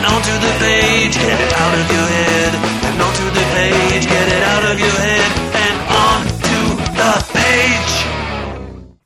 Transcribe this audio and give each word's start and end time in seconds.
and 0.00 0.14
onto 0.14 0.32
the 0.32 0.54
page. 0.58 1.14
Get 1.14 1.40
it 1.40 1.52
out 1.52 1.74
of 1.74 1.92
your 1.92 2.06
head 2.06 2.54
and 2.88 3.02
onto 3.02 3.24
the 3.36 3.44
page. 3.52 4.06
Get 4.06 4.28
it 4.32 4.42
out 4.42 4.64
of 4.72 4.80
your 4.80 4.88
head 4.88 5.30
and 5.64 5.76
onto 6.08 6.60
the 6.96 7.12
page. 7.34 8.10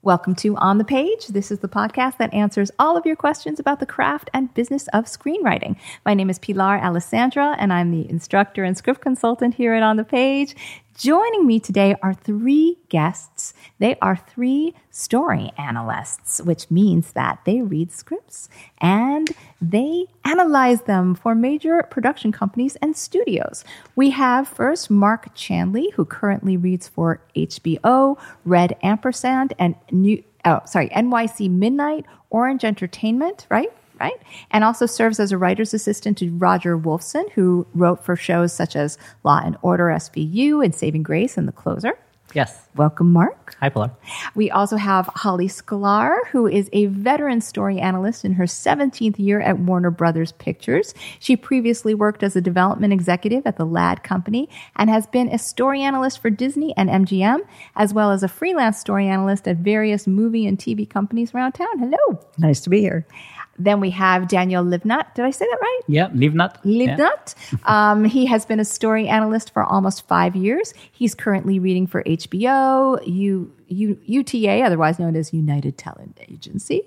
Welcome 0.03 0.37
to 0.37 0.55
On 0.59 0.79
the 0.79 0.85
Page. 0.85 1.29
This 1.29 1.51
is 1.51 1.59
the 1.61 1.69
podcast 1.69 2.19
that 2.19 2.33
answers 2.33 2.71
all 2.79 2.97
of 2.97 3.07
your 3.07 3.17
questions 3.17 3.59
about 3.59 3.81
the 3.81 3.87
craft 3.87 4.31
and 4.33 4.55
business 4.55 4.87
of 4.93 5.07
screenwriting. 5.07 5.77
My 6.05 6.15
name 6.15 6.31
is 6.31 6.39
Pilar 6.39 6.79
Alessandra, 6.79 7.57
and 7.59 7.73
I'm 7.73 7.91
the 7.91 8.09
instructor 8.09 8.63
and 8.63 8.77
script 8.77 9.01
consultant 9.01 9.55
here 9.55 9.75
at 9.75 9.83
On 9.83 9.97
the 9.97 10.05
Page. 10.05 10.55
Joining 10.97 11.45
me 11.45 11.59
today 11.59 11.97
are 12.05 12.15
three 12.15 12.79
guests. 12.89 13.53
They 13.81 13.97
are 14.01 14.15
three 14.15 14.75
story 14.91 15.51
analysts, 15.59 16.41
which 16.41 16.71
means 16.71 17.13
that 17.15 17.41
they 17.45 17.63
read 17.63 17.91
scripts 17.91 18.49
and 18.79 19.29
they 19.71 20.07
analyze 20.25 20.83
them 20.83 21.15
for 21.15 21.35
major 21.35 21.83
production 21.91 22.33
companies 22.33 22.77
and 22.77 22.97
studios. 22.97 23.65
We 23.97 24.11
have 24.11 24.49
first 24.49 24.91
Mark 24.91 25.35
Chandley, 25.35 25.93
who 25.95 26.05
currently 26.05 26.57
reads 26.57 26.89
for 26.89 27.21
HBO, 27.37 28.19
Red 28.45 28.77
Ampersand, 28.83 29.55
and 29.59 29.75
New, 29.91 30.23
oh, 30.45 30.61
sorry, 30.67 30.89
NYC 30.91 31.51
Midnight, 31.51 32.05
Orange 32.31 32.65
Entertainment, 32.65 33.47
right? 33.51 33.73
right? 34.01 34.21
And 34.51 34.65
also 34.65 34.87
serves 34.87 35.21
as 35.21 35.33
a 35.33 35.39
writer's 35.39 35.73
assistant 35.73 36.19
to 36.19 36.31
Roger 36.31 36.79
Wolfson, 36.79 37.31
who 37.33 37.67
wrote 37.75 38.05
for 38.05 38.17
shows 38.17 38.53
such 38.53 38.77
as 38.77 38.99
Law 39.23 39.41
and 39.45 39.57
Order 39.63 39.87
SVU 39.87 40.65
and 40.65 40.75
Saving 40.75 41.03
Grace 41.03 41.37
and 41.37 41.49
The 41.49 41.53
Closer. 41.53 41.99
Yes. 42.35 42.69
Welcome, 42.75 43.13
Mark. 43.13 43.55
Hi, 43.61 43.69
Pilar. 43.69 43.93
We 44.35 44.51
also 44.51 44.77
have 44.77 45.07
Holly 45.07 45.47
Sklar, 45.47 46.27
who 46.33 46.49
is 46.49 46.69
a 46.73 46.87
veteran 46.87 47.41
story 47.41 47.79
analyst 47.79 48.25
in 48.25 48.33
her 48.33 48.45
17th 48.45 49.21
year 49.21 49.41
at 49.41 49.61
Warner 49.61 49.93
Brothers 49.93 50.33
Pictures. 50.33 50.93
She 51.21 51.37
previously 51.37 51.95
worked 51.95 52.25
as 52.25 52.35
a 52.35 52.41
development 52.41 52.93
executive 52.93 53.47
at 53.47 53.57
the 53.57 53.65
Ladd 53.65 54.03
Company 54.03 54.49
and 54.75 54.91
has 54.91 55.07
been 55.07 55.29
a 55.29 55.39
story 55.39 55.83
analyst 55.83 56.21
for 56.21 56.31
Disney 56.31 56.75
and 56.77 56.91
MGM, 56.91 57.39
as 57.77 57.95
well 57.95 58.11
as 58.11 58.25
a 58.25 58.29
freelance 58.29 58.79
story 58.79 59.07
analyst 59.07 59.47
at 59.47 59.59
various 59.59 60.09
movie 60.09 60.45
and 60.45 60.59
TV 60.59 60.89
companies 60.91 61.33
around 61.33 61.53
town. 61.53 61.79
Hello. 61.79 62.19
Nice 62.39 62.61
to 62.63 62.71
be 62.71 62.81
here. 62.81 63.07
Then 63.59 63.81
we 63.81 63.91
have 63.91 64.29
Daniel 64.29 64.65
Livnat. 64.65 65.15
Did 65.15 65.25
I 65.25 65.31
say 65.31 65.47
that 65.47 65.59
right? 65.61 65.81
Yeah, 65.87 66.09
Livnat. 66.09 66.63
Livnat. 66.65 67.35
Um, 67.65 68.05
he 68.05 68.27
has 68.27 68.45
been 68.45 68.61
a 68.61 68.65
story 68.65 69.09
analyst 69.09 69.53
for 69.53 69.65
almost 69.65 70.07
five 70.07 70.37
years. 70.37 70.75
He's 70.93 71.15
currently 71.15 71.59
reading 71.59 71.87
for 71.87 72.03
HBO, 72.03 73.01
U, 73.07 73.53
U, 73.69 73.99
UTA, 74.05 74.63
otherwise 74.63 74.99
known 74.99 75.17
as 75.17 75.33
United 75.33 75.79
Talent 75.79 76.21
Agency, 76.29 76.83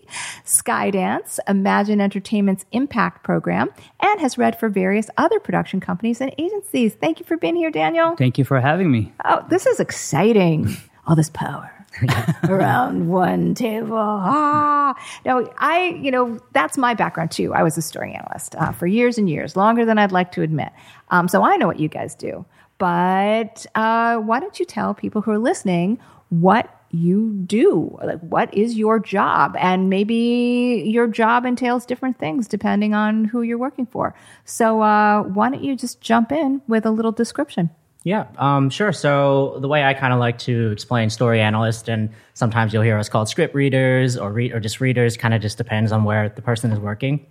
Skydance, 0.46 1.40
Imagine 1.48 2.00
Entertainment's 2.02 2.66
Impact 2.72 3.24
Program, 3.24 3.70
and 4.00 4.20
has 4.20 4.38
read 4.38 4.60
for 4.60 4.70
various 4.70 5.10
other 5.18 5.40
production 5.40 5.80
companies 5.80 6.22
and 6.22 6.34
agencies. 6.38 6.94
Thank 6.96 7.20
you 7.20 7.26
for 7.26 7.38
being 7.38 7.56
here, 7.56 7.72
Daniel. 7.72 8.16
Thank 8.16 8.38
you 8.38 8.46
for 8.46 8.60
having 8.60 8.92
me. 8.92 9.14
Oh, 9.26 9.46
this 9.50 9.66
is 9.66 9.80
exciting. 9.80 10.76
All 11.08 11.16
this 11.16 11.30
power. 11.30 11.77
around 12.50 13.08
one 13.08 13.56
table. 13.56 13.98
Ah, 13.98 14.96
no, 15.26 15.52
I, 15.58 16.00
you 16.02 16.12
know, 16.12 16.40
that's 16.54 16.78
my 16.78 16.94
background 16.94 17.32
too. 17.32 17.54
I 17.54 17.64
was 17.64 17.78
a 17.78 17.82
story 17.82 18.14
analyst 18.14 18.56
uh, 18.56 18.72
for 18.72 18.88
years 18.88 19.18
and 19.18 19.30
years, 19.30 19.56
longer 19.56 19.86
than 19.86 19.98
I'd 19.98 20.12
like 20.12 20.32
to 20.34 20.42
admit. 20.42 20.70
Um, 21.10 21.28
so 21.28 21.44
I 21.44 21.58
know 21.58 21.68
what 21.68 21.80
you 21.80 21.90
guys 21.90 22.16
do. 22.16 22.46
But 22.78 23.66
uh, 23.76 24.18
why 24.18 24.40
don't 24.40 24.60
you 24.60 24.66
tell 24.66 24.94
people 24.94 25.22
who 25.22 25.32
are 25.32 25.40
listening 25.40 26.00
what 26.30 26.74
you 26.92 27.34
do? 27.46 27.98
Like, 28.04 28.20
what 28.20 28.54
is 28.54 28.78
your 28.78 29.00
job? 29.00 29.56
And 29.60 29.90
maybe 29.90 30.84
your 30.86 31.08
job 31.08 31.46
entails 31.46 31.86
different 31.86 32.20
things 32.20 32.48
depending 32.48 32.94
on 32.94 33.26
who 33.26 33.42
you're 33.42 33.58
working 33.58 33.86
for. 33.86 34.16
So 34.46 34.82
uh, 34.82 35.24
why 35.24 35.50
don't 35.50 35.64
you 35.64 35.76
just 35.76 36.02
jump 36.02 36.32
in 36.32 36.62
with 36.68 36.86
a 36.86 36.92
little 36.92 37.12
description? 37.12 37.72
Yeah, 38.08 38.28
um, 38.38 38.70
sure. 38.70 38.94
So 38.94 39.58
the 39.60 39.68
way 39.68 39.84
I 39.84 39.94
kind 39.94 40.14
of 40.14 40.20
like 40.20 40.38
to 40.40 40.72
explain 40.72 41.10
story 41.10 41.42
analyst, 41.42 41.90
and 41.90 42.10
sometimes 42.36 42.72
you'll 42.72 42.84
hear 42.84 42.98
us 42.98 43.10
called 43.10 43.28
script 43.28 43.54
readers 43.54 44.16
or 44.16 44.32
read 44.32 44.54
or 44.54 44.62
just 44.62 44.80
readers, 44.80 45.18
kind 45.18 45.34
of 45.34 45.42
just 45.42 45.58
depends 45.58 45.92
on 45.92 46.06
where 46.06 46.30
the 46.30 46.42
person 46.42 46.72
is 46.72 46.80
working. 46.80 47.26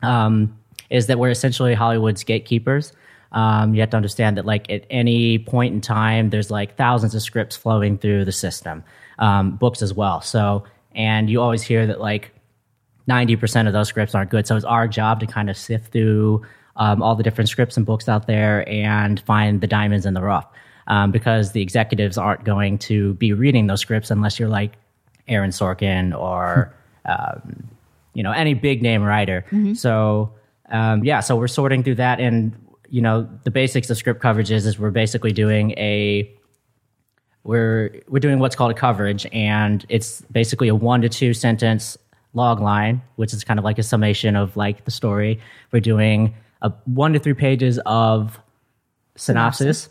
Um, 0.00 0.56
is 0.90 1.08
that 1.08 1.18
we're 1.18 1.30
essentially 1.30 1.74
Hollywood's 1.74 2.22
gatekeepers. 2.22 2.92
Um, 3.32 3.74
you 3.74 3.80
have 3.80 3.90
to 3.90 3.96
understand 3.96 4.36
that 4.36 4.46
like 4.46 4.70
at 4.70 4.86
any 4.90 5.40
point 5.40 5.74
in 5.74 5.80
time, 5.80 6.30
there's 6.30 6.52
like 6.52 6.76
thousands 6.76 7.16
of 7.16 7.22
scripts 7.22 7.56
flowing 7.56 7.98
through 7.98 8.24
the 8.24 8.30
system, 8.30 8.84
um, 9.18 9.56
books 9.56 9.82
as 9.82 9.92
well. 9.92 10.20
So 10.20 10.62
and 10.94 11.28
you 11.28 11.40
always 11.40 11.62
hear 11.62 11.84
that 11.88 12.00
like 12.00 12.30
ninety 13.08 13.34
percent 13.34 13.66
of 13.66 13.74
those 13.74 13.88
scripts 13.88 14.14
aren't 14.14 14.30
good. 14.30 14.46
So 14.46 14.54
it's 14.54 14.64
our 14.64 14.86
job 14.86 15.18
to 15.18 15.26
kind 15.26 15.50
of 15.50 15.56
sift 15.56 15.90
through 15.90 16.46
um, 16.82 17.02
all 17.02 17.14
the 17.14 17.22
different 17.22 17.48
scripts 17.48 17.76
and 17.76 17.86
books 17.86 18.08
out 18.08 18.26
there 18.26 18.68
and 18.68 19.20
find 19.20 19.60
the 19.60 19.66
diamonds 19.66 20.04
in 20.04 20.14
the 20.14 20.22
rough. 20.22 20.46
Um, 20.88 21.12
because 21.12 21.52
the 21.52 21.62
executives 21.62 22.18
aren't 22.18 22.42
going 22.44 22.76
to 22.78 23.14
be 23.14 23.32
reading 23.32 23.68
those 23.68 23.80
scripts 23.80 24.10
unless 24.10 24.40
you're 24.40 24.48
like 24.48 24.72
Aaron 25.28 25.50
Sorkin 25.50 26.12
or 26.18 26.74
um, 27.06 27.68
you 28.14 28.22
know 28.24 28.32
any 28.32 28.54
big 28.54 28.82
name 28.82 29.04
writer. 29.04 29.44
So 29.74 30.32
um, 30.70 31.04
yeah, 31.04 31.20
so 31.20 31.36
we're 31.36 31.46
sorting 31.46 31.84
through 31.84 31.94
that, 31.96 32.18
and 32.18 32.52
you 32.88 33.00
know 33.00 33.28
the 33.44 33.50
basics 33.52 33.90
of 33.90 33.96
script 33.96 34.20
coverage 34.20 34.50
is, 34.50 34.66
is 34.66 34.76
we're 34.76 34.90
basically 34.90 35.32
doing 35.32 35.70
a 35.72 36.28
we're 37.44 38.00
we're 38.08 38.18
doing 38.18 38.40
what's 38.40 38.56
called 38.56 38.72
a 38.72 38.74
coverage, 38.74 39.24
and 39.32 39.86
it's 39.88 40.22
basically 40.32 40.66
a 40.66 40.74
one 40.74 41.00
to 41.02 41.08
two 41.08 41.32
sentence 41.32 41.96
log 42.34 42.60
line, 42.60 43.02
which 43.16 43.32
is 43.32 43.44
kind 43.44 43.60
of 43.60 43.64
like 43.64 43.78
a 43.78 43.84
summation 43.84 44.34
of 44.34 44.56
like 44.56 44.84
the 44.84 44.90
story. 44.90 45.38
We're 45.70 45.80
doing 45.80 46.34
a 46.62 46.72
one 46.86 47.12
to 47.12 47.18
three 47.18 47.34
pages 47.34 47.78
of 47.84 48.40
synopsis, 49.16 49.88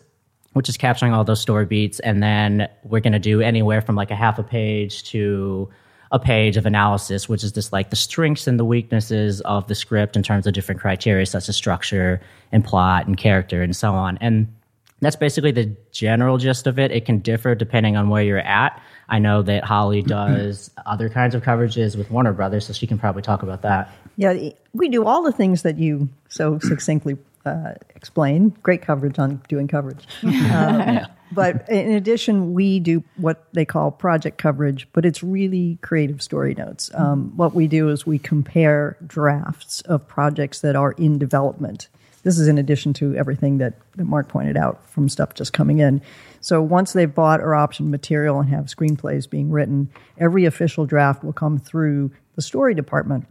which 0.53 0.67
is 0.67 0.77
capturing 0.77 1.13
all 1.13 1.23
those 1.23 1.41
story 1.41 1.65
beats, 1.65 1.99
and 1.99 2.23
then 2.23 2.67
we're 2.83 2.99
going 2.99 3.13
to 3.13 3.19
do 3.19 3.41
anywhere 3.41 3.81
from 3.81 3.95
like 3.95 4.09
a 4.09 4.15
half 4.15 4.39
a 4.39 4.43
page 4.43 5.03
to 5.03 5.69
a 6.11 6.19
page 6.19 6.57
of 6.57 6.65
analysis, 6.65 7.29
which 7.29 7.43
is 7.43 7.51
just 7.51 7.71
like 7.71 7.89
the 7.89 7.95
strengths 7.95 8.47
and 8.47 8.59
the 8.59 8.65
weaknesses 8.65 9.39
of 9.41 9.67
the 9.67 9.75
script 9.75 10.17
in 10.17 10.23
terms 10.23 10.45
of 10.45 10.53
different 10.53 10.81
criteria 10.81 11.25
such 11.25 11.47
as 11.47 11.55
structure 11.55 12.19
and 12.51 12.65
plot 12.65 13.07
and 13.07 13.17
character 13.17 13.61
and 13.61 13.75
so 13.75 13.93
on. 13.93 14.17
And 14.19 14.53
that's 14.99 15.15
basically 15.15 15.51
the 15.51 15.75
general 15.91 16.37
gist 16.37 16.67
of 16.67 16.77
it. 16.77 16.91
It 16.91 17.05
can 17.05 17.19
differ 17.19 17.55
depending 17.55 17.95
on 17.95 18.09
where 18.09 18.23
you're 18.23 18.39
at. 18.39 18.81
I 19.09 19.19
know 19.19 19.41
that 19.43 19.63
Holly 19.63 20.01
does 20.05 20.69
other 20.85 21.09
kinds 21.09 21.33
of 21.33 21.43
coverages 21.43 21.97
with 21.97 22.11
Warner 22.11 22.33
Brothers, 22.33 22.65
so 22.67 22.73
she 22.73 22.87
can 22.87 22.99
probably 22.99 23.21
talk 23.21 23.41
about 23.41 23.61
that. 23.63 23.93
Yeah, 24.15 24.49
we 24.73 24.89
do 24.89 25.05
all 25.05 25.23
the 25.23 25.31
things 25.31 25.63
that 25.63 25.77
you 25.77 26.09
so 26.29 26.59
succinctly 26.59 27.17
uh, 27.45 27.73
explain. 27.95 28.49
Great 28.61 28.81
coverage 28.81 29.17
on 29.19 29.41
doing 29.47 29.67
coverage. 29.67 30.05
Um, 30.23 30.99
But 31.33 31.69
in 31.69 31.93
addition, 31.93 32.53
we 32.53 32.79
do 32.79 33.03
what 33.15 33.45
they 33.53 33.63
call 33.63 33.89
project 33.91 34.37
coverage, 34.37 34.87
but 34.91 35.05
it's 35.05 35.23
really 35.23 35.77
creative 35.81 36.21
story 36.21 36.53
notes. 36.55 36.91
Um, 36.93 37.31
what 37.37 37.55
we 37.55 37.67
do 37.67 37.87
is 37.89 38.05
we 38.05 38.19
compare 38.19 38.97
drafts 39.07 39.79
of 39.81 40.05
projects 40.07 40.59
that 40.59 40.75
are 40.75 40.91
in 40.91 41.17
development. 41.17 41.87
This 42.23 42.37
is 42.37 42.47
in 42.47 42.57
addition 42.57 42.93
to 42.95 43.15
everything 43.15 43.59
that, 43.59 43.75
that 43.95 44.03
Mark 44.03 44.27
pointed 44.27 44.57
out 44.57 44.85
from 44.89 45.07
stuff 45.07 45.33
just 45.33 45.53
coming 45.53 45.79
in. 45.79 46.01
So 46.41 46.61
once 46.61 46.93
they've 46.93 47.13
bought 47.13 47.39
or 47.39 47.51
optioned 47.51 47.89
material 47.89 48.39
and 48.41 48.49
have 48.49 48.65
screenplays 48.65 49.29
being 49.29 49.51
written, 49.51 49.89
every 50.17 50.45
official 50.45 50.85
draft 50.85 51.23
will 51.23 51.33
come 51.33 51.57
through 51.59 52.11
the 52.35 52.41
story 52.41 52.73
department 52.73 53.25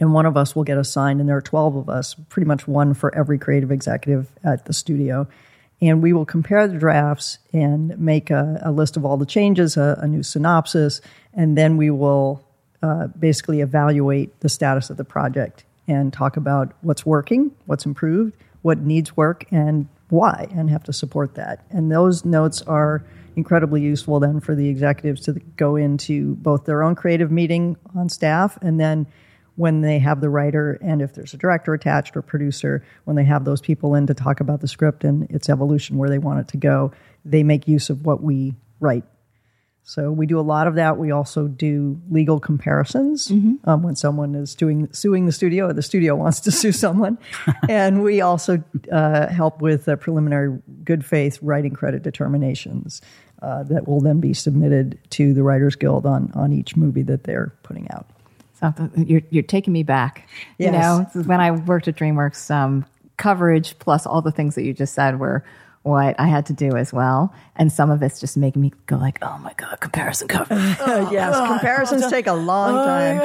and 0.00 0.12
one 0.12 0.26
of 0.26 0.36
us 0.36 0.54
will 0.54 0.64
get 0.64 0.78
assigned, 0.78 1.20
and 1.20 1.28
there 1.28 1.36
are 1.36 1.42
12 1.42 1.76
of 1.76 1.88
us, 1.88 2.14
pretty 2.28 2.46
much 2.46 2.68
one 2.68 2.94
for 2.94 3.14
every 3.14 3.38
creative 3.38 3.70
executive 3.70 4.30
at 4.44 4.64
the 4.66 4.72
studio. 4.72 5.26
And 5.80 6.02
we 6.02 6.12
will 6.12 6.24
compare 6.24 6.66
the 6.66 6.78
drafts 6.78 7.38
and 7.52 7.98
make 7.98 8.30
a, 8.30 8.60
a 8.62 8.72
list 8.72 8.96
of 8.96 9.04
all 9.04 9.16
the 9.16 9.26
changes, 9.26 9.76
a, 9.76 9.98
a 10.00 10.08
new 10.08 10.22
synopsis, 10.22 11.00
and 11.34 11.56
then 11.56 11.76
we 11.76 11.90
will 11.90 12.44
uh, 12.82 13.08
basically 13.08 13.60
evaluate 13.60 14.38
the 14.40 14.48
status 14.48 14.90
of 14.90 14.96
the 14.96 15.04
project 15.04 15.64
and 15.86 16.12
talk 16.12 16.36
about 16.36 16.72
what's 16.82 17.06
working, 17.06 17.50
what's 17.66 17.86
improved, 17.86 18.34
what 18.62 18.78
needs 18.78 19.16
work, 19.16 19.46
and 19.50 19.88
why, 20.10 20.48
and 20.52 20.70
have 20.70 20.84
to 20.84 20.92
support 20.92 21.34
that. 21.34 21.64
And 21.70 21.90
those 21.90 22.24
notes 22.24 22.62
are 22.62 23.02
incredibly 23.36 23.80
useful 23.80 24.20
then 24.20 24.40
for 24.40 24.54
the 24.54 24.68
executives 24.68 25.22
to 25.22 25.32
go 25.56 25.76
into 25.76 26.34
both 26.36 26.64
their 26.64 26.82
own 26.82 26.94
creative 26.94 27.30
meeting 27.30 27.76
on 27.94 28.08
staff 28.08 28.58
and 28.62 28.80
then 28.80 29.06
when 29.58 29.80
they 29.80 29.98
have 29.98 30.20
the 30.20 30.30
writer 30.30 30.78
and 30.80 31.02
if 31.02 31.14
there's 31.14 31.34
a 31.34 31.36
director 31.36 31.74
attached 31.74 32.16
or 32.16 32.22
producer, 32.22 32.84
when 33.04 33.16
they 33.16 33.24
have 33.24 33.44
those 33.44 33.60
people 33.60 33.96
in 33.96 34.06
to 34.06 34.14
talk 34.14 34.38
about 34.38 34.60
the 34.60 34.68
script 34.68 35.02
and 35.02 35.28
its 35.30 35.48
evolution 35.48 35.98
where 35.98 36.08
they 36.08 36.18
want 36.18 36.38
it 36.38 36.46
to 36.46 36.56
go, 36.56 36.92
they 37.24 37.42
make 37.42 37.66
use 37.66 37.90
of 37.90 38.06
what 38.06 38.22
we 38.22 38.54
write. 38.78 39.02
So 39.82 40.12
we 40.12 40.26
do 40.26 40.38
a 40.38 40.42
lot 40.42 40.68
of 40.68 40.76
that. 40.76 40.96
We 40.96 41.10
also 41.10 41.48
do 41.48 42.00
legal 42.08 42.38
comparisons 42.38 43.30
um, 43.64 43.82
when 43.82 43.96
someone 43.96 44.36
is 44.36 44.54
doing 44.54 44.86
suing 44.92 45.26
the 45.26 45.32
studio 45.32 45.66
or 45.66 45.72
the 45.72 45.82
studio 45.82 46.14
wants 46.14 46.40
to 46.40 46.52
sue 46.52 46.72
someone, 46.72 47.18
and 47.68 48.02
we 48.02 48.20
also 48.20 48.62
uh, 48.92 49.28
help 49.28 49.60
with 49.62 49.88
uh, 49.88 49.96
preliminary 49.96 50.58
good 50.84 51.04
faith 51.06 51.38
writing 51.40 51.72
credit 51.72 52.02
determinations 52.02 53.00
uh, 53.40 53.62
that 53.64 53.88
will 53.88 54.00
then 54.00 54.20
be 54.20 54.34
submitted 54.34 54.98
to 55.10 55.32
the 55.32 55.42
Writers 55.42 55.74
Guild 55.74 56.04
on 56.04 56.30
on 56.34 56.52
each 56.52 56.76
movie 56.76 57.02
that 57.02 57.24
they're 57.24 57.54
putting 57.62 57.90
out. 57.90 58.06
So 58.60 58.74
you're 58.96 59.22
you're 59.30 59.42
taking 59.42 59.72
me 59.72 59.82
back. 59.82 60.28
You 60.58 60.70
know, 60.72 61.06
when 61.26 61.40
I 61.40 61.52
worked 61.52 61.86
at 61.88 61.96
DreamWorks, 61.96 62.50
um, 62.50 62.84
coverage 63.16 63.78
plus 63.78 64.06
all 64.06 64.22
the 64.22 64.32
things 64.32 64.54
that 64.56 64.64
you 64.64 64.72
just 64.72 64.94
said 64.94 65.18
were 65.18 65.44
what 65.82 66.18
I 66.18 66.26
had 66.26 66.44
to 66.46 66.52
do 66.52 66.76
as 66.76 66.92
well, 66.92 67.32
and 67.56 67.72
some 67.72 67.90
of 67.90 68.02
it's 68.02 68.20
just 68.20 68.36
making 68.36 68.60
me 68.60 68.72
go 68.86 68.96
like, 68.96 69.18
"Oh 69.22 69.38
my 69.38 69.52
god, 69.54 69.80
comparison 69.80 70.28
coverage." 70.28 70.58
yes, 71.12 71.36
comparisons 71.36 72.08
take 72.10 72.26
a 72.26 72.34
long 72.34 72.74
time. 72.84 73.18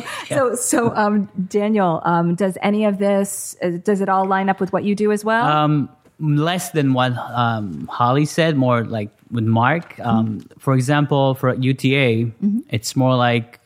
So, 0.28 0.54
so 0.54 0.94
um, 0.94 1.28
Daniel, 1.48 2.00
um, 2.04 2.34
does 2.34 2.56
any 2.62 2.84
of 2.84 2.98
this 2.98 3.56
uh, 3.62 3.70
does 3.84 4.00
it 4.00 4.08
all 4.08 4.24
line 4.26 4.48
up 4.48 4.60
with 4.60 4.72
what 4.72 4.84
you 4.84 4.94
do 4.94 5.12
as 5.12 5.24
well? 5.24 5.44
Um, 5.44 5.88
less 6.18 6.70
than 6.70 6.92
what 6.92 7.12
um, 7.16 7.86
Holly 7.88 8.24
said, 8.24 8.56
more 8.56 8.84
like 8.84 9.10
with 9.30 9.44
Mark. 9.44 9.98
Um, 10.00 10.40
For 10.58 10.74
example, 10.74 11.34
for 11.34 11.54
UTA, 11.54 12.30
it's 12.68 12.96
more 12.96 13.16
like 13.16 13.58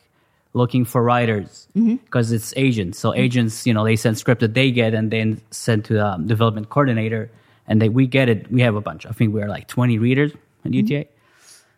looking 0.53 0.85
for 0.85 1.03
writers 1.03 1.67
because 2.05 2.31
it's 2.31 2.53
agents. 2.55 2.97
So 2.99 3.13
agents, 3.13 3.67
you 3.67 3.73
know, 3.73 3.83
they 3.83 3.95
send 3.97 4.17
script 4.17 4.41
that 4.41 4.53
they 4.53 4.71
get 4.71 4.93
and 4.93 5.11
then 5.11 5.41
send 5.51 5.83
to 5.85 5.93
the 5.95 6.05
um, 6.05 6.27
development 6.27 6.69
coordinator, 6.69 7.29
and 7.67 7.81
they 7.81 7.89
we 7.89 8.07
get 8.07 8.29
it. 8.29 8.49
We 8.51 8.61
have 8.61 8.75
a 8.75 8.81
bunch. 8.81 9.05
I 9.05 9.11
think 9.11 9.33
we 9.33 9.41
are 9.41 9.49
like 9.49 9.67
twenty 9.67 9.97
readers 9.97 10.31
at 10.65 10.73
UTA, 10.73 11.05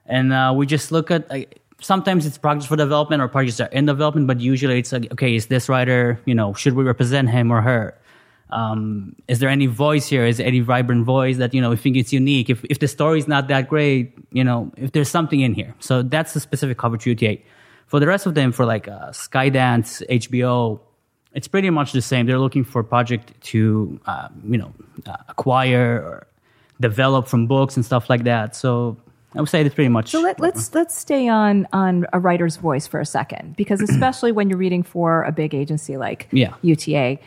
and 0.06 0.32
uh, 0.34 0.54
we 0.56 0.66
just 0.66 0.92
look 0.92 1.12
at. 1.12 1.30
Like, 1.30 1.60
sometimes 1.80 2.26
it's 2.26 2.38
projects 2.38 2.66
for 2.66 2.76
development 2.76 3.22
or 3.22 3.28
projects 3.28 3.58
that 3.58 3.72
are 3.72 3.78
in 3.78 3.86
development, 3.86 4.28
but 4.28 4.40
usually 4.40 4.80
it's 4.80 4.92
like, 4.92 5.12
okay, 5.12 5.36
is 5.36 5.46
this 5.48 5.70
writer, 5.70 6.20
you 6.26 6.34
know, 6.34 6.54
should 6.54 6.74
we 6.74 6.84
represent 6.84 7.30
him 7.30 7.52
or 7.52 7.62
her? 7.62 7.94
Um, 8.50 9.16
is 9.28 9.40
there 9.40 9.50
any 9.50 9.66
voice 9.66 10.08
here? 10.08 10.26
Is 10.26 10.38
there 10.38 10.48
any 10.48 10.62
vibrant 10.62 11.06
voice 11.06 11.38
that, 11.38 11.54
you 11.54 11.62
know, 11.62 11.70
we 11.70 11.76
think 11.76 11.98
it's 11.98 12.14
unique? 12.14 12.50
If, 12.50 12.64
if 12.70 12.80
the 12.80 12.88
story's 12.88 13.28
not 13.28 13.48
that 13.50 13.68
great, 13.68 14.18
you 14.32 14.44
know, 14.44 14.72
if 14.78 14.94
there's 14.94 15.10
something 15.10 15.42
in 15.42 15.54
here. 15.54 15.76
So 15.80 16.02
that's 16.02 16.34
the 16.34 16.40
specific 16.40 16.78
coverage 16.78 17.06
UTA. 17.06 17.40
For 17.88 18.00
the 18.00 18.08
rest 18.08 18.26
of 18.26 18.36
them, 18.36 18.52
for 18.52 18.66
like 18.66 18.88
uh, 18.88 19.10
Skydance, 19.12 20.06
HBO, 20.10 20.80
it's 21.34 21.48
pretty 21.48 21.70
much 21.70 21.92
the 21.92 22.02
same. 22.02 22.26
They're 22.26 22.40
looking 22.40 22.64
for 22.64 22.80
a 22.80 22.84
project 22.86 23.34
to, 23.52 24.00
uh, 24.06 24.30
you 24.48 24.58
know, 24.58 24.74
uh, 25.06 25.16
acquire 25.30 26.02
or 26.02 26.28
develop 26.80 27.28
from 27.28 27.48
books 27.48 27.76
and 27.76 27.86
stuff 27.86 28.10
like 28.10 28.24
that. 28.24 28.56
So 28.56 28.98
I 29.36 29.40
would 29.42 29.50
say 29.50 29.62
it's 29.62 29.76
pretty 29.76 29.90
much. 29.90 30.10
So 30.10 30.22
let, 30.22 30.40
let's 30.40 30.74
let's 30.74 30.96
stay 30.98 31.28
on 31.28 31.68
on 31.74 32.06
a 32.14 32.20
writer's 32.20 32.56
voice 32.58 32.88
for 32.88 33.00
a 33.00 33.06
second, 33.06 33.56
because 33.56 33.82
especially 33.82 34.32
when 34.32 34.50
you're 34.50 34.58
reading 34.58 34.84
for 34.84 35.24
a 35.24 35.32
big 35.32 35.54
agency 35.54 35.98
like 35.98 36.28
Yeah. 36.32 36.54
UTA, 36.62 37.20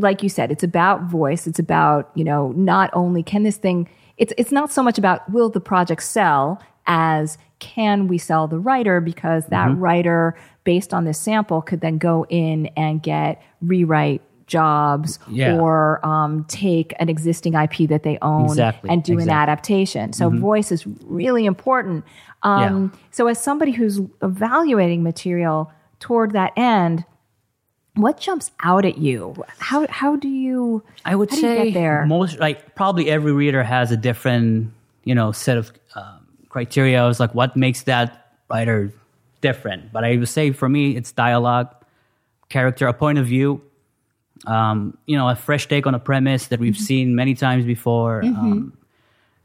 like 0.00 0.22
you 0.22 0.28
said, 0.28 0.50
it's 0.50 0.62
about 0.64 1.02
voice. 1.04 1.46
It's 1.46 1.58
about 1.58 2.10
you 2.14 2.24
know 2.24 2.52
not 2.56 2.90
only 2.92 3.22
can 3.22 3.42
this 3.42 3.56
thing. 3.56 3.88
It's 4.16 4.32
it's 4.38 4.52
not 4.52 4.70
so 4.72 4.82
much 4.82 4.98
about 4.98 5.30
will 5.30 5.48
the 5.48 5.60
project 5.60 6.02
sell 6.02 6.60
as 6.86 7.38
can 7.58 8.08
we 8.08 8.18
sell 8.18 8.48
the 8.48 8.58
writer 8.58 9.00
because 9.00 9.46
that 9.46 9.68
Mm-hmm. 9.68 9.80
writer 9.80 10.36
based 10.64 10.92
on 10.94 11.04
this 11.04 11.18
sample 11.18 11.62
could 11.62 11.80
then 11.80 11.98
go 11.98 12.26
in 12.28 12.66
and 12.76 13.02
get 13.02 13.40
rewrite 13.62 14.22
jobs 14.46 15.18
Yeah. 15.28 15.56
or 15.58 16.04
um, 16.04 16.44
take 16.48 16.92
an 16.98 17.08
existing 17.08 17.54
IP 17.54 17.88
that 17.88 18.02
they 18.02 18.18
own 18.20 18.46
Exactly, 18.46 18.90
and 18.90 19.02
do 19.02 19.12
an 19.12 19.18
exactly. 19.20 19.32
Mm-hmm. 19.32 19.50
adaptation. 19.50 20.12
So 20.12 20.28
voice 20.30 20.72
is 20.72 20.84
really 21.04 21.46
important. 21.46 22.04
Um, 22.42 22.92
So 23.10 23.26
as 23.28 23.42
somebody 23.42 23.72
who's 23.72 24.00
evaluating 24.22 25.02
material 25.02 25.70
toward 26.00 26.32
that 26.32 26.52
end, 26.56 27.04
what 28.02 28.18
jumps 28.18 28.50
out 28.62 28.84
at 28.84 28.98
you? 28.98 29.34
How 29.58 29.86
how 29.88 30.16
do 30.16 30.28
you? 30.28 30.82
I 31.04 31.14
would 31.14 31.30
how 31.30 31.36
do 31.36 31.42
you 31.42 31.48
say 31.48 31.64
get 31.70 31.74
there. 31.74 32.06
most 32.06 32.38
like 32.38 32.74
probably 32.74 33.10
every 33.10 33.32
reader 33.32 33.62
has 33.62 33.90
a 33.90 33.96
different 33.96 34.72
you 35.04 35.14
know 35.14 35.32
set 35.32 35.56
of 35.56 35.72
um, 35.94 36.26
criteria. 36.48 37.08
It's 37.08 37.20
like 37.20 37.34
what 37.34 37.56
makes 37.56 37.82
that 37.84 38.34
writer 38.50 38.92
different. 39.40 39.92
But 39.92 40.04
I 40.04 40.16
would 40.16 40.28
say 40.28 40.52
for 40.52 40.68
me, 40.68 40.96
it's 40.96 41.12
dialogue, 41.12 41.68
character, 42.48 42.86
a 42.88 42.92
point 42.92 43.18
of 43.18 43.26
view. 43.26 43.62
Um, 44.46 44.96
you 45.06 45.16
know, 45.18 45.28
a 45.28 45.36
fresh 45.36 45.66
take 45.68 45.86
on 45.86 45.94
a 45.94 45.98
premise 45.98 46.46
that 46.46 46.56
Mm-hmm. 46.56 46.62
we've 46.64 46.78
seen 46.78 47.14
many 47.14 47.34
times 47.34 47.64
before. 47.66 48.22
Um, 48.24 48.72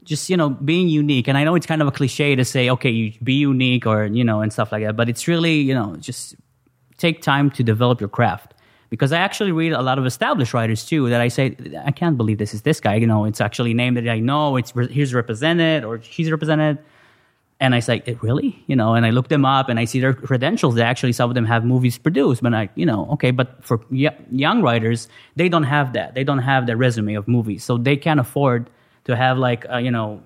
just 0.04 0.30
you 0.30 0.38
know, 0.38 0.50
being 0.50 0.88
unique. 0.88 1.28
And 1.28 1.38
I 1.38 1.44
know 1.44 1.56
it's 1.56 1.66
kind 1.66 1.81
of 1.81 1.88
a 1.88 1.92
cliche 1.92 2.36
to 2.36 2.46
say, 2.46 2.69
okay, 2.69 2.92
you 2.92 3.12
be 3.24 3.34
unique 3.34 3.86
or 3.88 4.06
you 4.06 4.24
know, 4.24 4.42
and 4.42 4.54
stuff 4.54 4.72
like 4.72 4.84
that. 4.84 4.96
But 4.96 5.10
it's 5.10 5.28
really 5.28 5.56
you 5.56 5.74
know, 5.74 5.96
just 5.98 6.36
take 6.98 7.22
time 7.22 7.50
to 7.52 7.64
develop 7.64 8.00
your 8.00 8.10
craft 8.10 8.54
because 8.90 9.12
I 9.12 9.20
actually 9.20 9.52
read 9.52 9.74
a 9.74 9.82
lot 9.82 9.98
of 9.98 10.06
established 10.06 10.54
writers 10.54 10.86
too 10.86 11.10
that 11.10 11.22
I 11.22 11.28
say 11.28 11.56
I 11.86 11.92
can't 11.92 12.18
believe 12.18 12.38
this 12.38 12.54
is 12.54 12.62
this 12.62 12.80
guy. 12.80 12.96
You 12.96 13.08
know, 13.08 13.26
it's 13.26 13.42
actually 13.42 13.72
a 13.72 13.74
name 13.74 13.96
that 13.96 14.08
I 14.08 14.20
know. 14.20 14.56
It's 14.58 14.74
he's 14.90 15.14
represented 15.14 15.84
or 15.84 16.02
she's 16.02 16.32
represented, 16.32 16.80
and 17.60 17.74
I 17.74 17.80
say, 17.80 18.04
it 18.06 18.22
really, 18.22 18.64
you 18.68 18.76
know, 18.76 18.94
and 18.94 19.06
I 19.06 19.10
look 19.10 19.30
them 19.30 19.46
up 19.46 19.70
and 19.70 19.80
I 19.80 19.86
see 19.86 20.00
their 20.00 20.14
credentials. 20.14 20.76
They 20.76 20.82
actually 20.82 21.14
some 21.14 21.30
of 21.30 21.36
them 21.36 21.46
have 21.46 21.66
movies 21.66 21.98
produced, 21.98 22.44
but 22.44 22.54
I, 22.54 22.70
you 22.76 22.86
know, 22.86 23.08
okay, 23.14 23.32
but 23.32 23.64
for 23.64 23.82
young 23.90 24.62
writers, 24.62 25.08
they 25.36 25.50
don't 25.50 25.64
have 25.64 25.94
that. 25.94 26.16
They 26.16 26.24
don't 26.24 26.40
have 26.40 26.68
the 26.68 26.78
resume 26.78 27.16
of 27.16 27.28
movies, 27.28 27.64
so 27.64 27.78
they 27.78 27.98
can't 27.98 28.20
afford 28.20 28.70
to 29.06 29.16
have 29.16 29.38
like 29.38 29.66
uh, 29.70 29.78
you 29.78 29.92
know. 29.92 30.22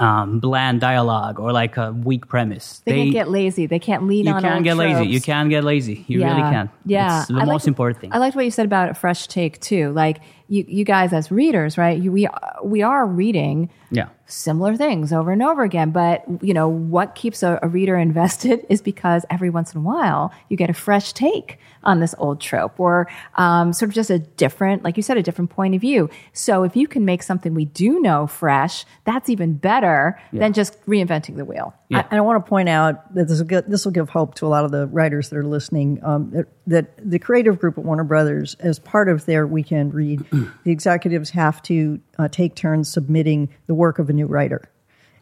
Um, 0.00 0.38
bland 0.38 0.80
dialogue 0.80 1.40
or 1.40 1.50
like 1.52 1.76
a 1.76 1.92
weak 1.92 2.28
premise. 2.28 2.82
they, 2.84 2.94
can't 2.94 3.12
get 3.12 3.28
lazy. 3.30 3.66
They 3.66 3.80
can't 3.80 4.06
lean 4.06 4.26
you 4.26 4.32
on. 4.32 4.42
can't 4.42 4.54
old 4.54 4.64
get 4.64 4.76
lazy. 4.76 5.06
You 5.06 5.20
can't 5.20 5.50
get 5.50 5.64
lazy. 5.64 6.04
You 6.06 6.22
really 6.22 6.40
can. 6.40 6.70
Yeah, 6.84 7.20
it's 7.20 7.28
the 7.28 7.34
I 7.34 7.38
most 7.44 7.48
liked- 7.48 7.66
important 7.66 8.00
thing. 8.00 8.12
I 8.12 8.18
liked 8.18 8.36
what 8.36 8.44
you 8.44 8.50
said 8.52 8.66
about 8.66 8.90
a 8.90 8.94
fresh 8.94 9.26
take 9.26 9.60
too. 9.60 9.90
Like 9.90 10.20
you, 10.48 10.64
you 10.66 10.84
guys 10.84 11.12
as 11.12 11.30
readers, 11.30 11.76
right? 11.76 12.00
You, 12.00 12.10
we 12.10 12.26
we 12.64 12.82
are 12.82 13.06
reading 13.06 13.70
yeah. 13.90 14.08
similar 14.26 14.76
things 14.76 15.12
over 15.12 15.30
and 15.30 15.42
over 15.42 15.62
again. 15.62 15.90
But 15.90 16.24
you 16.42 16.54
know 16.54 16.68
what 16.68 17.14
keeps 17.14 17.42
a, 17.42 17.58
a 17.62 17.68
reader 17.68 17.96
invested 18.08 18.64
is 18.68 18.82
because 18.82 19.24
every 19.30 19.50
once 19.50 19.74
in 19.74 19.80
a 19.80 19.84
while 19.84 20.32
you 20.48 20.56
get 20.56 20.70
a 20.70 20.74
fresh 20.74 21.12
take 21.12 21.58
on 21.84 22.00
this 22.00 22.14
old 22.18 22.40
trope, 22.40 22.80
or 22.80 23.08
um, 23.36 23.72
sort 23.72 23.90
of 23.90 23.94
just 23.94 24.10
a 24.10 24.18
different, 24.18 24.82
like 24.82 24.96
you 24.96 25.02
said, 25.02 25.16
a 25.16 25.22
different 25.22 25.50
point 25.50 25.74
of 25.74 25.80
view. 25.80 26.10
So 26.32 26.64
if 26.64 26.76
you 26.76 26.88
can 26.88 27.04
make 27.04 27.22
something 27.22 27.54
we 27.54 27.66
do 27.66 28.00
know 28.00 28.26
fresh, 28.26 28.84
that's 29.04 29.30
even 29.30 29.54
better 29.54 30.20
than 30.32 30.52
just 30.52 30.84
reinventing 30.86 31.36
the 31.36 31.44
wheel. 31.44 31.74
Yeah. 31.88 31.98
I, 31.98 32.00
and 32.10 32.18
I 32.18 32.20
want 32.20 32.44
to 32.44 32.48
point 32.48 32.68
out 32.68 33.14
that 33.14 33.28
this 33.28 33.38
will, 33.38 33.46
get, 33.46 33.70
this 33.70 33.84
will 33.84 33.92
give 33.92 34.08
hope 34.08 34.34
to 34.36 34.46
a 34.46 34.48
lot 34.48 34.64
of 34.64 34.70
the 34.70 34.86
writers 34.88 35.30
that 35.30 35.36
are 35.36 35.46
listening. 35.46 36.00
Um, 36.02 36.30
that, 36.32 36.46
that 36.68 36.92
the 36.98 37.18
creative 37.18 37.58
group 37.58 37.78
at 37.78 37.84
Warner 37.84 38.04
Brothers, 38.04 38.54
as 38.60 38.78
part 38.78 39.08
of 39.08 39.24
their 39.24 39.46
weekend 39.46 39.94
read, 39.94 40.24
the 40.64 40.70
executives 40.70 41.30
have 41.30 41.62
to 41.62 41.98
uh, 42.18 42.28
take 42.28 42.54
turns 42.54 42.92
submitting 42.92 43.48
the 43.66 43.74
work 43.74 43.98
of 43.98 44.10
a 44.10 44.12
new 44.12 44.26
writer. 44.26 44.70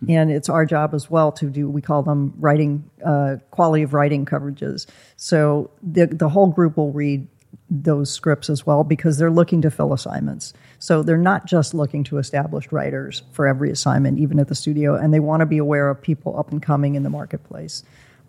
And 0.08 0.30
it's 0.30 0.48
our 0.48 0.66
job 0.66 0.92
as 0.92 1.10
well 1.10 1.32
to 1.32 1.48
do, 1.48 1.70
we 1.70 1.80
call 1.80 2.02
them 2.02 2.34
writing, 2.38 2.88
uh, 3.04 3.36
quality 3.50 3.82
of 3.82 3.94
writing 3.94 4.26
coverages. 4.26 4.86
So 5.16 5.70
the, 5.82 6.06
the 6.06 6.28
whole 6.28 6.48
group 6.48 6.76
will 6.76 6.92
read 6.92 7.26
those 7.70 8.12
scripts 8.12 8.50
as 8.50 8.66
well 8.66 8.84
because 8.84 9.16
they're 9.16 9.30
looking 9.30 9.62
to 9.62 9.70
fill 9.70 9.92
assignments. 9.92 10.52
So 10.78 11.02
they're 11.02 11.16
not 11.16 11.46
just 11.46 11.74
looking 11.74 12.04
to 12.04 12.18
established 12.18 12.72
writers 12.72 13.22
for 13.32 13.46
every 13.46 13.70
assignment, 13.70 14.18
even 14.18 14.38
at 14.38 14.48
the 14.48 14.54
studio, 14.54 14.96
and 14.96 15.14
they 15.14 15.20
want 15.20 15.40
to 15.40 15.46
be 15.46 15.58
aware 15.58 15.88
of 15.88 16.00
people 16.00 16.38
up 16.38 16.50
and 16.52 16.62
coming 16.62 16.94
in 16.94 17.02
the 17.02 17.10
marketplace. 17.10 17.82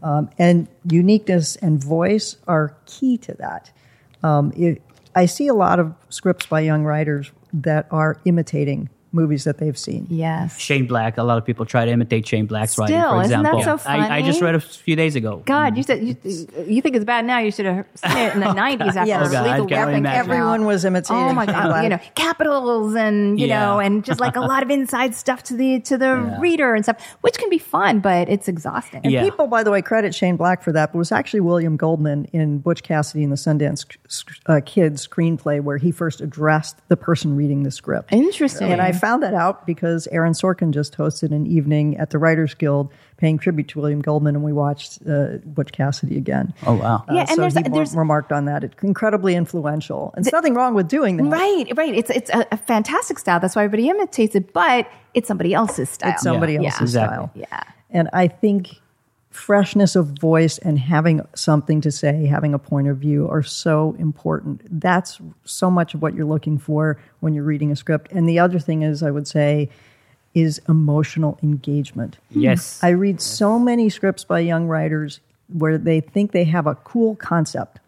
Um, 0.04 0.30
and 0.38 0.68
uniqueness 0.90 1.56
and 1.58 1.84
voice 1.84 2.38
are 2.48 2.78
key 2.86 3.18
to 3.20 3.34
that. 3.36 3.72
Um, 4.24 4.54
it, 4.56 4.82
I 5.16 5.26
see 5.26 5.48
a 5.48 5.54
lot 5.54 5.80
of 5.80 5.96
scripts 6.10 6.46
by 6.46 6.62
young 6.62 6.84
writers 6.84 7.32
that 7.54 7.88
are 7.92 8.20
imitating 8.26 8.90
movies 9.12 9.44
that 9.46 9.58
they've 9.58 9.78
seen. 9.78 10.06
Yes. 10.10 10.58
Shane 10.60 10.86
Black. 10.88 11.18
A 11.18 11.24
lot 11.24 11.38
of 11.38 11.46
people 11.46 11.66
try 11.66 11.86
to 11.86 11.92
imitate 11.92 12.28
Shane 12.28 12.46
Black's 12.46 12.78
writing, 12.78 12.98
Still, 13.00 13.12
for 13.14 13.22
isn't 13.24 13.44
that 13.44 13.56
example. 13.56 13.78
so 13.84 13.90
I, 13.90 14.18
I 14.18 14.22
just 14.22 14.42
read 14.42 14.56
a 14.56 14.60
few 14.60 14.96
days 14.96 15.16
ago. 15.16 15.42
God, 15.46 15.78
you 15.78 15.84
said 15.84 16.04
you, 16.04 16.16
you 16.68 16.82
think 16.82 16.96
it's 16.96 17.06
bad 17.06 17.26
now. 17.26 17.40
You 17.40 17.52
should 17.52 17.66
have 17.66 17.86
seen 17.96 18.18
it 18.18 18.34
in 18.34 18.40
the 18.42 18.54
nineties 18.54 18.96
after 18.96 19.08
Yes. 19.08 19.28
Oh, 19.28 19.32
God, 19.32 19.44
Lethal 19.48 19.66
I 19.66 19.70
can't 19.70 19.70
Weapon. 19.88 19.96
imagine. 19.96 20.20
Everyone 20.32 20.66
was 20.66 20.86
imitating 20.86 21.16
Oh 21.24 21.34
my 21.34 21.46
god! 21.46 21.84
You 21.84 21.90
know, 21.90 22.00
capitals 22.16 22.96
and 22.96 23.40
you 23.40 23.48
Yeah. 23.48 23.60
know, 23.66 23.80
and 23.80 24.04
just 24.04 24.20
like 24.20 24.36
a 24.36 24.42
lot 24.42 24.64
of 24.64 24.70
inside 24.70 25.16
stuff 25.16 25.44
to 25.44 25.56
the 25.56 25.80
to 25.82 25.98
the 25.98 26.06
Yeah. 26.06 26.40
reader 26.40 26.76
and 26.76 26.84
stuff, 26.86 26.98
which 27.22 27.38
can 27.38 27.50
be 27.50 27.58
fun, 27.58 28.00
but 28.00 28.30
it's 28.30 28.48
exhausting. 28.48 29.02
Yeah. 29.04 29.24
People, 29.24 29.48
by 29.48 29.64
the 29.64 29.72
way, 29.72 29.82
credit 29.82 30.14
Shane 30.14 30.36
Black 30.38 30.62
for 30.64 30.72
that, 30.74 30.92
but 30.92 30.98
it 30.98 31.00
was 31.00 31.12
actually 31.12 31.40
William 31.42 31.78
Goldman 31.78 32.26
in 32.34 32.60
Butch 32.60 32.84
Cassidy 32.84 33.24
and 33.24 33.32
the 33.32 33.38
Sundance 33.38 33.86
uh, 34.48 34.60
Kid 34.66 34.94
screenplay 34.94 35.62
where 35.62 35.78
he 35.78 35.92
first 35.92 36.22
addressed 36.22 36.78
the 36.90 36.98
person 36.98 37.36
reading 37.36 37.64
the 37.64 37.72
script. 37.72 38.12
Interesting. 38.12 38.72
And 38.72 38.82
I 38.82 38.92
found 38.98 39.24
that 39.24 39.34
out 39.34 39.66
because 39.66 40.08
Aaron 40.12 40.34
Sorkin 40.34 40.72
just 40.72 40.98
hosted 40.98 41.32
an 41.32 41.48
evening 41.48 41.98
at 41.98 42.10
the 42.10 42.18
Writers 42.18 42.54
Guild 42.54 42.92
paying 43.18 43.38
tribute 43.40 43.68
to 43.70 43.80
William 43.80 44.02
Goldman, 44.02 44.36
and 44.36 44.44
we 44.44 44.54
watched 44.54 45.00
uh, 45.10 45.38
Butch 45.46 45.72
Cassidy 45.72 46.18
again. 46.18 46.54
Oh 46.66 46.74
wow. 46.76 47.04
Yeah, 47.10 47.22
and 47.22 47.30
so 47.30 47.36
there's- 47.38 47.54
he 47.56 47.64
re- 47.64 47.70
there's- 47.70 47.96
remarked 47.96 48.32
on 48.32 48.46
that. 48.46 48.64
It's 48.64 48.76
incredibly 48.84 49.36
influential. 49.36 50.14
And 50.16 50.24
there's 50.26 50.34
nothing 50.34 50.54
wrong 50.54 50.74
with 50.76 50.88
doing 50.88 51.18
that. 51.18 51.24
Right, 51.26 51.66
right. 51.76 51.96
It's 51.96 52.10
it's 52.10 52.30
a, 52.32 52.46
a 52.52 52.58
fantastic 52.58 53.18
style. 53.20 53.40
That's 53.40 53.56
why 53.56 53.64
everybody 53.64 53.90
imitates 53.90 54.36
it, 54.36 54.54
but 54.54 54.88
it's 55.14 55.28
somebody 55.28 55.54
else's 55.54 55.90
style. 55.90 56.12
It's 56.12 56.22
somebody 56.24 56.54
Yeah. 56.54 56.66
else's 56.66 56.82
Exactly. 56.82 57.16
style. 57.16 57.32
Yeah. 57.36 57.64
And 57.90 58.10
I 58.14 58.28
think 58.28 58.76
freshness 59.38 59.96
of 59.96 60.08
voice 60.20 60.58
and 60.58 60.80
having 60.80 61.22
something 61.36 61.80
to 61.82 61.92
say, 61.92 62.26
having 62.26 62.54
a 62.54 62.60
point 62.60 62.88
of 62.88 62.98
view 62.98 63.30
are 63.30 63.44
so 63.44 63.96
important. 64.00 64.62
That's 64.82 65.22
so 65.46 65.70
much 65.70 65.94
of 65.94 66.02
what 66.02 66.16
you're 66.16 66.26
looking 66.26 66.58
for 66.58 67.00
when 67.20 67.34
you're 67.34 67.44
reading 67.44 67.72
a 67.72 67.76
script. 67.76 68.12
And 68.12 68.28
the 68.28 68.40
other 68.40 68.60
thing 68.60 68.82
is, 68.82 69.04
I 69.04 69.12
would 69.12 69.28
say, 69.28 69.70
is 70.34 70.60
emotional 70.68 71.38
engagement. 71.44 72.18
Hmm. 72.34 72.42
Yes. 72.42 72.80
I 72.84 72.90
read 72.90 73.22
so 73.22 73.60
many 73.60 73.90
scripts 73.90 74.24
by 74.24 74.40
young 74.40 74.68
writers 74.68 75.20
where 75.54 75.78
they 75.78 76.02
think 76.02 76.32
they 76.32 76.44
have 76.46 76.68
a 76.68 76.76
cool 76.76 77.16
concept 77.16 77.80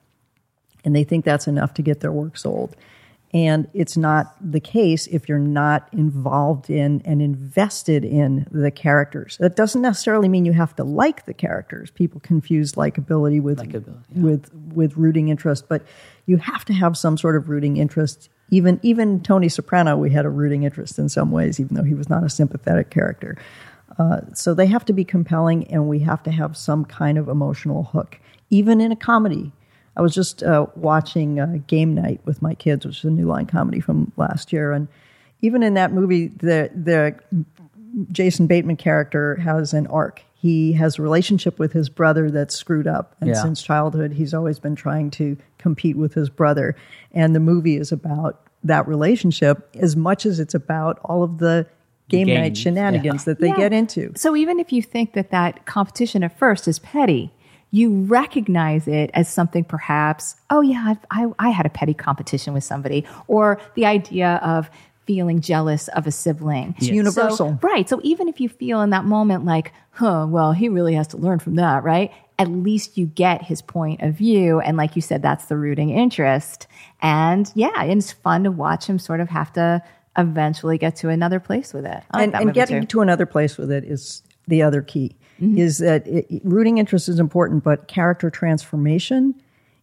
and 0.86 0.96
they 0.96 1.04
think 1.04 1.26
that's 1.26 1.48
enough 1.48 1.74
to 1.74 1.82
get 1.82 2.00
their 2.00 2.12
work 2.12 2.38
sold. 2.38 2.76
And 3.32 3.68
it's 3.74 3.96
not 3.96 4.36
the 4.42 4.60
case 4.60 5.06
if 5.08 5.30
you're 5.30 5.38
not 5.38 5.88
involved 5.92 6.70
in 6.70 7.02
and 7.06 7.22
invested 7.22 8.04
in 8.04 8.48
the 8.52 8.72
characters. 8.72 9.38
That 9.40 9.56
doesn't 9.56 9.82
necessarily 9.82 10.28
mean 10.28 10.46
you 10.46 10.54
have 10.54 10.76
to 10.78 10.84
like 10.84 11.26
the 11.26 11.34
characters. 11.34 11.92
People 11.92 12.22
confuse 12.22 12.72
likability 12.74 13.40
with 13.40 13.60
Likability, 13.60 14.16
with 14.16 14.52
with 14.74 14.98
rooting 14.98 15.30
interest, 15.30 15.70
but 15.70 15.84
you 16.26 16.38
have 16.38 16.66
to 16.66 16.74
have 16.74 16.98
some 16.98 17.18
sort 17.18 17.36
of 17.36 17.50
rooting 17.50 17.78
interest. 17.78 18.30
Even 18.50 18.80
even 18.82 19.22
Tony 19.22 19.48
Soprano, 19.48 19.96
we 19.96 20.10
had 20.10 20.26
a 20.26 20.30
rooting 20.30 20.64
interest 20.64 20.98
in 20.98 21.08
some 21.08 21.30
ways, 21.30 21.60
even 21.60 21.76
though 21.76 21.84
he 21.84 21.94
was 21.94 22.10
not 22.10 22.24
a 22.24 22.30
sympathetic 22.30 22.90
character. 22.90 23.38
Uh, 24.00 24.22
so 24.34 24.56
they 24.56 24.66
have 24.66 24.86
to 24.86 24.94
be 24.94 25.04
compelling, 25.04 25.68
and 25.68 25.88
we 25.88 26.00
have 26.00 26.24
to 26.24 26.32
have 26.32 26.58
some 26.58 26.84
kind 26.84 27.18
of 27.20 27.28
emotional 27.28 27.84
hook, 27.84 28.20
even 28.50 28.82
in 28.82 28.92
a 28.92 28.96
comedy. 28.96 29.52
I 30.00 30.02
was 30.02 30.16
just 30.16 30.44
uh, 30.44 30.66
watching 30.78 31.42
uh, 31.42 31.58
Game 31.68 31.94
Night 31.94 32.22
with 32.24 32.42
my 32.42 32.54
kids, 32.56 32.86
which 32.86 33.00
is 33.00 33.04
a 33.04 33.10
New 33.10 33.28
Line 33.28 33.46
comedy 33.48 33.82
from 33.82 34.14
last 34.16 34.54
year, 34.54 34.72
and 34.72 34.88
even 35.42 35.62
in 35.62 35.74
that 35.74 35.92
movie, 35.92 36.28
the 36.28 36.72
the 36.74 37.20
Jason 38.14 38.48
Bateman 38.48 38.78
character 38.78 39.36
has 39.36 39.74
an 39.74 39.88
arc. 39.88 40.24
He 40.36 40.72
has 40.74 40.98
a 40.98 41.02
relationship 41.02 41.60
with 41.60 41.74
his 41.74 41.90
brother 41.90 42.32
that's 42.32 42.56
screwed 42.56 42.88
up, 42.88 43.14
and 43.20 43.30
Yeah. 43.32 43.42
since 43.42 43.62
childhood, 43.62 44.14
he's 44.14 44.34
always 44.34 44.58
been 44.58 44.76
trying 44.76 45.12
to 45.12 45.36
compete 45.58 45.98
with 45.98 46.14
his 46.14 46.30
brother. 46.30 46.78
And 47.12 47.36
the 47.36 47.42
movie 47.42 47.76
is 47.76 47.92
about 47.92 48.40
that 48.64 48.88
relationship 48.88 49.68
as 49.78 49.98
much 49.98 50.26
as 50.26 50.40
it's 50.40 50.54
about 50.54 51.00
all 51.04 51.24
of 51.24 51.40
the 51.40 51.66
game 52.08 52.28
Game, 52.28 52.40
night 52.42 52.56
shenanigans 52.58 53.26
that 53.26 53.40
they 53.40 53.50
Yeah. 53.50 53.58
get 53.58 53.74
into. 53.74 54.14
So 54.16 54.34
even 54.36 54.60
if 54.62 54.72
you 54.72 54.82
think 54.82 55.12
that 55.14 55.30
that 55.32 55.66
competition 55.66 56.24
at 56.24 56.38
first 56.40 56.68
is 56.70 56.80
petty, 56.80 57.34
you 57.72 58.04
recognize 58.04 58.88
it 58.88 59.12
as 59.14 59.32
something 59.32 59.64
perhaps, 59.64 60.36
oh 60.50 60.62
yeah, 60.62 60.96
I, 61.12 61.24
I, 61.24 61.32
I 61.40 61.50
had 61.50 61.66
a 61.66 61.70
petty 61.70 61.94
competition 61.94 62.54
with 62.54 62.64
somebody, 62.64 63.06
or 63.28 63.62
the 63.76 63.86
idea 63.86 64.40
of 64.44 64.70
feeling 65.10 65.42
jealous 65.42 65.88
of 65.90 66.06
a 66.06 66.12
sibling. 66.12 66.76
It's 66.78 66.88
universal. 66.88 67.58
right. 67.64 67.90
So 67.90 68.00
even 68.04 68.28
if 68.28 68.40
you 68.40 68.48
feel 68.48 68.82
in 68.82 68.92
that 68.92 69.06
moment 69.06 69.44
like, 69.44 69.74
huh, 69.90 70.28
well, 70.30 70.52
he 70.52 70.70
really 70.70 70.94
has 70.94 71.08
to 71.08 71.18
learn 71.18 71.40
from 71.40 71.56
that, 71.56 71.84
right? 71.84 72.12
At 72.38 72.48
least 72.48 72.96
you 72.96 73.08
get 73.08 73.42
his 73.42 73.62
point 73.64 74.04
of 74.04 74.14
view. 74.14 74.60
And 74.60 74.78
like 74.78 74.96
you 74.96 75.02
said, 75.02 75.24
that's 75.24 75.46
the 75.46 75.58
rooting 75.58 75.90
interest. 75.90 76.68
And 77.02 77.52
yeah, 77.56 77.72
and 77.76 77.98
it's 77.98 78.12
fun 78.12 78.44
to 78.44 78.52
watch 78.52 78.86
him 78.86 79.00
sort 79.00 79.20
of 79.20 79.30
have 79.30 79.52
to 79.54 79.82
eventually 80.16 80.78
get 80.78 80.98
to 80.98 81.10
another 81.10 81.40
place 81.40 81.74
with 81.74 81.88
it. 81.88 82.04
Like 82.14 82.24
and, 82.24 82.36
and 82.36 82.54
getting 82.54 82.82
too. 82.82 82.88
to 82.88 83.02
another 83.02 83.26
place 83.26 83.58
with 83.58 83.72
it 83.72 83.86
is 83.86 84.22
the 84.48 84.62
other 84.62 84.84
key. 84.84 85.16
Mm-hmm. 85.40 85.58
Is 85.58 85.78
that 85.80 86.06
it, 86.08 86.28
rooting 86.44 86.78
interest 86.78 87.08
is 87.10 87.20
important, 87.20 87.64
but 87.64 87.88
character 87.88 88.30
transformation 88.30 89.36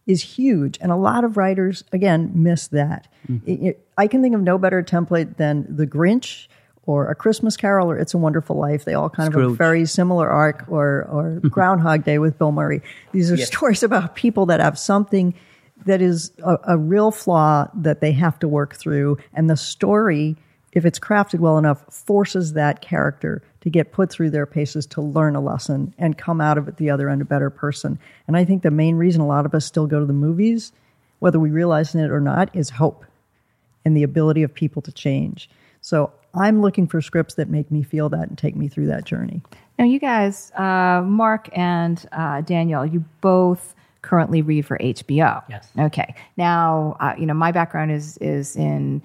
is 0.05 0.21
huge, 0.21 0.77
and 0.81 0.91
a 0.91 0.95
lot 0.95 1.23
of 1.23 1.35
writers 1.35 1.83
again 1.91 2.31
miss 2.33 2.67
that. 2.67 3.07
Mm-hmm. 3.29 3.49
It- 3.49 3.61
it- 3.69 3.83
I 3.97 4.05
can 4.07 4.21
think 4.21 4.35
of 4.35 4.41
no 4.41 4.57
better 4.59 4.83
template 4.83 5.37
than 5.37 5.65
The 5.75 5.87
Grinch 5.87 6.47
or 6.85 7.09
A 7.09 7.15
Christmas 7.15 7.57
Carol 7.57 7.89
or 7.89 7.97
It's 7.97 8.13
a 8.13 8.17
Wonderful 8.19 8.55
Life. 8.55 8.85
They 8.85 8.93
all 8.93 9.09
kind 9.09 9.27
of 9.33 9.33
have 9.41 9.51
a 9.51 9.55
very 9.55 9.85
similar 9.85 10.29
arc, 10.29 10.65
or 10.69 11.03
or 11.11 11.39
Groundhog 11.49 12.03
Day 12.03 12.19
with 12.19 12.37
Bill 12.37 12.51
Murray. 12.51 12.81
These 13.11 13.31
are 13.31 13.37
stories 13.37 13.81
about 13.83 14.15
people 14.15 14.45
that 14.45 14.59
have 14.59 14.77
something 14.77 15.33
that 15.85 16.01
is 16.01 16.31
a, 16.43 16.57
a 16.65 16.77
real 16.77 17.11
flaw 17.11 17.67
that 17.73 17.99
they 18.01 18.11
have 18.11 18.37
to 18.39 18.47
work 18.47 18.75
through, 18.75 19.17
and 19.33 19.49
the 19.49 19.57
story 19.57 20.35
if 20.73 20.85
it's 20.85 20.99
crafted 20.99 21.39
well 21.39 21.57
enough, 21.57 21.83
forces 21.91 22.53
that 22.53 22.81
character 22.81 23.41
to 23.67 23.71
get 23.71 23.91
put 23.91 24.09
through 24.09 24.29
their 24.29 24.45
paces 24.45 24.85
to 24.85 25.01
learn 25.01 25.35
a 25.35 25.41
lesson 25.41 25.93
and 25.97 26.17
come 26.17 26.39
out 26.39 26.57
of 26.57 26.69
it 26.69 26.77
the 26.77 26.89
other 26.89 27.09
end 27.09 27.21
a 27.21 27.25
better 27.25 27.49
person. 27.49 27.99
And 28.25 28.37
I 28.37 28.45
think 28.45 28.63
the 28.63 28.71
main 28.71 28.95
reason 28.95 29.19
a 29.19 29.27
lot 29.27 29.45
of 29.45 29.53
us 29.53 29.65
still 29.65 29.87
go 29.87 29.99
to 29.99 30.05
the 30.05 30.13
movies, 30.13 30.71
whether 31.19 31.37
we 31.37 31.49
realize 31.49 31.93
it 31.93 32.09
or 32.09 32.21
not, 32.21 32.49
is 32.55 32.69
hope 32.69 33.03
and 33.83 33.95
the 33.95 34.03
ability 34.03 34.43
of 34.43 34.53
people 34.53 34.81
to 34.83 34.91
change. 34.93 35.49
So 35.81 36.13
I'm 36.33 36.61
looking 36.61 36.87
for 36.87 37.01
scripts 37.01 37.33
that 37.33 37.49
make 37.49 37.69
me 37.69 37.83
feel 37.83 38.07
that 38.07 38.29
and 38.29 38.37
take 38.37 38.55
me 38.55 38.69
through 38.69 38.87
that 38.87 39.03
journey. 39.03 39.41
Now, 39.77 39.83
you 39.83 39.99
guys, 39.99 40.49
uh, 40.53 41.01
Mark 41.05 41.49
and 41.51 42.05
uh, 42.13 42.39
Daniel, 42.39 42.85
you 42.85 43.03
both 43.19 43.75
currently 44.01 44.41
read 44.41 44.65
for 44.65 44.77
HBO. 44.77 45.43
Yes. 45.49 45.67
Okay. 45.77 46.15
Now, 46.37 46.95
uh, 47.01 47.15
you 47.17 47.25
know, 47.25 47.33
my 47.33 47.51
background 47.51 47.91
is 47.91 48.17
is 48.19 48.55
in 48.55 49.01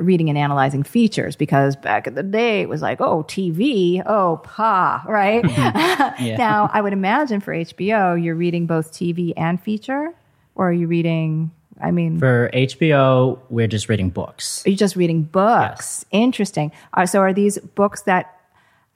reading 0.00 0.28
and 0.28 0.36
analyzing 0.36 0.82
features 0.82 1.34
because 1.36 1.76
back 1.76 2.06
in 2.06 2.14
the 2.14 2.22
day 2.22 2.60
it 2.60 2.68
was 2.68 2.82
like, 2.82 3.00
oh, 3.00 3.22
TV, 3.24 4.02
oh, 4.04 4.40
pa, 4.44 5.02
right? 5.08 5.42
now, 6.38 6.70
I 6.72 6.80
would 6.80 6.92
imagine 6.92 7.40
for 7.40 7.54
HBO, 7.54 8.22
you're 8.22 8.34
reading 8.34 8.66
both 8.66 8.92
TV 8.92 9.32
and 9.36 9.60
feature, 9.60 10.12
or 10.54 10.68
are 10.68 10.72
you 10.72 10.86
reading? 10.86 11.50
I 11.82 11.90
mean, 11.90 12.18
For 12.18 12.50
HBO, 12.54 13.38
we're 13.50 13.66
just 13.66 13.88
reading 13.88 14.10
books. 14.10 14.64
are 14.66 14.70
you 14.70 14.76
just 14.76 14.96
reading 14.96 15.22
books? 15.22 16.04
Interesting. 16.10 16.72
Uh, 16.94 17.06
so 17.06 17.20
are 17.20 17.32
these 17.32 17.58
books 17.58 18.02
that 18.02 18.34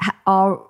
ha- 0.01 0.17
are 0.27 0.63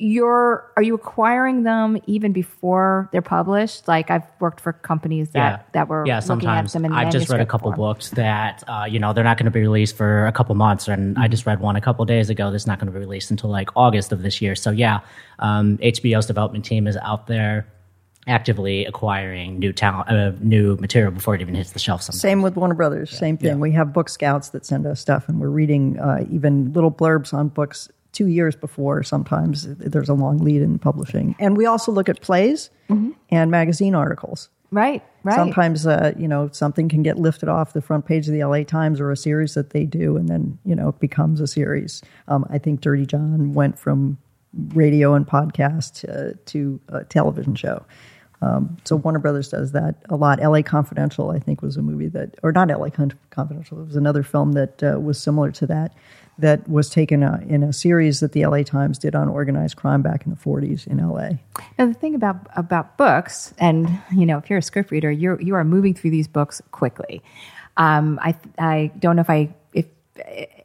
you're 0.00 0.72
are 0.76 0.82
you 0.82 0.94
acquiring 0.94 1.62
them 1.62 2.00
even 2.06 2.32
before 2.32 3.08
they're 3.12 3.20
published? 3.20 3.86
Like 3.86 4.10
I've 4.10 4.24
worked 4.40 4.60
for 4.60 4.72
companies 4.72 5.30
that 5.30 5.70
that 5.74 5.88
were 5.88 6.04
yeah. 6.06 6.16
looking 6.16 6.26
Sometimes 6.26 6.70
at 6.70 6.78
them 6.78 6.84
in 6.86 6.92
the 6.92 6.96
U.S. 6.96 7.06
I've 7.06 7.12
just 7.12 7.30
read 7.30 7.40
a 7.40 7.46
couple 7.46 7.70
form. 7.70 7.76
books 7.76 8.10
that 8.10 8.64
uh, 8.66 8.86
you 8.88 8.98
know 8.98 9.12
they're 9.12 9.24
not 9.24 9.36
going 9.36 9.44
to 9.44 9.50
be 9.50 9.60
released 9.60 9.96
for 9.96 10.26
a 10.26 10.32
couple 10.32 10.54
months, 10.54 10.88
and 10.88 11.18
I 11.18 11.28
just 11.28 11.44
read 11.44 11.60
one 11.60 11.76
a 11.76 11.80
couple 11.80 12.04
days 12.06 12.30
ago 12.30 12.50
that's 12.50 12.66
not 12.66 12.78
going 12.78 12.86
to 12.86 12.92
be 12.92 12.98
released 12.98 13.30
until 13.30 13.50
like 13.50 13.68
August 13.76 14.10
of 14.10 14.22
this 14.22 14.40
year. 14.40 14.54
So 14.54 14.70
yeah, 14.70 15.00
um, 15.38 15.76
HBO's 15.78 16.26
development 16.26 16.64
team 16.64 16.86
is 16.86 16.96
out 16.96 17.26
there 17.26 17.66
actively 18.26 18.84
acquiring 18.86 19.58
new 19.58 19.72
talent, 19.72 20.08
uh, 20.08 20.32
new 20.40 20.76
material 20.76 21.10
before 21.10 21.34
it 21.34 21.40
even 21.40 21.54
hits 21.54 21.72
the 21.72 21.78
shelf. 21.78 22.02
Sometimes. 22.02 22.20
Same 22.20 22.42
with 22.42 22.56
Warner 22.56 22.74
Brothers. 22.74 23.10
Same 23.10 23.36
thing. 23.36 23.60
We 23.60 23.72
have 23.72 23.92
book 23.92 24.08
scouts 24.08 24.50
that 24.50 24.64
send 24.64 24.86
us 24.86 25.00
stuff, 25.00 25.28
and 25.28 25.40
we're 25.40 25.48
reading 25.48 25.98
uh, 25.98 26.24
even 26.30 26.72
little 26.72 26.90
blurbs 26.90 27.34
on 27.34 27.48
books 27.48 27.90
two 28.12 28.26
years 28.26 28.56
before. 28.56 29.02
Sometimes 29.02 29.66
there's 29.76 30.08
a 30.08 30.14
long 30.14 30.38
lead 30.38 30.62
in 30.62 30.78
publishing, 30.78 31.34
and 31.38 31.56
we 31.56 31.66
also 31.66 31.92
look 31.92 32.08
at 32.08 32.20
plays 32.20 32.70
and 33.30 33.50
magazine 33.50 33.94
articles. 33.94 34.48
Right, 34.72 35.02
right. 35.24 35.34
Sometimes, 35.34 35.84
uh, 35.86 36.12
you 36.16 36.28
know, 36.28 36.48
something 36.52 36.88
can 36.88 37.02
get 37.02 37.18
lifted 37.18 37.48
off 37.48 37.72
the 37.72 37.82
front 37.82 38.06
page 38.06 38.28
of 38.28 38.34
the 38.34 38.44
LA 38.44 38.62
Times 38.62 39.00
or 39.00 39.10
a 39.10 39.16
series 39.16 39.54
that 39.54 39.70
they 39.70 39.84
do, 39.84 40.16
and 40.16 40.28
then 40.28 40.58
you 40.64 40.74
know 40.74 40.88
it 40.88 41.00
becomes 41.00 41.40
a 41.40 41.46
series. 41.46 42.02
Um, 42.28 42.46
I 42.50 42.58
think 42.58 42.80
Dirty 42.80 43.06
John 43.06 43.52
went 43.52 43.78
from 43.78 44.18
radio 44.74 45.14
and 45.14 45.26
podcast 45.26 46.08
uh, 46.08 46.36
to 46.46 46.80
a 46.88 47.04
television 47.04 47.54
show. 47.54 47.84
Um, 48.42 48.78
so 48.84 48.96
Warner 48.96 49.18
Brothers 49.18 49.48
does 49.48 49.72
that 49.72 49.96
a 50.08 50.16
lot. 50.16 50.40
L.A. 50.40 50.62
Confidential, 50.62 51.30
I 51.30 51.38
think, 51.38 51.60
was 51.60 51.76
a 51.76 51.82
movie 51.82 52.08
that, 52.08 52.36
or 52.42 52.52
not 52.52 52.70
L.A. 52.70 52.90
Confidential. 52.90 53.80
It 53.80 53.86
was 53.86 53.96
another 53.96 54.22
film 54.22 54.52
that 54.52 54.82
uh, 54.82 54.98
was 54.98 55.20
similar 55.20 55.50
to 55.52 55.66
that, 55.66 55.94
that 56.40 56.68
was 56.68 56.90
taken 56.90 57.22
uh, 57.22 57.40
in 57.48 57.62
a 57.62 57.72
series 57.72 58.20
that 58.20 58.32
the 58.32 58.42
L.A. 58.42 58.64
Times 58.64 58.98
did 58.98 59.14
on 59.14 59.28
organized 59.28 59.76
crime 59.76 60.02
back 60.02 60.24
in 60.24 60.30
the 60.30 60.36
'40s 60.36 60.86
in 60.86 61.00
L.A. 61.00 61.38
Now 61.78 61.86
the 61.86 61.94
thing 61.94 62.14
about 62.14 62.46
about 62.56 62.96
books, 62.96 63.54
and 63.58 63.88
you 64.14 64.26
know, 64.26 64.38
if 64.38 64.50
you're 64.50 64.58
a 64.58 64.62
script 64.62 64.90
reader, 64.90 65.10
you're 65.10 65.40
you 65.40 65.54
are 65.54 65.64
moving 65.64 65.94
through 65.94 66.10
these 66.10 66.28
books 66.28 66.60
quickly. 66.70 67.22
Um, 67.76 68.18
I 68.22 68.34
I 68.58 68.92
don't 68.98 69.16
know 69.16 69.22
if 69.22 69.30
I 69.30 69.54
if 69.72 69.86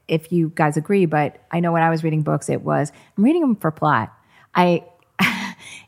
if 0.08 0.32
you 0.32 0.52
guys 0.56 0.78
agree, 0.78 1.06
but 1.06 1.38
I 1.52 1.60
know 1.60 1.72
when 1.72 1.84
I 1.84 1.90
was 1.90 2.04
reading 2.04 2.24
books, 2.24 2.50
it 2.50 2.62
was 2.62 2.92
I'm 3.18 3.24
reading 3.24 3.42
them 3.42 3.56
for 3.56 3.72
plot. 3.72 4.14
I 4.54 4.84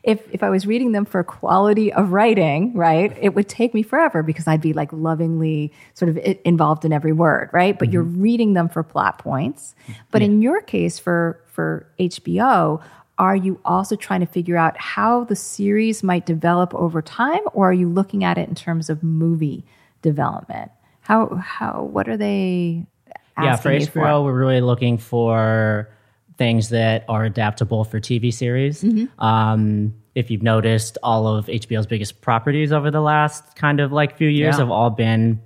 if 0.08 0.26
if 0.32 0.42
I 0.42 0.48
was 0.48 0.66
reading 0.66 0.92
them 0.92 1.04
for 1.04 1.22
quality 1.22 1.92
of 1.92 2.12
writing, 2.12 2.72
right, 2.72 3.14
it 3.20 3.34
would 3.34 3.46
take 3.46 3.74
me 3.74 3.82
forever 3.82 4.22
because 4.22 4.48
I'd 4.48 4.62
be 4.62 4.72
like 4.72 4.90
lovingly 4.90 5.70
sort 5.92 6.08
of 6.08 6.18
involved 6.46 6.86
in 6.86 6.94
every 6.94 7.12
word, 7.12 7.50
right? 7.52 7.78
But 7.78 7.92
you're 7.92 8.04
mm-hmm. 8.04 8.22
reading 8.22 8.54
them 8.54 8.70
for 8.70 8.82
plot 8.82 9.18
points. 9.18 9.74
But 10.10 10.22
in 10.22 10.40
your 10.40 10.62
case, 10.62 10.98
for 10.98 11.38
for 11.44 11.86
HBO, 12.00 12.82
are 13.18 13.36
you 13.36 13.60
also 13.66 13.96
trying 13.96 14.20
to 14.20 14.26
figure 14.26 14.56
out 14.56 14.78
how 14.78 15.24
the 15.24 15.36
series 15.36 16.02
might 16.02 16.24
develop 16.24 16.74
over 16.74 17.02
time, 17.02 17.42
or 17.52 17.68
are 17.68 17.74
you 17.74 17.88
looking 17.88 18.24
at 18.24 18.38
it 18.38 18.48
in 18.48 18.54
terms 18.54 18.88
of 18.88 19.02
movie 19.02 19.62
development? 20.00 20.70
How 21.02 21.34
how 21.34 21.82
what 21.82 22.08
are 22.08 22.16
they? 22.16 22.86
yeah, 23.36 23.52
asking 23.52 23.62
for 23.62 23.76
you 23.76 23.86
for. 23.86 24.00
HBO, 24.00 24.24
we're 24.24 24.38
really 24.38 24.62
looking 24.62 24.96
for 24.96 25.90
things 26.38 26.68
that 26.70 27.04
are 27.08 27.24
adaptable 27.24 27.84
for 27.84 28.00
TV 28.00 28.32
series. 28.32 28.82
Mm-hmm. 28.82 29.20
Um, 29.22 29.94
if 30.14 30.30
you've 30.30 30.42
noticed, 30.42 30.96
all 31.02 31.26
of 31.26 31.46
HBO's 31.46 31.86
biggest 31.86 32.20
properties 32.20 32.72
over 32.72 32.90
the 32.90 33.00
last 33.00 33.54
kind 33.56 33.80
of 33.80 33.92
like 33.92 34.16
few 34.16 34.28
years 34.28 34.54
Yeah. 34.54 34.60
have 34.60 34.70
all 34.70 34.90
been 34.90 35.40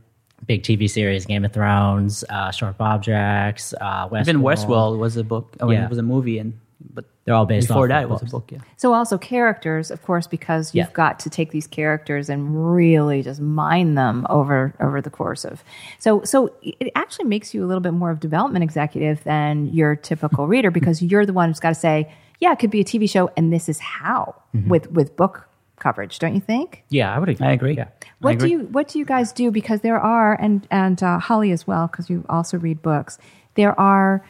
big 0.46 0.62
TV 0.62 0.88
series: 0.88 1.26
Game 1.26 1.44
of 1.44 1.52
Thrones, 1.52 2.24
uh, 2.28 2.50
Sharp 2.50 2.80
Objects, 2.80 3.74
uh, 3.80 4.08
Westworld. 4.08 4.20
Even 4.22 4.40
Westworld 4.42 4.98
was 4.98 5.16
a 5.16 5.24
book. 5.24 5.56
Mean, 5.60 5.72
Yeah. 5.72 5.84
it 5.84 5.88
was 5.90 5.98
a 5.98 6.02
movie, 6.02 6.38
and 6.38 6.54
but 6.92 7.04
They're 7.24 7.34
all 7.34 7.46
based 7.46 7.68
before 7.68 7.84
off 7.84 7.88
that 7.90 8.04
of 8.04 8.10
it 8.10 8.12
was 8.12 8.22
a 8.22 8.26
book. 8.26 8.50
Yeah. 8.52 8.58
So 8.76 8.92
also 8.94 9.18
characters, 9.18 9.90
of 9.90 10.02
course, 10.02 10.26
because 10.26 10.74
you've 10.74 10.86
Yeah. 10.88 10.92
got 10.92 11.20
to 11.20 11.30
take 11.30 11.50
these 11.50 11.66
characters 11.66 12.28
and 12.28 12.74
really 12.74 13.22
just 13.22 13.40
mine 13.40 13.94
them 13.94 14.26
over 14.30 14.74
over 14.80 15.00
the 15.00 15.10
course 15.10 15.44
of. 15.44 15.62
So 15.98 16.22
so 16.24 16.52
it 16.62 16.90
actually 16.94 17.26
makes 17.26 17.54
you 17.54 17.64
a 17.64 17.66
little 17.66 17.80
bit 17.80 17.92
more 17.92 18.10
of 18.10 18.18
a 18.18 18.20
development 18.20 18.62
executive 18.62 19.22
than 19.24 19.66
your 19.66 19.96
typical 19.96 20.46
reader 20.46 20.70
because 20.78 21.02
you're 21.02 21.26
the 21.26 21.32
one 21.32 21.48
who's 21.50 21.60
got 21.60 21.70
to 21.70 21.74
say, 21.74 22.12
yeah, 22.40 22.52
it 22.52 22.58
could 22.58 22.70
be 22.70 22.80
a 22.80 22.84
TV 22.84 23.08
show, 23.08 23.30
and 23.36 23.52
this 23.52 23.68
is 23.68 23.78
how 23.78 24.34
with 24.66 24.90
with 24.90 25.14
book 25.16 25.48
coverage, 25.78 26.18
don't 26.20 26.34
you 26.34 26.40
think? 26.40 26.84
Yeah, 26.90 27.12
I 27.14 27.18
would 27.18 27.28
agree. 27.28 27.46
I 27.46 27.52
agree. 27.52 27.74
Yeah. 27.76 27.88
What 28.20 28.32
do 28.32 28.36
agree. 28.46 28.50
you 28.50 28.58
What 28.70 28.88
do 28.88 28.98
you 28.98 29.04
guys 29.04 29.32
do? 29.32 29.50
Because 29.50 29.80
there 29.80 29.98
are, 30.00 30.34
and 30.40 30.66
and 30.70 31.02
uh, 31.02 31.18
Holly 31.18 31.50
as 31.52 31.66
well, 31.66 31.86
because 31.86 32.08
you 32.10 32.24
also 32.28 32.58
read 32.58 32.82
books. 32.82 33.18
There 33.54 33.78
are 33.80 34.24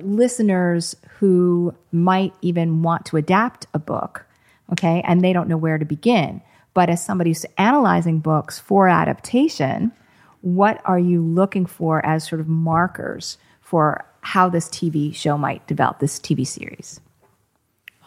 listeners 0.00 0.96
who 1.18 1.74
might 1.92 2.34
even 2.42 2.82
want 2.82 3.06
to 3.06 3.16
adapt 3.16 3.66
a 3.74 3.78
book, 3.78 4.26
okay, 4.72 5.02
and 5.06 5.22
they 5.22 5.32
don't 5.32 5.48
know 5.48 5.56
where 5.56 5.78
to 5.78 5.84
begin. 5.84 6.40
But 6.74 6.90
as 6.90 7.04
somebody 7.04 7.30
who's 7.30 7.46
analyzing 7.56 8.18
books 8.18 8.58
for 8.58 8.88
adaptation, 8.88 9.92
what 10.40 10.80
are 10.84 10.98
you 10.98 11.22
looking 11.22 11.66
for 11.66 12.04
as 12.04 12.26
sort 12.26 12.40
of 12.40 12.48
markers 12.48 13.38
for 13.60 14.04
how 14.20 14.48
this 14.48 14.68
TV 14.68 15.14
show 15.14 15.38
might 15.38 15.66
develop, 15.66 16.00
this 16.00 16.18
TV 16.18 16.46
series? 16.46 17.00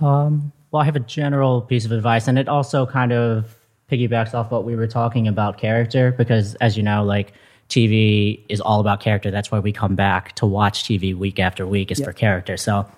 Um, 0.01 0.51
well, 0.71 0.81
I 0.81 0.85
have 0.85 0.95
a 0.95 1.01
general 1.01 1.61
piece 1.61 1.85
of 1.85 1.91
advice, 1.91 2.27
and 2.27 2.37
it 2.37 2.47
also 2.47 2.85
kind 2.85 3.13
of 3.13 3.55
piggybacks 3.89 4.33
off 4.33 4.51
what 4.51 4.65
we 4.65 4.75
were 4.75 4.87
talking 4.87 5.27
about 5.27 5.57
character, 5.57 6.11
because 6.11 6.55
as 6.55 6.75
you 6.75 6.83
know, 6.83 7.03
like 7.03 7.33
TV 7.69 8.41
is 8.49 8.61
all 8.61 8.79
about 8.79 8.99
character. 8.99 9.31
That's 9.31 9.51
why 9.51 9.59
we 9.59 9.71
come 9.71 9.95
back 9.95 10.35
to 10.35 10.45
watch 10.45 10.83
TV 10.83 11.15
week 11.15 11.39
after 11.39 11.67
week 11.67 11.91
is 11.91 11.99
for 12.01 12.13
character. 12.13 12.57
So 12.57 12.89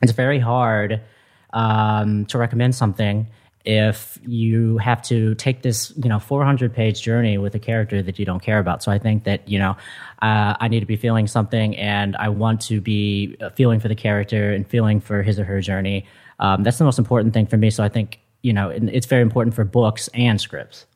it's 0.00 0.12
very 0.12 0.38
hard 0.38 1.00
um, 1.52 2.26
to 2.26 2.38
recommend 2.38 2.74
something 2.74 3.26
if 3.64 4.18
you 4.26 4.78
have 4.78 5.02
to 5.02 5.34
take 5.36 5.62
this, 5.62 5.92
you 5.96 6.08
know, 6.08 6.18
400 6.18 6.74
page 6.74 7.00
journey 7.00 7.38
with 7.38 7.54
a 7.54 7.58
character 7.58 8.02
that 8.02 8.18
you 8.18 8.24
don't 8.24 8.42
care 8.42 8.58
about. 8.58 8.82
So 8.82 8.90
I 8.90 8.98
think 8.98 9.24
that, 9.24 9.48
you 9.48 9.58
know, 9.58 9.76
uh, 10.20 10.56
I 10.58 10.68
need 10.68 10.80
to 10.80 10.86
be 10.86 10.96
feeling 10.96 11.26
something 11.28 11.76
and 11.76 12.16
I 12.16 12.28
want 12.28 12.60
to 12.62 12.80
be 12.80 13.36
uh, 13.40 13.50
feeling 13.50 13.78
for 13.78 13.88
the 13.88 13.94
character 13.94 14.52
and 14.52 14.66
feeling 14.66 15.00
for 15.00 15.22
his 15.22 15.38
or 15.38 15.44
her 15.44 15.60
journey. 15.60 16.06
Um, 16.40 16.64
that's 16.64 16.78
the 16.78 16.84
most 16.84 16.98
important 16.98 17.34
thing 17.34 17.46
for 17.46 17.56
me. 17.56 17.70
So 17.70 17.84
I 17.84 17.88
think, 17.88 18.18
you 18.42 18.52
know, 18.52 18.70
it's 18.70 19.06
very 19.06 19.22
important 19.22 19.54
for 19.54 19.64
books 19.64 20.08
and 20.12 20.40
scripts. 20.40 20.86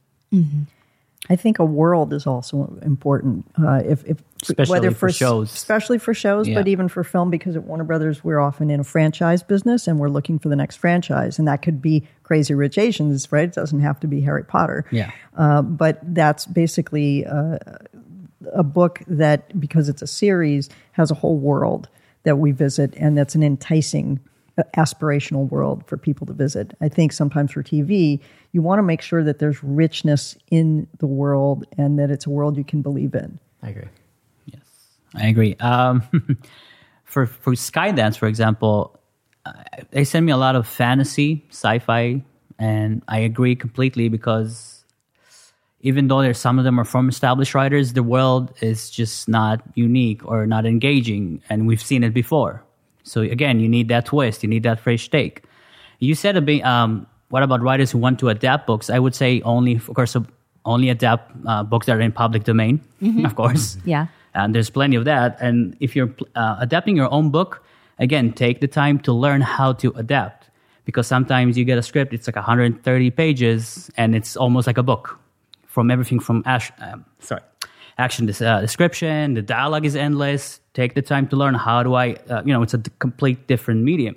I 1.29 1.37
think 1.37 1.59
a 1.59 1.65
world 1.65 2.13
is 2.13 2.27
also 2.27 2.79
important. 2.83 3.47
Uh, 3.61 3.83
if, 3.85 4.05
if 4.05 4.19
Especially 4.43 4.91
for 4.95 5.09
s- 5.09 5.17
shows. 5.17 5.53
especially 5.53 5.99
for 5.99 6.15
shows, 6.15 6.49
but 6.49 6.69
even 6.69 6.89
for 6.89 7.03
film, 7.03 7.31
because 7.31 7.57
at 7.57 7.65
Warner 7.65 7.85
Brothers 7.85 8.23
we're 8.23 8.39
often 8.39 8.71
in 8.71 8.81
a 8.81 8.85
franchise 8.85 9.43
business 9.43 9.89
and 9.89 9.99
we're 9.99 10.09
looking 10.09 10.39
for 10.39 10.49
the 10.49 10.57
next 10.57 10.77
franchise, 10.77 11.39
and 11.39 11.49
that 11.49 11.63
could 11.63 11.83
be 11.83 12.07
Crazy 12.23 12.55
Rich 12.55 12.79
Asians, 12.79 13.33
right? 13.33 13.49
It 13.49 13.55
doesn't 13.55 13.81
have 13.81 13.99
to 14.01 14.07
be 14.07 14.21
Harry 14.21 14.45
Potter. 14.45 14.85
Yeah. 14.91 15.11
Uh, 15.37 15.63
but 15.63 15.99
that's 16.15 16.47
basically 16.47 17.27
uh, 17.27 17.59
a 18.53 18.63
book 18.63 19.03
that, 19.09 19.59
because 19.59 19.89
it's 19.89 20.03
a 20.03 20.07
series, 20.07 20.69
has 20.93 21.11
a 21.11 21.15
whole 21.15 21.39
world 21.39 21.89
that 22.23 22.37
we 22.37 22.53
visit, 22.53 22.95
and 22.97 23.17
that's 23.17 23.35
an 23.35 23.43
enticing, 23.43 24.21
aspirational 24.77 25.49
world 25.51 25.85
for 25.87 25.97
people 25.97 26.27
to 26.27 26.33
visit. 26.33 26.75
I 26.81 26.89
think 26.89 27.13
sometimes 27.13 27.53
for 27.53 27.63
TV, 27.63 28.21
you 28.53 28.63
want 28.63 28.79
to 28.79 28.83
make 28.83 29.03
sure 29.03 29.23
that 29.23 29.39
there's 29.39 29.63
richness 29.63 30.37
in 30.51 30.87
the 30.99 31.07
world 31.07 31.67
and 31.77 31.99
that 31.99 32.11
it's 32.11 32.27
a 32.27 32.31
world 32.31 32.57
you 32.57 32.65
can 32.65 32.83
believe 32.83 33.15
in. 33.15 33.39
I 33.63 33.71
agree. 33.71 33.89
Yes, 34.47 34.63
I 35.15 35.27
agree. 35.27 35.57
Um, 35.57 36.03
for 37.05 37.27
for 37.27 37.53
Skydance, 37.53 38.17
for 38.17 38.27
example, 38.29 38.99
uh, 39.45 39.53
they 39.91 40.05
send 40.05 40.25
me 40.25 40.33
a 40.33 40.37
lot 40.37 40.57
of 40.57 40.67
fantasy, 40.67 41.45
sci-fi, 41.51 42.23
and 42.59 43.03
I 43.09 43.19
agree 43.19 43.57
completely 43.57 44.09
because 44.09 44.85
even 45.81 46.09
though 46.09 46.23
there's 46.23 46.39
some 46.39 46.59
of 46.59 46.65
them 46.65 46.81
are 46.81 46.85
from 46.85 47.09
established 47.09 47.55
writers, 47.55 47.93
the 47.93 48.03
world 48.03 48.53
is 48.61 48.91
just 48.91 49.29
not 49.29 49.63
unique 49.75 50.25
or 50.25 50.47
not 50.47 50.67
engaging, 50.67 51.43
and 51.51 51.67
we've 51.67 51.83
seen 51.83 52.03
it 52.03 52.15
before. 52.15 52.66
So 53.07 53.21
again, 53.23 53.61
you 53.61 53.69
need 53.69 53.89
that 53.89 54.07
twist, 54.07 54.43
you 54.43 54.49
need 54.49 54.65
that 54.65 54.81
fresh 54.81 55.09
take. 55.09 55.43
You 56.01 56.15
said 56.15 56.37
a 56.37 56.41
bit, 56.43 56.65
um, 56.65 57.07
what 57.31 57.43
about 57.43 57.63
writers 57.63 57.91
who 57.93 57.99
want 57.99 58.19
to 58.21 58.29
adapt 58.29 58.67
books? 58.67 58.91
I 58.91 58.99
would 58.99 59.15
say 59.15 59.41
only, 59.43 59.77
of 59.77 59.95
course, 59.95 60.17
only 60.65 60.91
adapt 60.91 61.33
uh, 61.47 61.63
books 61.63 61.87
that 61.87 61.97
are 61.97 62.01
in 62.01 62.13
public 62.13 62.45
domain, 62.45 62.81
of 63.25 63.35
course 63.37 63.79
Yeah. 63.85 64.07
and 64.35 64.55
there's 64.55 64.71
plenty 64.71 64.97
of 64.97 65.05
that. 65.05 65.39
And 65.41 65.77
if 65.81 65.95
you're 65.97 66.13
uh, 66.35 66.57
adapting 66.61 66.97
your 66.97 67.11
own 67.13 67.31
book, 67.31 67.63
again, 67.99 68.33
take 68.33 68.61
the 68.61 68.69
time 68.69 68.99
to 69.01 69.13
learn 69.13 69.41
how 69.41 69.73
to 69.75 69.93
adapt 69.97 70.51
because 70.85 71.07
sometimes 71.07 71.57
you 71.57 71.65
get 71.65 71.79
a 71.79 71.83
script, 71.83 72.13
it's 72.13 72.27
like 72.29 72.37
130 72.37 73.11
pages, 73.11 73.91
and 73.97 74.15
it's 74.15 74.37
almost 74.37 74.67
like 74.67 74.79
a 74.79 74.83
book 74.83 75.19
from 75.67 75.91
everything 75.91 76.19
from 76.21 76.43
ash, 76.47 76.71
um, 76.81 77.05
sorry, 77.21 77.43
action 77.99 78.29
uh, 78.29 78.61
description, 78.61 79.35
the 79.35 79.43
dialogue 79.43 79.85
is 79.85 79.97
endless. 79.97 80.61
Take 80.75 80.95
the 80.95 81.03
time 81.03 81.27
to 81.29 81.37
learn 81.37 81.55
how 81.55 81.83
do 81.83 81.95
I, 81.95 82.17
uh, 82.29 82.43
you 82.45 82.53
know, 82.53 82.63
it's 82.63 82.75
a 82.75 82.79
complete 82.99 83.47
different 83.47 83.83
medium. 83.83 84.17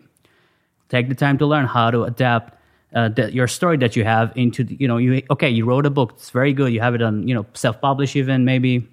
Take 0.89 1.09
the 1.09 1.15
time 1.15 1.37
to 1.37 1.45
learn 1.45 1.65
how 1.65 1.91
to 1.91 2.03
adapt 2.03 2.57
uh, 2.93 3.09
the, 3.09 3.31
your 3.31 3.47
story 3.47 3.77
that 3.77 3.95
you 3.95 4.03
have 4.03 4.33
into, 4.35 4.63
the, 4.63 4.75
you 4.79 4.87
know, 4.87 4.97
you 4.97 5.21
okay, 5.29 5.49
you 5.49 5.65
wrote 5.65 5.85
a 5.85 5.89
book, 5.89 6.13
it's 6.15 6.31
very 6.31 6.53
good. 6.53 6.73
You 6.73 6.81
have 6.81 6.95
it 6.95 7.01
on, 7.01 7.27
you 7.27 7.35
know, 7.35 7.45
self-publish 7.53 8.15
even 8.15 8.45
maybe 8.45 8.87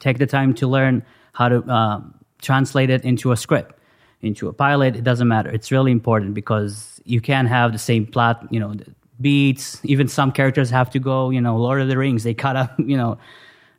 take 0.00 0.18
the 0.18 0.26
time 0.26 0.54
to 0.54 0.66
learn 0.66 1.02
how 1.32 1.48
to 1.48 1.62
uh, 1.64 2.00
translate 2.40 2.90
it 2.90 3.04
into 3.04 3.32
a 3.32 3.36
script 3.36 3.74
into 4.20 4.48
a 4.48 4.52
pilot 4.52 4.96
it 4.96 5.04
doesn't 5.04 5.28
matter 5.28 5.48
it's 5.48 5.70
really 5.70 5.92
important 5.92 6.34
because 6.34 7.00
you 7.04 7.20
can't 7.20 7.48
have 7.48 7.72
the 7.72 7.78
same 7.78 8.04
plot 8.04 8.44
you 8.50 8.58
know 8.58 8.74
beats 9.20 9.80
even 9.84 10.08
some 10.08 10.32
characters 10.32 10.70
have 10.70 10.90
to 10.90 10.98
go 10.98 11.30
you 11.30 11.40
know 11.40 11.56
lord 11.56 11.80
of 11.80 11.88
the 11.88 11.96
rings 11.96 12.24
they 12.24 12.34
cut 12.34 12.56
up 12.56 12.74
you 12.78 12.96
know 12.96 13.16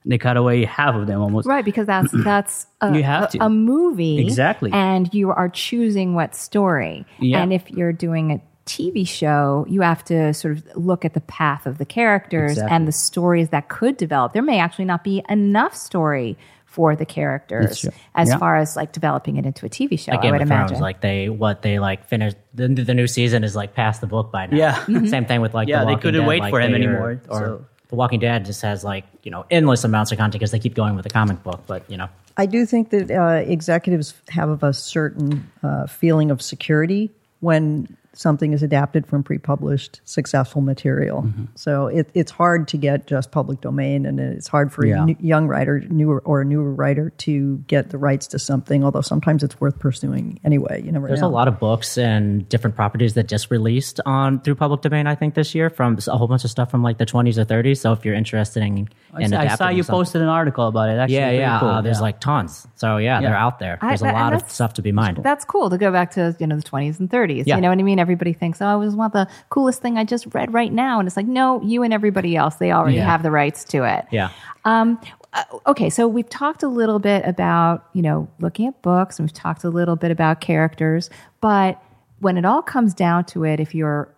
they 0.05 0.17
cut 0.17 0.37
away 0.37 0.65
half 0.65 0.95
of 0.95 1.07
them 1.07 1.21
almost 1.21 1.47
Right, 1.47 1.63
because 1.65 1.85
that's 1.87 2.11
that's 2.23 2.67
a, 2.81 2.95
You 2.95 3.03
have 3.03 3.23
a- 3.25 3.27
to. 3.37 3.45
a 3.45 3.49
movie 3.49 4.19
Exactly. 4.19 4.71
and 4.73 5.13
you 5.13 5.31
are 5.31 5.49
choosing 5.49 6.13
what 6.15 6.35
story. 6.35 7.05
Yeah. 7.19 7.41
And 7.41 7.51
if 7.53 7.69
you're 7.69 7.93
doing 7.93 8.31
a 8.31 8.41
TV 8.65 9.07
show, 9.07 9.65
you 9.67 9.81
have 9.81 10.03
to 10.05 10.31
sort 10.33 10.57
of 10.57 10.63
look 10.75 11.03
at 11.03 11.13
the 11.15 11.21
path 11.21 11.65
of 11.65 11.79
the 11.79 11.85
characters 11.85 12.51
Exactly. 12.51 12.75
and 12.75 12.87
the 12.87 12.91
stories 12.91 13.49
that 13.49 13.67
could 13.67 13.97
develop. 13.97 14.33
There 14.33 14.43
may 14.43 14.59
actually 14.59 14.85
not 14.85 15.03
be 15.03 15.23
enough 15.27 15.75
story 15.75 16.37
for 16.65 16.95
the 16.95 17.05
characters 17.05 17.83
as 18.13 18.29
Yeah. 18.29 18.37
far 18.37 18.57
as 18.57 18.75
like 18.75 18.91
developing 18.91 19.37
it 19.37 19.45
into 19.47 19.65
a 19.65 19.69
TV 19.69 19.97
show. 19.99 20.11
Like 20.11 20.19
I 20.19 20.21
Game 20.21 20.31
would 20.33 20.41
of 20.43 20.47
Thrones, 20.47 20.69
imagine. 20.69 20.81
like 20.83 21.01
they 21.01 21.27
what 21.27 21.63
they 21.63 21.79
like 21.79 22.07
finished 22.07 22.37
the, 22.53 22.67
the 22.67 22.93
new 22.93 23.07
season 23.07 23.43
is 23.43 23.55
like 23.55 23.73
past 23.73 24.01
the 24.01 24.07
book 24.07 24.31
by 24.31 24.45
now. 24.45 24.55
Yeah. 24.57 24.75
Mm-hmm. 24.75 25.07
Same 25.07 25.25
thing 25.25 25.41
with 25.41 25.55
like 25.55 25.67
Yeah, 25.67 25.83
The 25.83 25.95
they 25.95 26.01
couldn't 26.01 26.21
Dead, 26.21 26.27
wait 26.27 26.41
like, 26.41 26.51
for 26.51 26.61
him 26.61 26.75
anymore, 26.75 27.21
Or 27.27 27.39
so- 27.39 27.65
The 27.89 27.95
Walking 27.95 28.19
Dead 28.19 28.45
just 28.45 28.61
has 28.61 28.83
like 28.83 29.05
you 29.23 29.31
know 29.31 29.45
endless 29.51 29.83
amounts 29.83 30.11
of 30.11 30.17
content 30.17 30.33
because 30.33 30.51
they 30.51 30.59
keep 30.59 30.75
going 30.75 30.95
with 30.95 31.03
the 31.03 31.09
comic 31.09 31.43
book. 31.43 31.61
But 31.67 31.89
you 31.89 31.97
know, 31.97 32.07
I 32.37 32.45
do 32.45 32.65
think 32.65 32.89
that 32.91 33.11
uh, 33.11 33.43
executives 33.49 34.13
have 34.29 34.63
a 34.63 34.73
certain 34.73 35.51
uh, 35.61 35.87
feeling 35.87 36.31
of 36.31 36.41
security 36.41 37.11
when 37.41 37.97
something 38.13 38.53
is 38.53 38.63
adapted 38.63 39.05
from 39.05 39.23
pre-published 39.23 40.01
successful 40.03 40.61
material. 40.61 41.21
Mm-hmm. 41.23 41.45
So 41.55 41.87
it, 41.87 42.09
it's 42.13 42.31
hard 42.31 42.67
to 42.69 42.77
get 42.77 43.07
just 43.07 43.31
public 43.31 43.61
domain, 43.61 44.05
and 44.05 44.19
it's 44.19 44.47
hard 44.47 44.71
for 44.73 44.85
Yeah. 44.85 45.03
a 45.03 45.05
new, 45.05 45.15
young 45.19 45.47
writer, 45.47 45.79
newer 45.89 46.19
or 46.25 46.41
a 46.41 46.45
newer 46.45 46.73
writer, 46.73 47.11
to 47.11 47.57
get 47.67 47.89
the 47.91 47.97
rights 47.97 48.27
to 48.27 48.39
something. 48.39 48.83
Although 48.83 49.01
sometimes 49.01 49.43
it's 49.43 49.59
worth 49.61 49.79
pursuing 49.79 50.39
anyway. 50.43 50.81
You 50.83 50.91
never 50.91 51.07
there's 51.07 51.21
know. 51.21 51.27
a 51.27 51.29
lot 51.29 51.47
of 51.47 51.59
books 51.59 51.97
and 51.97 52.47
different 52.49 52.75
properties 52.75 53.13
that 53.13 53.27
just 53.27 53.51
released 53.51 53.99
on 54.05 54.41
through 54.41 54.55
public 54.55 54.81
domain. 54.81 55.07
I 55.07 55.15
think 55.15 55.35
this 55.35 55.53
year 55.55 55.69
from 55.69 55.97
a 56.07 56.17
whole 56.17 56.27
bunch 56.27 56.43
of 56.43 56.49
stuff 56.49 56.71
from 56.71 56.81
like 56.83 56.97
the 56.97 57.05
20s 57.05 57.37
or 57.37 57.45
30s. 57.45 57.77
So 57.77 57.91
if 57.93 58.03
you're 58.05 58.15
interested 58.15 58.63
in, 58.63 58.89
I 59.13 59.21
in 59.21 59.29
saw, 59.29 59.39
I 59.39 59.47
saw 59.55 59.69
you 59.69 59.83
posted 59.83 60.21
an 60.21 60.27
article 60.27 60.67
about 60.67 60.89
it 60.89 60.97
actually 60.97 61.15
Yeah, 61.17 61.31
yeah. 61.31 61.59
cool. 61.59 61.69
uh, 61.69 61.81
there's 61.81 61.97
Yeah. 61.97 62.01
like 62.01 62.19
tons. 62.19 62.67
So 62.75 62.97
yeah, 62.97 63.21
they're 63.21 63.35
out 63.35 63.59
there. 63.59 63.77
There's 63.81 64.01
a 64.01 64.11
lot 64.11 64.33
of 64.33 64.49
stuff 64.49 64.73
to 64.73 64.81
be 64.81 64.91
mined. 64.91 65.17
That's 65.21 65.45
cool 65.45 65.69
to 65.69 65.77
go 65.77 65.91
back 65.91 66.11
to 66.11 66.35
you 66.39 66.47
know 66.47 66.55
the 66.55 66.63
20s 66.63 66.99
and 66.99 67.09
30s. 67.09 67.43
Yeah. 67.45 67.55
You 67.55 67.61
know 67.61 67.69
what 67.69 67.79
I 67.79 67.83
mean? 67.83 67.98
Everybody 67.99 68.33
thinks, 68.33 68.61
oh, 68.61 68.81
I 68.81 68.85
just 68.85 68.97
want 68.97 69.13
the 69.13 69.27
coolest 69.49 69.81
thing 69.81 69.97
I 69.97 70.03
just 70.03 70.33
read 70.33 70.53
right 70.53 70.71
now, 70.73 70.99
and 70.99 71.07
it's 71.07 71.17
like, 71.17 71.27
no, 71.27 71.61
you 71.61 71.83
and 71.83 71.93
everybody 71.93 72.35
else, 72.35 72.55
they 72.55 72.71
already 72.71 72.97
Yeah. 72.97 73.05
have 73.05 73.21
the 73.23 73.31
rights 73.31 73.63
to 73.65 73.83
it. 73.83 74.05
Yeah. 74.11 74.29
Um, 74.65 74.99
uh, 75.33 75.43
okay, 75.67 75.89
so 75.89 76.07
we've 76.07 76.29
talked 76.29 76.63
a 76.63 76.67
little 76.67 76.97
bit 76.99 77.23
about 77.25 77.85
you 77.93 78.01
know 78.01 78.27
looking 78.39 78.67
at 78.67 78.81
books, 78.81 79.19
and 79.19 79.27
we've 79.27 79.33
talked 79.33 79.63
a 79.63 79.69
little 79.69 79.95
bit 79.95 80.09
about 80.11 80.41
characters, 80.41 81.09
but 81.41 81.79
when 82.19 82.37
it 82.37 82.45
all 82.45 82.61
comes 82.61 82.93
down 82.93 83.23
to 83.25 83.43
it, 83.45 83.59
if 83.59 83.73
you're 83.75 84.09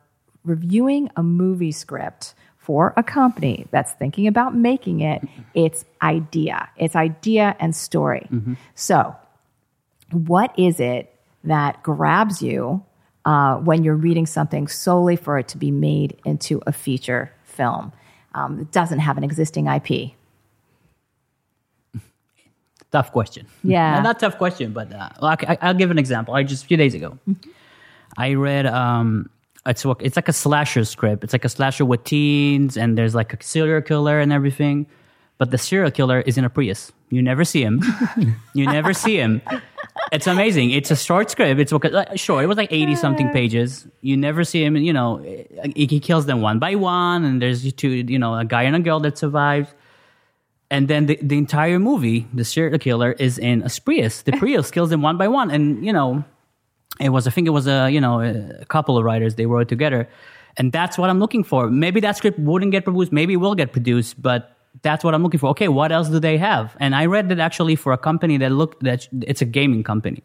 reviewing 0.44 1.10
a 1.18 1.22
movie 1.24 1.72
script 1.72 2.34
for 2.58 2.94
a 2.98 3.04
company 3.04 3.68
that's 3.72 3.92
thinking 3.94 4.26
about 4.28 4.56
making 4.56 5.02
it, 5.02 5.22
it's 5.54 5.84
idea. 6.02 6.68
It's 6.78 6.96
idea 6.96 7.56
and 7.60 7.76
story. 7.76 8.28
So, 8.74 9.16
what 10.12 10.54
is 10.58 10.80
it 10.80 11.14
that 11.44 11.82
grabs 11.84 12.42
you 12.42 12.84
uh, 13.26 13.58
when 13.58 13.84
you're 13.84 13.96
reading 13.96 14.26
something 14.26 14.68
solely 14.68 15.16
for 15.16 15.38
it 15.38 15.48
to 15.50 15.58
be 15.58 15.72
made 15.72 16.20
into 16.26 16.62
a 16.66 16.72
feature 16.72 17.32
film? 17.44 17.92
Um, 18.34 18.62
it 18.62 18.72
doesn't 18.72 19.00
have 19.00 19.18
an 19.18 19.24
existing 19.24 19.68
IP. 19.68 20.12
Tough 22.92 23.12
question. 23.12 23.48
Yeah. 23.64 23.96
No, 23.98 24.02
not 24.02 24.20
tough 24.20 24.38
question, 24.38 24.74
but 24.74 24.92
uh, 24.94 25.10
well, 25.22 25.36
I, 25.48 25.58
I'll 25.62 25.74
give 25.74 25.92
an 25.92 25.98
example. 25.98 26.34
I 26.34 26.44
just 26.44 26.64
a 26.64 26.68
few 26.68 26.78
days 26.78 26.94
ago, 26.94 27.18
I 28.18 28.34
read 28.34 28.66
um, 28.66 29.30
it's 29.66 29.86
it's 30.00 30.16
like 30.16 30.28
a 30.28 30.34
slasher 30.34 30.86
script. 30.86 31.24
It's 31.24 31.34
like 31.34 31.46
a 31.46 31.50
slasher 31.50 31.86
with 31.86 32.04
teens, 32.04 32.78
and 32.78 32.98
there's 32.98 33.14
like 33.14 33.34
a 33.34 33.44
serial 33.44 33.82
killer 33.82 34.20
and 34.20 34.34
everything. 34.34 34.88
But 35.38 35.52
the 35.52 35.58
serial 35.58 35.92
killer 35.92 36.22
is 36.22 36.38
in 36.38 36.46
a 36.46 36.50
Prius. 36.50 36.92
You 37.10 37.22
never 37.22 37.44
see 37.44 37.64
him. 37.64 37.82
you 38.54 38.66
never 38.66 38.94
see 38.94 39.18
him. 39.18 39.42
It's 40.12 40.28
amazing. 40.28 40.72
It's 40.72 40.92
a 40.92 40.96
short 40.96 41.32
script. 41.32 41.60
It's 41.60 41.72
okay- 41.72 41.90
like, 41.90 42.20
sure. 42.20 42.44
It 42.44 42.48
was 42.48 42.58
like 42.58 42.72
eighty 42.72 42.96
something 42.96 43.30
pages. 43.30 43.88
You 44.02 44.18
never 44.18 44.44
see 44.44 44.64
him. 44.64 44.76
You 44.76 44.94
know, 44.94 45.18
he 45.76 45.86
he 45.86 46.00
kills 46.00 46.26
them 46.26 46.42
one 46.42 46.60
by 46.60 46.76
one, 46.76 47.24
and 47.24 47.42
there's 47.42 47.72
two. 47.74 47.90
You 47.90 48.20
know, 48.20 48.36
a 48.36 48.44
guy 48.44 48.64
and 48.64 48.76
a 48.76 48.80
girl 48.80 49.00
that 49.02 49.18
survives 49.18 49.74
and 50.72 50.88
then 50.88 51.06
the, 51.06 51.20
the 51.22 51.38
entire 51.38 51.80
movie, 51.80 52.26
the 52.34 52.46
serial 52.46 52.80
killer 52.80 53.12
is 53.12 53.38
in 53.38 53.62
a 53.62 53.70
Prius. 53.84 54.22
The 54.22 54.32
Prius 54.40 54.72
kills 54.72 54.90
them 54.90 55.02
one 55.02 55.18
by 55.18 55.28
one, 55.28 55.52
and 55.52 55.86
you 55.86 55.92
know, 55.92 56.24
it 57.00 57.10
was 57.10 57.28
I 57.28 57.30
think 57.30 57.46
it 57.46 57.52
was 57.52 57.68
a 57.68 57.90
you 57.90 58.02
know 58.02 58.22
a 58.22 58.66
couple 58.66 58.98
of 58.98 59.04
writers 59.04 59.36
they 59.36 59.46
wrote 59.46 59.68
together, 59.68 60.08
and 60.58 60.72
that's 60.72 60.98
what 60.98 61.10
I'm 61.10 61.20
looking 61.20 61.44
for. 61.44 61.70
Maybe 61.70 62.00
that 62.00 62.16
script 62.18 62.40
wouldn't 62.40 62.72
get 62.72 62.86
produced, 62.86 63.12
maybe 63.12 63.34
it 63.34 63.38
will 63.38 63.54
get 63.54 63.74
produced, 63.74 64.20
but 64.22 64.58
that's 64.82 65.04
what 65.04 65.14
I'm 65.14 65.24
looking 65.24 65.40
for. 65.40 65.48
Okay, 65.50 65.68
what 65.68 65.92
else 65.92 66.10
do 66.10 66.20
they 66.20 66.38
have? 66.38 66.76
And 66.80 66.96
I 66.96 67.06
read 67.06 67.30
that 67.30 67.40
actually 67.40 67.76
for 67.76 67.94
a 67.94 67.98
company 67.98 68.38
that 68.38 68.52
look 68.52 68.80
that 68.82 69.08
it's 69.22 69.42
a 69.42 69.46
gaming 69.46 69.84
company, 69.84 70.22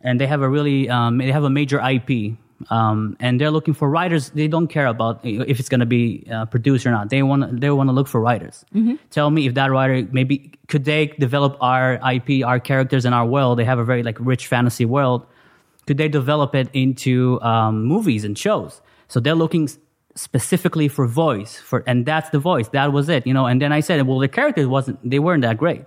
and 0.00 0.20
they 0.20 0.26
have 0.26 0.42
a 0.42 0.48
really 0.48 0.88
um, 0.88 1.18
they 1.18 1.32
have 1.32 1.44
a 1.44 1.50
major 1.50 1.80
IP. 1.80 2.36
Um, 2.70 3.16
and 3.20 3.40
they're 3.40 3.50
looking 3.50 3.74
for 3.74 3.90
writers. 3.90 4.30
They 4.30 4.46
don't 4.48 4.68
care 4.68 4.86
about 4.86 5.20
if 5.24 5.58
it's 5.58 5.68
going 5.68 5.80
to 5.80 5.86
be 5.86 6.24
uh, 6.32 6.46
produced 6.46 6.86
or 6.86 6.92
not. 6.92 7.10
They 7.10 7.22
want 7.22 7.60
they 7.60 7.68
want 7.70 7.88
to 7.88 7.92
look 7.92 8.06
for 8.06 8.20
writers. 8.20 8.64
Tell 9.10 9.30
me 9.30 9.46
if 9.46 9.54
that 9.54 9.70
writer 9.72 10.06
maybe 10.12 10.52
could 10.68 10.84
they 10.84 11.06
develop 11.18 11.56
our 11.60 11.98
IP, 12.12 12.46
our 12.46 12.60
characters, 12.60 13.04
and 13.04 13.14
our 13.14 13.26
world. 13.26 13.58
They 13.58 13.64
have 13.64 13.80
a 13.80 13.84
very 13.84 14.02
like 14.02 14.18
rich 14.20 14.46
fantasy 14.46 14.84
world. 14.84 15.26
Could 15.86 15.98
they 15.98 16.08
develop 16.08 16.54
it 16.54 16.68
into 16.72 17.40
um, 17.42 17.84
movies 17.84 18.24
and 18.24 18.38
shows? 18.38 18.80
So 19.08 19.20
they're 19.20 19.34
looking 19.34 19.68
specifically 20.14 20.88
for 20.88 21.06
voice 21.06 21.58
for, 21.58 21.82
and 21.86 22.06
that's 22.06 22.30
the 22.30 22.38
voice. 22.38 22.68
That 22.68 22.92
was 22.92 23.08
it, 23.08 23.26
you 23.26 23.34
know. 23.34 23.46
And 23.46 23.60
then 23.60 23.72
I 23.72 23.80
said, 23.80 24.06
well, 24.06 24.18
the 24.18 24.28
characters 24.28 24.66
wasn't 24.66 24.98
they 25.08 25.18
weren't 25.18 25.42
that 25.42 25.58
great. 25.58 25.84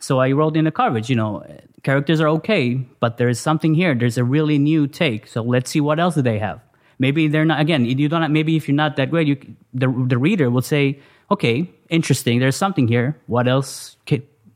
So 0.00 0.20
I 0.20 0.32
wrote 0.32 0.56
in 0.56 0.64
the 0.64 0.70
coverage, 0.70 1.08
you 1.08 1.16
know, 1.16 1.44
characters 1.82 2.20
are 2.20 2.28
okay, 2.28 2.74
but 3.00 3.16
there 3.16 3.28
is 3.28 3.40
something 3.40 3.74
here. 3.74 3.94
There's 3.94 4.18
a 4.18 4.24
really 4.24 4.58
new 4.58 4.86
take. 4.86 5.26
So 5.26 5.42
let's 5.42 5.70
see 5.70 5.80
what 5.80 5.98
else 5.98 6.14
do 6.14 6.22
they 6.22 6.38
have. 6.38 6.60
Maybe 6.98 7.28
they're 7.28 7.44
not. 7.44 7.60
Again, 7.60 7.84
you 7.84 8.08
don't. 8.08 8.32
Maybe 8.32 8.56
if 8.56 8.68
you're 8.68 8.74
not 8.74 8.96
that 8.96 9.10
great, 9.10 9.26
you 9.26 9.36
the 9.74 9.88
the 10.08 10.18
reader 10.18 10.50
will 10.50 10.62
say, 10.62 11.00
okay, 11.30 11.70
interesting. 11.88 12.40
There's 12.40 12.56
something 12.56 12.88
here. 12.88 13.20
What 13.26 13.48
else? 13.48 13.96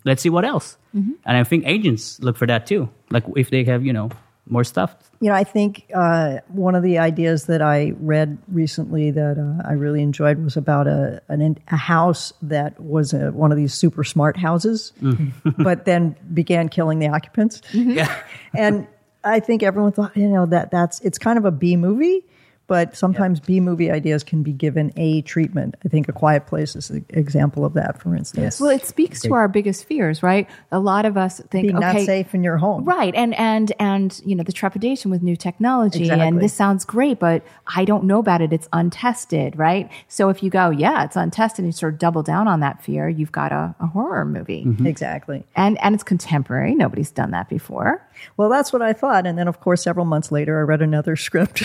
Let's 0.04 0.22
see 0.22 0.30
what 0.30 0.46
else. 0.46 0.78
Mm-hmm. 0.96 1.12
And 1.26 1.36
I 1.36 1.44
think 1.44 1.64
agents 1.66 2.18
look 2.20 2.36
for 2.36 2.46
that 2.46 2.66
too. 2.66 2.88
Like 3.10 3.24
if 3.36 3.50
they 3.50 3.64
have, 3.64 3.84
you 3.84 3.92
know, 3.92 4.10
more 4.50 4.64
stuff. 4.64 4.94
You 5.20 5.28
know, 5.28 5.34
I 5.34 5.44
think 5.44 5.90
uh, 5.94 6.38
one 6.48 6.74
of 6.74 6.82
the 6.82 6.98
ideas 6.98 7.44
that 7.46 7.62
I 7.62 7.92
read 7.98 8.38
recently 8.48 9.10
that 9.10 9.38
uh, 9.38 9.68
I 9.68 9.72
really 9.72 10.02
enjoyed 10.02 10.42
was 10.42 10.56
about 10.56 10.86
a 10.86 11.22
an, 11.28 11.58
a 11.68 11.76
house 11.76 12.32
that 12.42 12.80
was 12.80 13.12
a, 13.12 13.30
one 13.30 13.52
of 13.52 13.58
these 13.58 13.74
super 13.74 14.04
smart 14.04 14.36
houses, 14.36 14.92
but 15.58 15.84
then 15.84 16.16
began 16.32 16.68
killing 16.68 16.98
the 16.98 17.08
occupants. 17.08 17.62
Yeah. 17.72 18.14
and 18.54 18.86
I 19.22 19.40
think 19.40 19.62
everyone 19.62 19.92
thought, 19.92 20.16
you 20.16 20.28
know, 20.28 20.46
that 20.46 20.70
that's 20.70 21.00
it's 21.00 21.18
kind 21.18 21.38
of 21.38 21.44
a 21.44 21.50
B 21.50 21.76
movie, 21.76 22.24
but 22.70 22.96
sometimes 22.96 23.40
B 23.40 23.58
movie 23.58 23.90
ideas 23.90 24.22
can 24.22 24.44
be 24.44 24.52
given 24.52 24.92
A 24.96 25.22
treatment. 25.22 25.74
I 25.84 25.88
think 25.88 26.08
A 26.08 26.12
Quiet 26.12 26.46
Place 26.46 26.76
is 26.76 26.88
an 26.88 27.04
example 27.08 27.64
of 27.64 27.74
that, 27.74 28.00
for 28.00 28.14
instance. 28.14 28.60
Well, 28.60 28.70
it 28.70 28.86
speaks 28.86 29.20
to 29.22 29.34
our 29.34 29.48
biggest 29.48 29.86
fears, 29.86 30.22
right? 30.22 30.48
A 30.70 30.78
lot 30.78 31.04
of 31.04 31.16
us 31.16 31.40
think, 31.50 31.64
Being 31.64 31.80
not 31.80 32.00
safe 32.02 32.32
in 32.32 32.44
your 32.44 32.58
home. 32.58 32.84
Right. 32.84 33.12
And 33.16 33.34
and 33.34 33.72
and 33.80 34.22
you 34.24 34.36
know, 34.36 34.44
the 34.44 34.52
trepidation 34.52 35.10
with 35.10 35.20
new 35.20 35.34
technology 35.34 36.02
Exactly. 36.02 36.28
and 36.28 36.40
this 36.40 36.52
sounds 36.52 36.84
great, 36.84 37.18
but 37.18 37.42
I 37.66 37.84
don't 37.84 38.04
know 38.04 38.20
about 38.20 38.40
it. 38.40 38.52
It's 38.52 38.68
untested, 38.72 39.58
right? 39.58 39.90
So 40.06 40.28
if 40.28 40.40
you 40.40 40.48
go, 40.48 40.70
yeah, 40.70 41.02
it's 41.02 41.16
untested 41.16 41.64
and 41.64 41.66
you 41.66 41.72
sort 41.72 41.94
of 41.94 41.98
double 41.98 42.22
down 42.22 42.46
on 42.46 42.60
that 42.60 42.84
fear, 42.84 43.08
you've 43.08 43.32
got 43.32 43.50
a, 43.50 43.74
a 43.80 43.88
horror 43.88 44.24
movie. 44.24 44.64
Mm-hmm. 44.64 44.86
Exactly. 44.86 45.42
And 45.56 45.76
and 45.82 45.92
it's 45.92 46.04
contemporary. 46.04 46.76
Nobody's 46.76 47.10
done 47.10 47.32
that 47.32 47.48
before. 47.48 48.06
Well, 48.36 48.48
that's 48.48 48.72
what 48.72 48.80
I 48.80 48.92
thought. 48.92 49.26
And 49.26 49.36
then, 49.36 49.48
of 49.48 49.58
course, 49.58 49.82
several 49.82 50.06
months 50.06 50.30
later, 50.30 50.60
I 50.60 50.62
read 50.62 50.82
another 50.82 51.16
script 51.26 51.64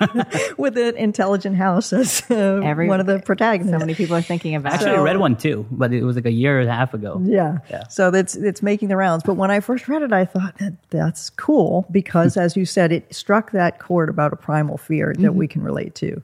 with 0.58 0.76
an 0.76 0.96
intelligent 0.96 1.56
house 1.56 1.92
as 1.92 2.22
uh, 2.30 2.60
Every- 2.62 2.88
one 2.88 3.00
of 3.00 3.06
the 3.06 3.20
protagonists. 3.20 3.72
So 3.72 3.78
many 3.78 3.94
people 3.94 4.16
are 4.16 4.22
thinking 4.22 4.54
about 4.54 4.74
Actually, 4.74 4.92
it. 4.92 4.98
I 4.98 5.02
read 5.02 5.18
one 5.18 5.36
too, 5.36 5.66
but 5.70 5.92
it 5.92 6.02
was 6.02 6.16
like 6.16 6.26
a 6.26 6.32
year 6.32 6.60
and 6.60 6.68
a 6.68 6.72
half 6.72 6.94
ago. 6.94 7.20
Yeah. 7.24 7.58
yeah. 7.70 7.88
So 7.88 8.10
that's 8.10 8.34
it's 8.34 8.62
making 8.62 8.88
the 8.88 8.96
rounds. 8.96 9.22
But 9.24 9.34
when 9.34 9.50
I 9.50 9.60
first 9.60 9.88
read 9.88 10.02
it, 10.02 10.12
I 10.12 10.24
thought 10.24 10.58
that 10.58 10.74
that's 10.90 11.30
cool 11.30 11.86
because, 11.90 12.36
as 12.36 12.56
you 12.56 12.66
said, 12.66 12.92
it 12.92 13.14
struck 13.14 13.52
that 13.52 13.78
chord 13.78 14.08
about 14.08 14.32
a 14.32 14.36
primal 14.36 14.76
fear 14.76 15.14
that 15.18 15.34
we 15.34 15.46
can 15.46 15.62
relate 15.62 15.94
to. 15.96 16.22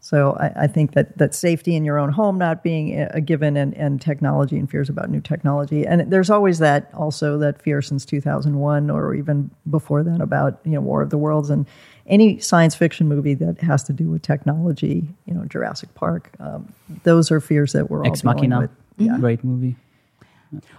So 0.00 0.32
I, 0.32 0.64
I 0.64 0.66
think 0.66 0.94
that 0.94 1.16
that 1.18 1.32
safety 1.32 1.76
in 1.76 1.84
your 1.84 1.96
own 1.96 2.10
home 2.10 2.36
not 2.36 2.64
being 2.64 3.00
a 3.00 3.08
a 3.14 3.20
given, 3.20 3.56
and, 3.56 3.72
and 3.74 4.00
technology 4.00 4.58
and 4.58 4.68
fears 4.68 4.88
about 4.88 5.08
new 5.10 5.20
technology, 5.20 5.86
and 5.86 6.10
there's 6.12 6.28
always 6.28 6.58
that 6.58 6.90
also 6.92 7.38
that 7.38 7.62
fear 7.62 7.80
since 7.80 8.04
2001 8.04 8.90
or 8.90 9.14
even 9.14 9.48
before 9.70 10.02
then 10.02 10.20
about 10.20 10.58
you 10.64 10.72
know 10.72 10.80
War 10.80 11.02
of 11.02 11.10
the 11.10 11.18
Worlds 11.18 11.50
and 11.50 11.66
any 12.06 12.38
science 12.40 12.74
fiction 12.74 13.08
movie 13.08 13.34
that 13.34 13.60
has 13.60 13.82
to 13.84 13.92
do 13.92 14.10
with 14.10 14.22
technology, 14.22 15.08
you 15.26 15.34
know 15.34 15.44
Jurassic 15.44 15.94
Park. 15.94 16.30
Um, 16.40 16.72
those 17.04 17.30
are 17.30 17.40
fears 17.40 17.72
that 17.72 17.90
we're 17.90 18.00
all 18.00 18.06
Ex 18.06 18.24
Machina. 18.24 18.60
with. 18.60 18.70
Yeah. 18.98 19.16
Great 19.18 19.42
movie. 19.44 19.76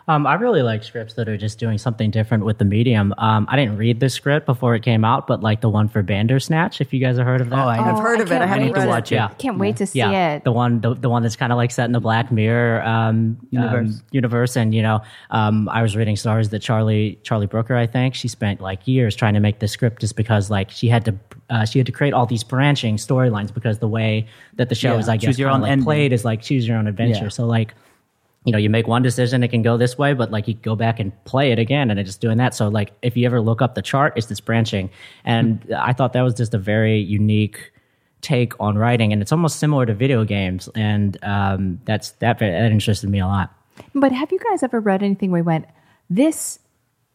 Um, 0.08 0.28
I 0.28 0.36
really 0.36 0.62
like 0.62 0.84
scripts 0.84 1.14
that 1.16 1.28
are 1.30 1.38
just 1.38 1.60
doing 1.60 1.78
something 1.78 2.12
different 2.12 2.46
with 2.46 2.58
the 2.58 2.66
medium. 2.66 3.14
Um, 3.18 3.48
I 3.50 3.56
didn't 3.56 3.78
read 3.78 4.00
the 4.00 4.10
script 4.10 4.46
before 4.46 4.76
it 4.76 4.84
came 4.84 5.04
out, 5.04 5.28
but 5.28 5.42
like 5.42 5.62
the 5.62 5.70
one 5.70 5.88
for 5.88 6.04
Bandersnatch, 6.04 6.82
if 6.82 6.94
you 6.94 7.00
guys 7.00 7.18
have 7.18 7.26
heard 7.26 7.42
of 7.42 7.50
that. 7.50 7.66
Oh, 7.66 7.70
I 7.70 7.78
know. 7.78 7.96
I've 7.96 8.04
heard 8.04 8.20
I 8.20 8.24
of 8.24 8.32
it. 8.32 8.36
I 8.36 8.38
can't 8.40 8.50
haven't 8.50 8.66
wait 8.68 8.74
to 8.76 8.80
read 8.82 8.88
watch 8.90 9.12
it. 9.12 9.16
it. 9.16 9.18
Yeah. 9.18 9.28
Can't 9.38 9.58
wait 9.58 9.78
to 9.78 9.88
see 9.88 10.00
yeah, 10.00 10.36
it. 10.36 10.44
the 10.44 10.52
one, 10.52 10.82
the, 10.82 10.94
the 10.94 11.10
one 11.10 11.24
that's 11.24 11.36
kind 11.36 11.52
of 11.52 11.58
like 11.58 11.72
set 11.72 11.86
in 11.86 11.92
the 11.92 12.00
Black 12.00 12.32
Mirror 12.32 12.84
um, 12.84 13.38
Universe. 13.50 13.96
um, 13.96 14.02
universe, 14.12 14.56
and 14.56 14.76
you 14.76 14.82
know, 14.82 15.02
um, 15.32 15.70
I 15.70 15.82
was 15.82 15.96
reading 15.96 16.16
stories 16.16 16.50
that 16.50 16.60
Charlie 16.60 17.20
Charlie 17.24 17.48
Brooker, 17.48 17.76
I 17.76 17.88
think, 17.88 18.16
she 18.16 18.28
spent 18.28 18.62
like 18.62 18.88
years 18.88 19.16
trying 19.16 19.34
to 19.34 19.40
make 19.40 19.60
the 19.60 19.68
script 19.68 20.02
just 20.02 20.16
because 20.16 20.50
like 20.50 20.70
she 20.70 20.88
had 20.88 21.06
to 21.06 21.16
uh, 21.50 21.66
she 21.66 21.80
had 21.80 21.86
to 21.86 21.92
create 21.92 22.14
all 22.14 22.26
these 22.26 22.44
branching 22.44 22.98
storylines 22.98 23.54
because 23.54 23.80
the 23.80 23.88
way 23.88 24.28
that 24.56 24.70
the 24.70 24.76
show 24.76 24.94
Yeah, 24.94 25.00
is, 25.00 25.10
I 25.10 25.18
guess, 25.18 25.30
choose 25.30 25.40
your 25.40 25.50
own 25.50 25.62
like, 25.62 25.82
played 25.84 26.14
is 26.14 26.26
like 26.26 26.42
choose 26.42 26.68
your 26.68 26.78
own 26.78 26.88
adventure. 26.88 27.24
Yeah. 27.24 27.30
So 27.30 27.46
like 27.46 27.74
you 28.46 28.52
know, 28.52 28.58
you 28.58 28.70
make 28.70 28.88
one 28.88 29.02
decision, 29.02 29.44
it 29.44 29.50
can 29.50 29.62
go 29.62 29.78
this 29.78 29.98
way, 29.98 30.14
but 30.14 30.32
like 30.32 30.48
you 30.48 30.54
go 30.54 30.76
back 30.76 31.00
and 31.00 31.12
play 31.26 31.52
it 31.52 31.60
again, 31.60 31.90
and 31.90 32.00
it's 32.00 32.10
just 32.10 32.22
doing 32.22 32.38
that. 32.38 32.54
So 32.54 32.68
like, 32.68 32.92
if 33.02 33.16
you 33.16 33.26
ever 33.26 33.42
look 33.42 33.62
up 33.62 33.76
the 33.76 33.82
chart, 33.82 34.14
it's 34.16 34.28
this 34.28 34.40
branching, 34.40 34.90
and 35.24 35.66
I 35.78 35.94
thought 35.94 36.14
that 36.14 36.22
was 36.22 36.34
just 36.34 36.54
a 36.54 36.58
very 36.58 36.98
unique 36.98 37.72
take 38.22 38.54
on 38.60 38.78
writing, 38.78 39.14
and 39.14 39.22
it's 39.22 39.32
almost 39.32 39.60
similar 39.60 39.86
to 39.86 39.94
video 39.94 40.24
games, 40.26 40.70
and 40.76 41.18
um, 41.24 41.80
that's 41.86 42.12
that 42.12 42.40
that 42.40 42.72
interested 42.72 43.10
me 43.10 43.20
a 43.20 43.28
lot. 43.28 43.54
But 43.96 44.12
have 44.12 44.32
you 44.32 44.40
guys 44.40 44.64
ever 44.64 44.80
read 44.80 45.04
anything 45.04 45.32
where 45.32 45.42
we 45.42 45.46
went, 45.46 45.66
this 46.10 46.60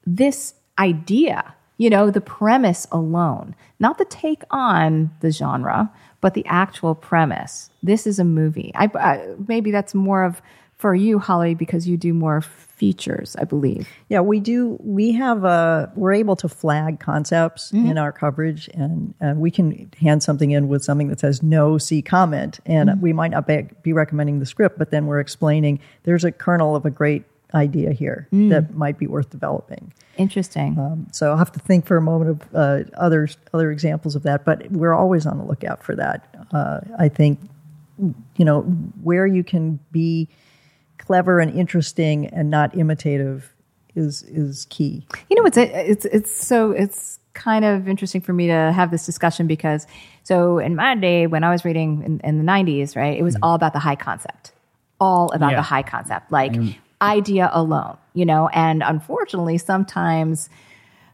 this 0.06 0.54
idea, 0.78 1.54
you 1.76 1.90
know, 1.90 2.10
the 2.10 2.20
premise 2.20 2.86
alone, 2.90 3.54
not 3.78 3.98
the 3.98 4.04
take 4.06 4.42
on 4.50 5.10
the 5.20 5.30
genre, 5.30 5.92
but 6.20 6.34
the 6.34 6.44
actual 6.46 6.94
premise. 6.94 7.70
This 7.82 8.06
is 8.06 8.18
a 8.18 8.24
movie. 8.24 8.72
I, 8.74 8.90
I 8.94 9.34
maybe 9.46 9.70
that's 9.70 9.94
more 9.94 10.24
of 10.24 10.40
for 10.78 10.94
you, 10.94 11.18
Holly, 11.18 11.54
because 11.54 11.88
you 11.88 11.96
do 11.96 12.14
more 12.14 12.40
features, 12.40 13.34
I 13.36 13.44
believe. 13.44 13.88
Yeah, 14.08 14.20
we 14.20 14.38
do. 14.38 14.78
We 14.80 15.12
have 15.12 15.44
uh 15.44 15.88
we're 15.96 16.12
able 16.12 16.36
to 16.36 16.48
flag 16.48 17.00
concepts 17.00 17.72
in 17.72 17.98
our 17.98 18.12
coverage, 18.12 18.68
and, 18.74 19.12
and 19.20 19.40
we 19.40 19.50
can 19.50 19.90
hand 20.00 20.22
something 20.22 20.52
in 20.52 20.68
with 20.68 20.84
something 20.84 21.08
that 21.08 21.20
says 21.20 21.42
no, 21.42 21.78
see 21.78 22.00
comment, 22.00 22.60
and 22.64 23.02
we 23.02 23.12
might 23.12 23.32
not 23.32 23.46
be, 23.46 23.66
be 23.82 23.92
recommending 23.92 24.38
the 24.38 24.46
script, 24.46 24.78
but 24.78 24.90
then 24.90 25.06
we're 25.06 25.20
explaining 25.20 25.80
there's 26.04 26.24
a 26.24 26.30
kernel 26.30 26.76
of 26.76 26.86
a 26.86 26.90
great 26.90 27.24
idea 27.54 27.92
here 27.92 28.28
that 28.30 28.74
might 28.74 28.98
be 28.98 29.06
worth 29.06 29.30
developing. 29.30 29.92
Interesting. 30.18 30.76
So 31.12 31.30
I'll 31.30 31.38
have 31.38 31.52
to 31.52 31.60
think 31.60 31.86
for 31.86 31.96
a 31.96 32.02
moment 32.02 32.30
of 32.30 32.54
uh, 32.54 32.84
other 32.96 33.28
other 33.52 33.72
examples 33.72 34.14
of 34.14 34.22
that, 34.22 34.44
but 34.44 34.70
we're 34.70 34.94
always 34.94 35.26
on 35.26 35.38
the 35.38 35.44
lookout 35.44 35.82
for 35.82 35.96
that. 35.96 36.46
Uh, 36.52 36.80
I 36.98 37.08
think 37.08 37.40
you 38.36 38.44
know 38.44 38.62
where 39.02 39.26
you 39.26 39.42
can 39.42 39.80
be 39.90 40.28
clever 41.08 41.40
and 41.40 41.58
interesting 41.58 42.26
and 42.26 42.50
not 42.50 42.76
imitative 42.76 43.54
is 43.96 44.22
is 44.24 44.66
key. 44.68 45.06
You 45.30 45.36
know, 45.36 45.46
it's 45.46 45.56
it's 45.56 46.04
it's 46.04 46.46
so 46.46 46.70
it's 46.72 47.18
kind 47.32 47.64
of 47.64 47.88
interesting 47.88 48.20
for 48.20 48.34
me 48.34 48.46
to 48.46 48.72
have 48.72 48.90
this 48.90 49.06
discussion 49.06 49.46
because 49.46 49.86
so 50.22 50.58
in 50.58 50.76
my 50.76 50.94
day 50.94 51.26
when 51.26 51.44
I 51.44 51.50
was 51.50 51.64
reading 51.64 52.02
in, 52.02 52.20
in 52.22 52.36
the 52.36 52.44
90s, 52.44 52.94
right, 52.94 53.16
it 53.18 53.22
was 53.22 53.36
mm-hmm. 53.36 53.44
all 53.44 53.54
about 53.54 53.72
the 53.72 53.78
high 53.78 53.96
concept, 53.96 54.52
all 55.00 55.30
about 55.32 55.52
Yeah. 55.52 55.56
the 55.56 55.62
high 55.62 55.82
concept, 55.82 56.30
like 56.30 56.52
mm-hmm. 56.52 56.78
idea 57.00 57.48
alone, 57.54 57.96
you 58.12 58.26
know, 58.26 58.48
and 58.48 58.82
unfortunately 58.84 59.56
sometimes 59.56 60.50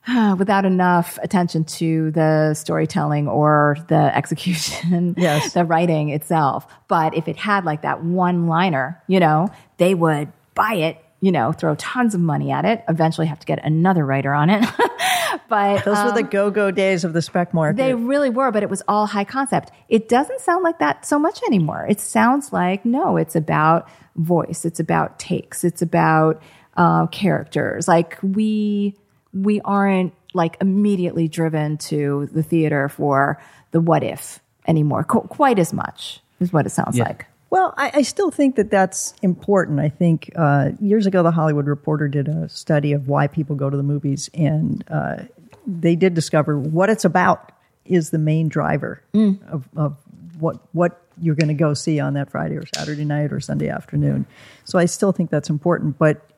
without 0.38 0.64
enough 0.64 1.18
attention 1.22 1.64
to 1.64 2.11
the 2.11 2.54
storytelling 2.54 3.28
or 3.28 3.76
the 3.88 4.16
execution, 4.16 5.14
Yes. 5.16 5.52
the 5.52 5.64
writing 5.64 6.11
itself. 6.11 6.66
But 6.88 7.14
if 7.16 7.28
it 7.28 7.37
had 7.37 7.64
like 7.64 7.83
that 7.83 8.02
one 8.02 8.46
liner, 8.46 9.00
you 9.07 9.20
know, 9.20 9.48
they 9.78 9.94
would 9.94 10.32
buy 10.54 10.74
it, 10.74 10.98
you 11.20 11.32
know, 11.32 11.52
throw 11.52 11.74
tons 11.76 12.14
of 12.14 12.20
money 12.20 12.50
at 12.50 12.64
it, 12.64 12.84
eventually 12.88 13.26
have 13.26 13.38
to 13.40 13.46
get 13.46 13.64
another 13.64 14.04
writer 14.04 14.32
on 14.32 14.50
it. 14.50 14.64
but 15.48 15.84
Those 15.84 15.98
were 16.04 16.12
the 16.12 16.20
um, 16.24 16.28
go-go 16.28 16.70
days 16.70 17.04
of 17.04 17.12
the 17.12 17.22
spec 17.22 17.52
market. 17.54 17.76
they 17.76 17.94
really 17.94 18.30
were, 18.30 18.50
but 18.52 18.62
it 18.62 18.70
was 18.70 18.82
all 18.88 19.06
high 19.06 19.24
concept. 19.24 19.70
It 19.88 20.08
doesn't 20.08 20.40
sound 20.40 20.62
like 20.62 20.78
that 20.78 21.04
so 21.06 21.18
much 21.18 21.42
anymore. 21.46 21.87
It 21.88 22.00
sounds 22.00 22.52
like 22.52 22.84
no, 22.84 23.16
it's 23.16 23.34
about 23.37 23.88
voice, 24.16 24.64
it's 24.64 24.80
about 24.80 25.18
takes, 25.18 25.64
it's 25.64 25.82
about 25.82 26.40
uh, 26.76 27.06
characters. 27.08 27.88
Like 27.88 28.18
we 28.22 28.94
we 29.32 29.60
aren't 29.62 30.12
like 30.34 30.56
immediately 30.60 31.28
driven 31.28 31.76
to 31.78 32.28
the 32.32 32.42
theater 32.42 32.88
for 32.88 33.40
the 33.72 33.80
what 33.80 34.02
if 34.04 34.40
anymore, 34.66 35.04
Qu- 35.04 35.22
quite 35.28 35.58
as 35.58 35.72
much 35.72 36.20
is 36.40 36.52
what 36.52 36.66
it 36.66 36.70
sounds 36.70 36.96
Yeah. 36.96 37.04
like. 37.04 37.26
Well, 37.55 37.73
I, 37.77 37.93
I 37.95 38.03
still 38.03 38.33
think 38.33 38.57
that 38.57 38.69
that's 38.69 39.14
important. 39.23 39.79
I 39.79 39.88
think 39.88 40.29
uh, 40.35 40.71
years 40.81 41.07
ago, 41.07 41.23
the 41.23 41.31
Hollywood 41.31 41.69
Reporter 41.69 42.09
did 42.09 42.27
a 42.27 42.49
study 42.49 42.93
of 42.93 43.07
why 43.07 43.29
people 43.29 43.55
go 43.55 43.71
to 43.71 43.77
the 43.77 43.85
movies, 43.85 44.29
and 44.35 44.83
uh, 44.88 45.19
they 45.64 45.95
did 45.95 46.14
discover 46.14 46.59
what 46.59 46.90
it's 46.90 47.05
about 47.05 47.53
is 47.85 48.11
the 48.11 48.19
main 48.19 48.49
driver 48.49 49.01
of, 49.47 49.69
of 49.77 49.97
what 50.40 50.59
what 50.73 51.01
you're 51.23 51.37
going 51.37 51.47
to 51.47 51.55
go 51.55 51.75
see 51.75 52.01
on 52.01 52.14
that 52.14 52.29
Friday 52.29 52.57
or 52.57 52.64
Saturday 52.75 53.05
night 53.05 53.33
or 53.33 53.38
Sunday 53.38 53.69
afternoon. 53.69 54.27
So 54.64 54.81
I 54.81 54.87
still 54.87 55.12
think 55.12 55.31
that's 55.31 55.49
important. 55.49 55.97
But 55.97 56.29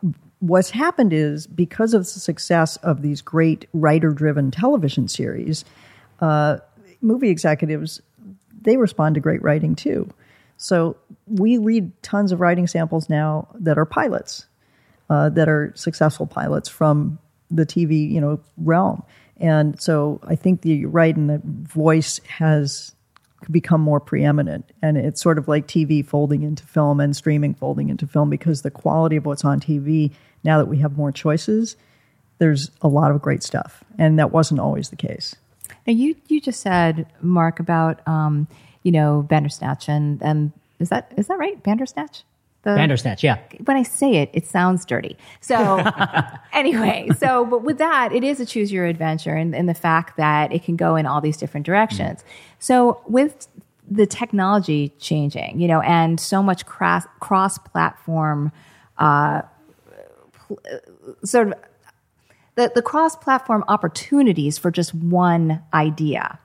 what's 0.40 0.68
happened 0.68 1.14
is 1.14 1.46
because 1.46 1.94
of 1.94 2.02
the 2.02 2.20
success 2.20 2.76
of 2.82 3.00
these 3.00 3.22
great 3.22 3.66
writer-driven 3.72 4.50
television 4.50 5.08
series, 5.08 5.64
uh, 6.20 6.58
movie 7.00 7.30
executives 7.30 8.02
they 8.60 8.76
respond 8.76 9.14
to 9.14 9.20
great 9.22 9.40
writing 9.42 9.74
too. 9.74 10.12
So 10.56 10.96
we 11.26 11.58
read 11.58 11.90
tons 12.02 12.32
of 12.32 12.40
writing 12.40 12.66
samples 12.66 13.08
now 13.08 13.48
that 13.54 13.78
are 13.78 13.84
pilots, 13.84 14.46
uh, 15.10 15.28
that 15.30 15.48
are 15.48 15.72
successful 15.74 16.26
pilots 16.26 16.68
from 16.68 17.18
the 17.50 17.66
TV, 17.66 18.10
you 18.10 18.20
know, 18.20 18.40
realm. 18.56 19.02
And 19.38 19.80
so 19.80 20.20
I 20.24 20.34
think 20.34 20.62
the 20.62 20.70
you're 20.70 20.90
right, 20.90 21.14
and 21.14 21.28
the 21.28 21.40
voice 21.44 22.20
has 22.26 22.94
become 23.50 23.80
more 23.80 24.00
preeminent, 24.00 24.72
and 24.82 24.96
it's 24.96 25.20
sort 25.20 25.38
of 25.38 25.46
like 25.46 25.66
TV 25.66 26.04
folding 26.04 26.42
into 26.42 26.64
film 26.64 27.00
and 27.00 27.14
streaming 27.14 27.54
folding 27.54 27.90
into 27.90 28.06
film 28.06 28.30
because 28.30 28.62
the 28.62 28.70
quality 28.70 29.16
of 29.16 29.26
what's 29.26 29.44
on 29.44 29.60
TV 29.60 30.12
now 30.42 30.58
that 30.58 30.66
we 30.66 30.78
have 30.78 30.96
more 30.96 31.12
choices, 31.12 31.76
there's 32.38 32.70
a 32.80 32.88
lot 32.88 33.10
of 33.10 33.20
great 33.20 33.42
stuff, 33.42 33.84
and 33.98 34.18
that 34.18 34.32
wasn't 34.32 34.58
always 34.58 34.88
the 34.88 34.96
case. 34.96 35.36
Now 35.86 35.92
you 35.92 36.16
you 36.28 36.40
just 36.40 36.60
said 36.60 37.06
Mark 37.20 37.60
about 37.60 38.06
um, 38.08 38.48
you 38.86 38.92
know 38.92 39.26
Bandersnatch 39.28 39.88
and 39.88 40.22
and 40.22 40.52
is 40.78 40.90
that 40.90 41.12
is 41.16 41.26
that 41.26 41.38
right 41.38 41.60
Bandersnatch? 41.62 42.22
The, 42.62 42.74
Bandersnatch, 42.74 43.22
yeah. 43.22 43.38
when 43.64 43.76
I 43.76 43.84
say 43.84 44.16
it, 44.16 44.30
it 44.32 44.44
sounds 44.44 44.84
dirty. 44.84 45.16
So 45.40 45.56
anyway, 46.52 47.08
so 47.16 47.44
but 47.44 47.62
with 47.62 47.78
that, 47.78 48.12
it 48.12 48.24
is 48.24 48.40
a 48.40 48.46
choose 48.46 48.72
your 48.72 48.86
adventure 48.86 49.34
and, 49.34 49.54
and 49.54 49.68
the 49.68 49.74
fact 49.74 50.16
that 50.16 50.52
it 50.52 50.64
can 50.64 50.74
go 50.74 50.96
in 50.96 51.06
all 51.06 51.20
these 51.20 51.36
different 51.36 51.64
directions. 51.64 52.24
So 52.58 53.00
with 53.06 53.46
the 53.88 54.06
technology 54.06 54.92
changing, 54.98 55.60
you 55.60 55.68
know, 55.68 55.80
and 55.82 56.18
so 56.18 56.42
much 56.42 56.66
cross 56.66 57.06
cross 57.20 57.58
platform 57.58 58.50
uh, 58.98 59.42
pl- 60.32 60.58
sort 61.24 61.48
of 61.48 61.54
the, 62.56 62.72
the 62.74 62.82
cross 62.82 63.14
platform 63.14 63.64
opportunities 63.68 64.58
for 64.58 64.70
just 64.70 64.94
one 64.94 65.62
idea. 65.72 66.38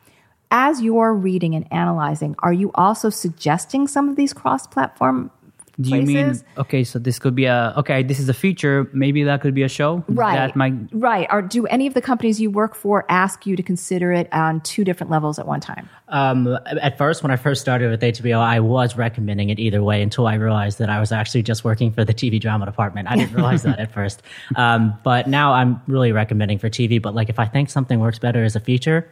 As 0.52 0.82
you're 0.82 1.14
reading 1.14 1.56
and 1.56 1.66
analyzing, 1.72 2.36
are 2.40 2.52
you 2.52 2.72
also 2.76 3.10
suggesting 3.10 3.88
some 3.88 4.10
of 4.10 4.18
these 4.18 4.34
cross 4.34 4.68
platform 4.68 5.32
Do 5.80 5.96
you 5.96 6.02
mean 6.02 6.42
okay? 6.58 6.84
So 6.84 7.00
this 7.00 7.20
could 7.20 7.36
be 7.36 7.46
a 7.46 7.74
okay. 7.78 8.04
This 8.04 8.20
is 8.20 8.28
a 8.28 8.34
feature. 8.34 8.90
Maybe 8.92 9.24
that 9.24 9.42
could 9.42 9.54
be 9.54 9.64
a 9.64 9.70
show. 9.70 10.04
Right. 10.10 10.36
That 10.36 10.56
might. 10.58 10.74
right. 10.92 11.26
Or 11.32 11.42
do 11.42 11.66
any 11.68 11.88
of 11.88 11.94
the 11.94 12.02
companies 12.02 12.42
you 12.42 12.52
work 12.52 12.76
for 12.76 13.06
ask 13.08 13.46
you 13.46 13.56
to 13.56 13.64
consider 13.64 14.12
it 14.12 14.32
on 14.34 14.60
two 14.62 14.84
different 14.84 15.10
levels 15.10 15.40
at 15.40 15.48
one 15.48 15.62
time? 15.62 15.90
Um, 16.10 16.60
at 16.66 16.98
first, 16.98 17.24
when 17.24 17.32
I 17.32 17.38
first 17.38 17.62
started 17.62 17.90
with 17.90 18.02
HBO, 18.02 18.40
I 18.40 18.60
was 18.60 18.98
recommending 18.98 19.50
it 19.50 19.58
either 19.58 19.82
way 19.82 20.02
until 20.02 20.28
I 20.28 20.34
realized 20.34 20.78
that 20.80 20.90
I 20.90 21.00
was 21.00 21.14
actually 21.14 21.44
just 21.44 21.64
working 21.64 21.94
for 21.94 22.04
the 22.04 22.14
TV 22.14 22.40
drama 22.42 22.66
department. 22.66 23.08
I 23.08 23.16
didn't 23.16 23.34
realize 23.34 23.64
that 23.64 23.80
at 23.80 23.92
first. 23.94 24.22
Um, 24.58 24.94
but 25.04 25.30
now 25.30 25.54
I'm 25.54 25.82
really 25.88 26.12
recommending 26.12 26.60
for 26.60 26.70
TV. 26.70 27.02
But 27.02 27.16
like, 27.16 27.30
if 27.30 27.40
I 27.40 27.46
think 27.46 27.70
something 27.70 28.02
works 28.02 28.20
better 28.20 28.44
as 28.44 28.58
a 28.58 28.60
feature, 28.60 29.08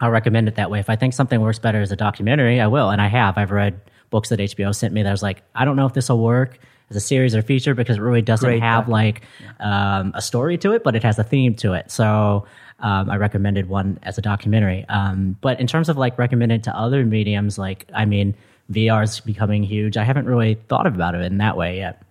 I'll 0.00 0.10
recommend 0.10 0.48
it 0.48 0.56
that 0.56 0.70
way. 0.70 0.78
If 0.78 0.90
I 0.90 0.96
think 0.96 1.14
something 1.14 1.40
works 1.40 1.58
better 1.58 1.80
as 1.80 1.90
a 1.90 1.96
documentary, 1.96 2.60
I 2.60 2.66
will. 2.66 2.90
And 2.90 3.00
I 3.00 3.08
have. 3.08 3.38
I've 3.38 3.50
read 3.50 3.80
books 4.10 4.28
that 4.28 4.38
HBO 4.38 4.74
sent 4.74 4.92
me 4.92 5.02
that 5.02 5.08
I 5.08 5.12
was 5.12 5.22
like, 5.22 5.42
I 5.54 5.64
don't 5.64 5.76
know 5.76 5.86
if 5.86 5.94
this 5.94 6.08
will 6.08 6.22
work 6.22 6.58
as 6.90 6.96
a 6.96 7.00
series 7.00 7.34
or 7.34 7.42
feature 7.42 7.74
because 7.74 7.96
it 7.96 8.00
really 8.00 8.22
doesn't 8.22 8.48
Great 8.48 8.62
have 8.62 8.88
like 8.88 9.22
um, 9.60 10.12
a 10.14 10.22
story 10.22 10.58
to 10.58 10.72
it, 10.72 10.84
but 10.84 10.94
it 10.94 11.02
has 11.02 11.18
a 11.18 11.24
theme 11.24 11.54
to 11.56 11.72
it. 11.72 11.90
So 11.90 12.46
um, 12.80 13.10
I 13.10 13.16
recommended 13.16 13.68
one 13.68 13.98
as 14.02 14.18
a 14.18 14.22
documentary. 14.22 14.84
Um, 14.88 15.36
but 15.40 15.58
in 15.58 15.66
terms 15.66 15.88
of 15.88 15.96
like 15.96 16.18
recommended 16.18 16.62
to 16.64 16.76
other 16.76 17.04
mediums, 17.04 17.58
like 17.58 17.86
I 17.94 18.04
mean, 18.04 18.34
VR 18.70 19.02
is 19.02 19.20
becoming 19.20 19.62
huge. 19.62 19.96
I 19.96 20.04
haven't 20.04 20.26
really 20.26 20.54
thought 20.68 20.86
about 20.86 21.14
it 21.14 21.22
in 21.22 21.38
that 21.38 21.56
way 21.56 21.78
yet. 21.78 22.02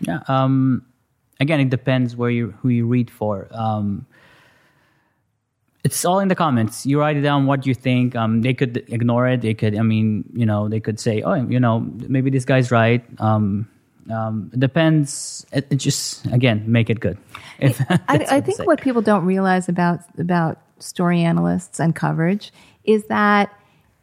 Yeah. 0.00 0.20
Um, 0.28 0.84
again, 1.40 1.60
it 1.60 1.70
depends 1.70 2.16
where 2.16 2.30
you 2.30 2.52
who 2.62 2.68
you 2.68 2.86
read 2.86 3.10
for. 3.10 3.48
It's 5.86 6.04
all 6.04 6.18
in 6.18 6.26
the 6.26 6.34
comments. 6.34 6.84
You 6.84 6.98
write 6.98 7.22
down 7.22 7.46
what 7.46 7.64
you 7.64 7.72
think. 7.72 8.16
Um, 8.16 8.42
they 8.42 8.54
could 8.54 8.82
ignore 8.88 9.28
it. 9.28 9.40
They 9.40 9.54
could, 9.54 9.78
I 9.78 9.82
mean, 9.82 10.24
you 10.34 10.44
know, 10.44 10.68
they 10.68 10.80
could 10.80 10.98
say, 10.98 11.22
oh, 11.22 11.34
you 11.34 11.60
know, 11.60 11.86
maybe 12.08 12.28
this 12.28 12.44
guy's 12.44 12.72
right. 12.72 13.04
Um, 13.20 13.68
um, 14.10 14.50
it 14.52 14.58
depends. 14.58 15.46
It, 15.52 15.68
it 15.70 15.76
just 15.76 16.26
again 16.26 16.64
make 16.66 16.90
it 16.90 16.98
good. 16.98 17.18
If 17.58 17.80
I, 17.88 18.26
I 18.36 18.40
think 18.40 18.66
what 18.66 18.80
people 18.82 19.00
don't 19.00 19.24
realize 19.24 19.68
about 19.68 20.00
about 20.18 20.58
story 20.78 21.22
analysts 21.22 21.78
and 21.80 21.94
coverage 21.94 22.52
is 22.84 23.06
that 23.06 23.54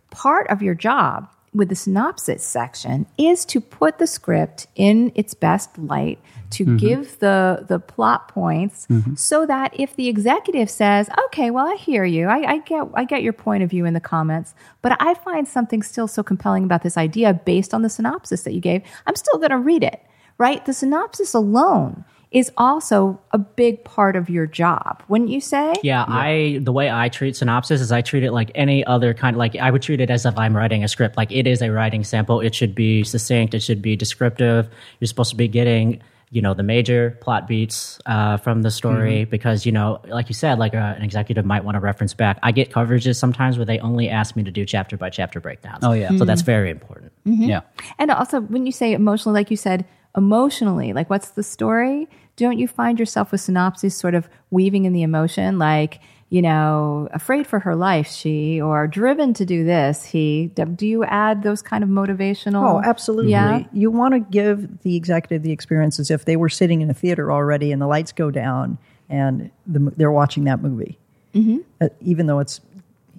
part 0.10 0.48
of 0.50 0.63
your 0.63 0.74
job 0.74 1.28
with 1.53 1.69
the 1.69 1.75
synopsis 1.75 2.43
section 2.43 3.05
is 3.17 3.45
to 3.45 3.61
put 3.61 3.99
the 3.99 4.07
script 4.07 4.67
in 4.75 5.11
its 5.15 5.33
best 5.33 5.77
light 5.77 6.19
to 6.49 6.63
Mm-hmm. 6.65 6.77
give 6.77 7.19
the 7.19 7.65
the 7.67 7.79
plot 7.79 8.27
points 8.27 8.87
so 9.15 9.45
that 9.45 9.73
if 9.77 9.95
the 9.95 10.07
executive 10.07 10.69
says 10.69 11.09
okay 11.25 11.49
well 11.49 11.67
i 11.67 11.75
hear 11.75 12.05
you. 12.05 12.27
I, 12.27 12.53
I 12.53 12.57
get 12.59 12.87
i 12.93 13.05
get 13.05 13.23
your 13.23 13.33
point 13.33 13.63
of 13.63 13.69
view 13.71 13.85
in 13.85 13.93
the 13.95 13.99
comments 13.99 14.53
but 14.83 14.95
i 14.99 15.15
find 15.15 15.47
something 15.47 15.81
still 15.81 16.07
so 16.07 16.21
compelling 16.21 16.63
about 16.63 16.83
this 16.83 16.95
idea 16.95 17.33
based 17.33 17.73
on 17.73 17.81
the 17.81 17.89
synopsis 17.89 18.43
that 18.43 18.53
you 18.53 18.61
gave 18.61 18.83
i'm 19.07 19.15
still 19.15 19.39
going 19.39 19.49
to 19.49 19.57
read 19.57 19.83
it 19.83 20.01
right? 20.37 20.65
The 20.65 20.73
synopsis 20.73 21.33
alone 21.33 22.05
is 22.34 22.52
also 22.58 23.19
a 23.32 23.38
big 23.38 23.84
part 23.84 24.15
of 24.15 24.30
your 24.30 24.46
job 24.48 25.02
wouldn't 25.08 25.30
you 25.30 25.39
say 25.39 25.74
Yeah, 25.84 26.04
I 26.08 26.60
the 26.62 26.72
way 26.72 26.89
I 26.91 27.10
treat 27.10 27.36
synopsis 27.36 27.80
is 27.80 27.91
I 27.91 28.02
treat 28.02 28.24
it 28.24 28.32
like 28.32 28.52
any 28.56 28.84
other 28.86 29.13
kind. 29.13 29.38
Like 29.38 29.56
I 29.56 29.69
would 29.72 29.82
treat 29.82 30.02
it 30.02 30.10
as 30.10 30.26
if 30.26 30.38
I'm 30.38 30.56
writing 30.58 30.84
a 30.84 30.88
script. 30.88 31.15
Like 31.17 31.32
it 31.32 31.46
is 31.48 31.62
a 31.62 31.69
writing 31.72 32.04
sample. 32.04 32.41
It 32.41 32.54
should 32.56 32.74
be 32.76 33.04
succinct. 33.04 33.54
It 33.54 33.62
should 33.62 33.82
be 33.82 33.96
descriptive. 33.96 34.67
You're 35.00 35.08
supposed 35.08 35.30
to 35.32 35.36
be 35.38 35.48
getting 35.48 36.02
you 36.32 36.41
know 36.41 36.56
the 36.56 36.63
major 36.63 37.15
plot 37.22 37.48
beats 37.48 38.00
uh, 38.08 38.38
from 38.38 38.63
the 38.63 38.72
story 38.72 39.24
because 39.26 39.67
you 39.67 39.72
know 39.72 40.02
like 40.08 40.30
you 40.30 40.34
said 40.34 40.58
like 40.58 40.74
uh, 40.74 40.96
an 40.98 41.04
executive 41.04 41.46
might 41.46 41.63
want 41.63 41.76
to 41.76 41.80
reference 41.80 42.15
back 42.15 42.39
i 42.41 42.52
get 42.52 42.72
coverages 42.72 43.17
sometimes 43.17 43.56
where 43.60 43.65
they 43.67 43.78
only 43.82 44.10
ask 44.10 44.36
me 44.36 44.41
to 44.41 44.50
do 44.50 44.65
chapter 44.65 44.98
by 44.98 45.12
chapter 45.12 45.39
breakdowns 45.39 45.84
Oh, 45.84 45.91
yeah. 45.91 46.10
so 46.17 46.26
that's 46.26 46.41
very 46.41 46.72
important 46.72 47.12
Yeah. 47.26 47.62
And 48.00 48.10
also, 48.10 48.41
when 48.41 48.65
you 48.65 48.72
say 48.72 48.93
emotionally, 48.93 49.39
like 49.39 49.52
you 49.52 49.58
said, 49.58 49.86
emotionally, 50.17 50.93
like 50.93 51.10
what's 51.10 51.30
the 51.32 51.43
story? 51.43 52.08
Don't 52.36 52.58
you 52.58 52.67
find 52.67 53.00
yourself 53.00 53.32
with 53.32 53.41
synopsis 53.41 53.96
sort 53.96 54.15
of 54.15 54.28
weaving 54.50 54.86
in 54.86 54.93
the 54.93 55.04
emotion, 55.04 55.60
like, 55.60 56.00
you 56.30 56.41
know, 56.41 57.08
afraid 57.13 57.46
for 57.46 57.60
her 57.60 57.76
life, 57.76 58.08
she, 58.08 58.60
or 58.60 58.88
driven 58.88 59.36
to 59.36 59.46
do 59.46 59.63
this, 59.63 60.04
he? 60.04 60.48
Do 60.48 60.88
you 60.88 61.04
add 61.04 61.43
those 61.43 61.62
kind 61.62 61.84
of 61.84 61.91
motivational? 61.91 62.63
Oh, 62.63 62.82
absolutely. 62.84 63.32
Yeah. 63.32 63.65
You 63.72 63.91
want 63.91 64.15
to 64.15 64.19
give 64.19 64.82
the 64.82 64.96
executive 64.96 65.43
the 65.43 65.52
experience 65.52 66.00
as 66.00 66.10
if 66.10 66.26
they 66.26 66.36
were 66.36 66.50
sitting 66.50 66.82
in 66.82 66.89
a 66.89 66.93
theater 66.96 67.32
already 67.32 67.72
and 67.72 67.80
the 67.80 67.86
lights 67.86 68.12
go 68.12 68.32
down 68.32 68.80
and 69.10 69.52
the, 69.67 69.93
they're 69.96 70.12
watching 70.12 70.46
that 70.46 70.60
movie. 70.60 70.98
Mm-hmm. 71.36 71.58
Uh, 71.80 71.89
even 72.02 72.26
though 72.26 72.39
it's, 72.39 72.62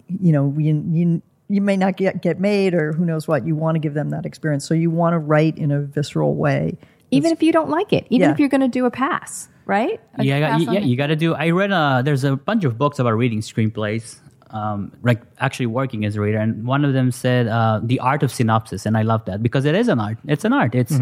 you 0.09 0.33
know, 0.33 0.53
you, 0.59 0.85
you, 0.90 1.22
you 1.48 1.61
may 1.61 1.77
not 1.77 1.96
get, 1.96 2.20
get 2.20 2.40
made 2.40 2.74
or 2.74 2.92
who 2.94 3.05
knows 3.05 3.29
what, 3.29 3.46
you 3.46 3.55
want 3.55 3.77
to 3.77 3.79
give 3.79 3.94
them 3.94 4.11
that 4.11 4.27
experience. 4.27 4.66
So 4.66 4.74
you 4.74 4.90
want 4.90 5.12
to 5.12 5.18
write 5.18 5.57
in 5.57 5.70
a 5.70 5.81
visceral 5.81 6.35
way. 6.35 6.79
Even 7.14 7.33
if 7.33 7.42
you 7.42 7.53
don't 7.53 7.70
like 7.70 7.92
it, 7.92 8.07
even 8.11 8.29
Yeah. 8.29 8.33
if 8.33 8.38
you're 8.40 8.48
going 8.48 8.61
to 8.61 8.68
do 8.68 8.85
a 8.87 8.90
pass. 8.90 9.48
right? 9.66 9.98
A 10.18 10.24
yeah, 10.24 10.38
class 10.40 10.61
yeah, 10.62 10.72
yeah. 10.72 10.79
it? 10.81 10.85
You 10.85 10.96
got 10.96 11.07
to 11.09 11.16
do. 11.16 11.35
I 11.35 11.50
read. 11.50 11.72
a 11.72 12.03
there's 12.05 12.24
a 12.24 12.37
bunch 12.37 12.64
of 12.64 12.77
books 12.77 12.98
about 12.98 13.12
reading 13.12 13.40
screenplays. 13.40 14.18
Um, 14.50 14.92
like 15.03 15.20
actually 15.38 15.66
working 15.66 16.05
as 16.05 16.14
a 16.14 16.20
reader, 16.20 16.38
and 16.38 16.64
one 16.64 16.85
of 16.85 16.92
them 16.92 17.11
said 17.11 17.48
uh, 17.48 17.81
the 17.83 17.98
art 17.98 18.22
of 18.22 18.31
synopsis, 18.31 18.87
and 18.87 18.96
I 18.96 19.03
love 19.03 19.24
that 19.24 19.42
because 19.42 19.64
it 19.64 19.74
is 19.74 19.88
an 19.88 19.98
art. 19.98 20.18
It's 20.29 20.44
an 20.44 20.53
art. 20.53 20.74
It's 20.77 20.96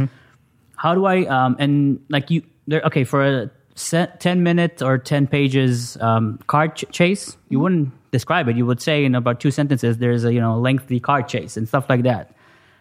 how 0.77 0.95
do 0.95 1.05
I 1.05 1.27
um, 1.27 1.57
and 1.59 2.01
like 2.09 2.31
you 2.31 2.43
there. 2.67 2.81
Okay, 2.83 3.05
for 3.05 3.23
a 3.23 3.51
se- 3.75 4.09
ten 4.21 4.43
minute 4.43 4.81
or 4.81 4.97
ten 4.97 5.27
pages 5.27 5.99
um, 6.01 6.39
car 6.47 6.69
ch- 6.69 6.87
chase, 6.93 7.37
you 7.51 7.61
wouldn't 7.61 7.93
describe 8.11 8.49
it. 8.49 8.57
You 8.57 8.65
would 8.65 8.81
say 8.81 9.05
in 9.05 9.15
about 9.15 9.39
two 9.41 9.51
sentences, 9.51 9.99
there's 9.99 10.25
a 10.25 10.33
you 10.33 10.41
know 10.41 10.57
lengthy 10.59 10.99
car 11.01 11.23
chase 11.23 11.59
and 11.59 11.69
stuff 11.69 11.91
like 11.91 12.05
that, 12.05 12.35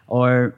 or 0.08 0.56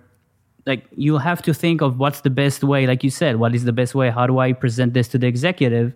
like 0.65 0.85
you 0.95 1.17
have 1.17 1.41
to 1.41 1.53
think 1.53 1.81
of 1.81 1.99
what's 1.99 2.21
the 2.21 2.29
best 2.29 2.63
way 2.63 2.87
like 2.87 3.03
you 3.03 3.09
said 3.09 3.37
what 3.37 3.53
is 3.55 3.65
the 3.65 3.73
best 3.73 3.95
way? 3.95 4.09
How 4.09 4.27
do 4.27 4.39
i 4.39 4.53
present 4.53 4.93
this 4.93 5.07
to 5.09 5.17
the 5.17 5.27
executive 5.27 5.93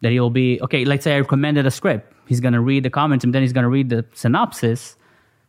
that 0.00 0.12
he'll 0.12 0.30
be 0.30 0.60
okay 0.62 0.84
let's 0.84 1.04
say 1.04 1.14
i 1.14 1.18
recommended 1.18 1.66
a 1.66 1.70
script. 1.70 2.12
He's 2.26 2.40
going 2.40 2.52
to 2.52 2.60
read 2.60 2.82
the 2.82 2.90
comments 2.90 3.24
and 3.24 3.34
then 3.34 3.42
he's 3.42 3.52
going 3.52 3.64
to 3.64 3.70
read 3.70 3.88
the 3.88 4.04
synopsis. 4.14 4.96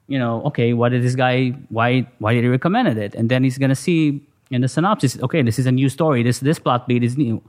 You 0.08 0.20
know 0.20 0.44
okay 0.44 0.74
what 0.74 0.90
did 0.90 1.04
this 1.04 1.16
guy 1.16 1.50
why 1.70 2.08
why 2.20 2.34
did 2.34 2.44
he 2.44 2.50
recommend 2.50 2.98
it? 2.98 3.16
And 3.16 3.30
then 3.30 3.44
he's 3.44 3.58
going 3.58 3.70
to 3.70 3.76
see 3.76 4.22
in 4.52 4.62
the 4.62 4.68
synopsis 4.68 5.20
okay 5.22 5.42
this 5.42 5.60
is 5.60 5.66
a 5.66 5.72
new 5.72 5.90
story. 5.90 6.24
This 6.24 6.40
this 6.40 6.60
plot 6.60 6.88
beat 6.88 7.04
is 7.04 7.18
new. 7.18 7.42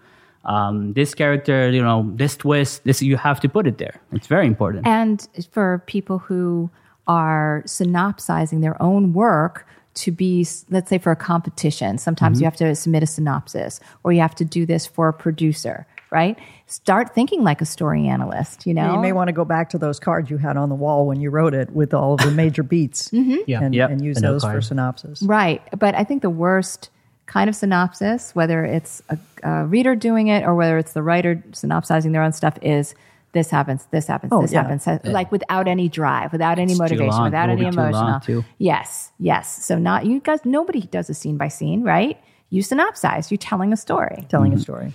Um, 0.42 0.94
this 0.94 1.14
character 1.14 1.68
you 1.70 1.82
know 1.82 2.10
this 2.16 2.36
twist 2.36 2.84
this 2.84 3.02
you 3.02 3.16
have 3.16 3.40
to 3.40 3.48
put 3.48 3.66
it 3.66 3.78
there. 3.78 4.00
It's 4.12 4.26
very 4.26 4.46
important. 4.46 4.86
And 4.86 5.26
for 5.50 5.82
people 5.86 6.18
who 6.18 6.70
are 7.06 7.62
synopsizing 7.66 8.60
their 8.60 8.80
own 8.80 9.12
work 9.12 9.66
to 9.94 10.12
be 10.12 10.46
let's 10.70 10.88
say 10.88 10.98
for 10.98 11.10
a 11.12 11.16
competition 11.16 11.98
sometimes 11.98 12.36
Mm-hmm. 12.38 12.42
you 12.42 12.44
have 12.46 12.56
to 12.56 12.74
submit 12.74 13.02
a 13.02 13.06
synopsis 13.06 13.80
or 14.04 14.12
you 14.12 14.20
have 14.20 14.34
to 14.36 14.44
do 14.44 14.64
this 14.66 14.86
for 14.86 15.08
a 15.08 15.12
producer 15.12 15.86
right 16.10 16.38
start 16.66 17.14
thinking 17.14 17.42
like 17.42 17.60
a 17.60 17.66
story 17.66 18.06
analyst 18.06 18.66
you 18.66 18.74
know 18.74 18.94
You 18.94 19.00
may 19.00 19.12
want 19.12 19.28
to 19.28 19.32
go 19.32 19.44
back 19.44 19.70
to 19.70 19.78
those 19.78 19.98
cards 19.98 20.30
you 20.30 20.36
had 20.38 20.56
on 20.56 20.68
the 20.68 20.74
wall 20.74 21.06
when 21.06 21.20
you 21.20 21.30
wrote 21.30 21.54
it 21.54 21.70
with 21.70 21.92
all 21.94 22.14
of 22.14 22.20
the 22.20 22.30
major 22.30 22.62
beats 22.62 23.10
Yeah. 23.12 23.62
and, 23.62 23.74
Yep. 23.74 23.90
and 23.90 24.04
use 24.04 24.18
A 24.18 24.20
note 24.22 24.32
those 24.32 24.42
for 24.44 24.50
card. 24.50 24.64
synopsis. 24.64 25.22
Right. 25.22 25.60
But 25.78 25.94
I 25.94 26.04
think 26.04 26.22
the 26.22 26.30
worst 26.30 26.90
kind 27.26 27.48
of 27.48 27.54
synopsis, 27.56 28.34
whether 28.34 28.64
it's 28.64 29.02
a, 29.08 29.18
a 29.44 29.64
reader 29.66 29.94
doing 29.94 30.28
it 30.28 30.44
or 30.44 30.54
whether 30.56 30.78
it's 30.78 30.92
the 30.94 31.02
writer 31.02 31.42
synopsizing 31.52 32.10
their 32.12 32.22
own 32.22 32.32
stuff, 32.32 32.58
is 32.62 32.94
this 33.32 33.50
happens, 33.50 33.86
this 33.90 34.06
happens, 34.06 34.32
Oh, 34.32 34.42
this 34.42 34.52
yeah. 34.52 34.62
happens, 34.62 34.86
like 35.04 35.30
without 35.30 35.68
any 35.68 35.88
drive, 35.88 36.32
without 36.32 36.58
any 36.58 36.72
It's 36.72 36.78
too 36.78 36.82
motivation, 36.84 37.22
without 37.24 37.48
It 37.48 37.52
will 37.52 37.58
any 37.60 37.70
be 37.70 37.76
too 37.76 37.80
long, 37.82 37.90
emotional. 37.90 38.20
too. 38.20 38.44
Yes, 38.58 39.12
yes. 39.18 39.64
So 39.64 39.78
not 39.78 40.04
you 40.06 40.20
guys. 40.20 40.40
Nobody 40.44 40.80
does 40.82 41.08
a 41.10 41.14
scene 41.14 41.36
by 41.36 41.48
scene, 41.48 41.82
right? 41.84 42.18
You 42.50 42.62
synopsize. 42.62 43.30
You're 43.30 43.38
telling 43.38 43.72
a 43.72 43.76
story. 43.76 44.26
Telling 44.28 44.52
a 44.52 44.58
story. 44.58 44.92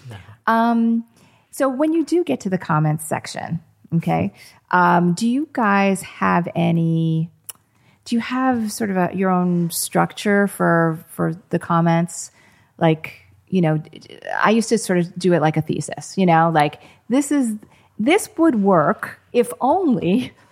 So 1.52 1.70
when 1.70 1.94
you 1.94 2.04
do 2.04 2.24
get 2.26 2.42
to 2.42 2.50
the 2.50 2.58
comments 2.58 3.06
section, 3.08 3.62
okay, 3.96 4.34
um, 4.72 5.14
do 5.14 5.28
you 5.28 5.48
guys 5.54 6.02
have 6.02 6.48
any? 6.56 7.30
Do 8.04 8.16
you 8.16 8.20
have 8.20 8.72
sort 8.72 8.90
of 8.92 8.98
a, 8.98 9.10
your 9.14 9.30
own 9.32 9.72
structure 9.72 10.48
for 10.48 11.00
for 11.08 11.34
the 11.52 11.60
comments? 11.60 12.32
Like, 12.78 13.14
you 13.48 13.62
know, 13.62 13.82
I 14.38 14.50
used 14.52 14.68
to 14.70 14.78
sort 14.78 15.00
of 15.00 15.18
do 15.18 15.32
it 15.34 15.42
like 15.42 15.56
a 15.56 15.62
thesis. 15.62 16.18
You 16.18 16.26
know, 16.26 16.52
like 16.54 16.82
this 17.08 17.32
is 17.32 17.56
this 18.00 18.30
would 18.38 18.62
work 18.62 19.20
if 19.32 19.52
only 19.62 20.34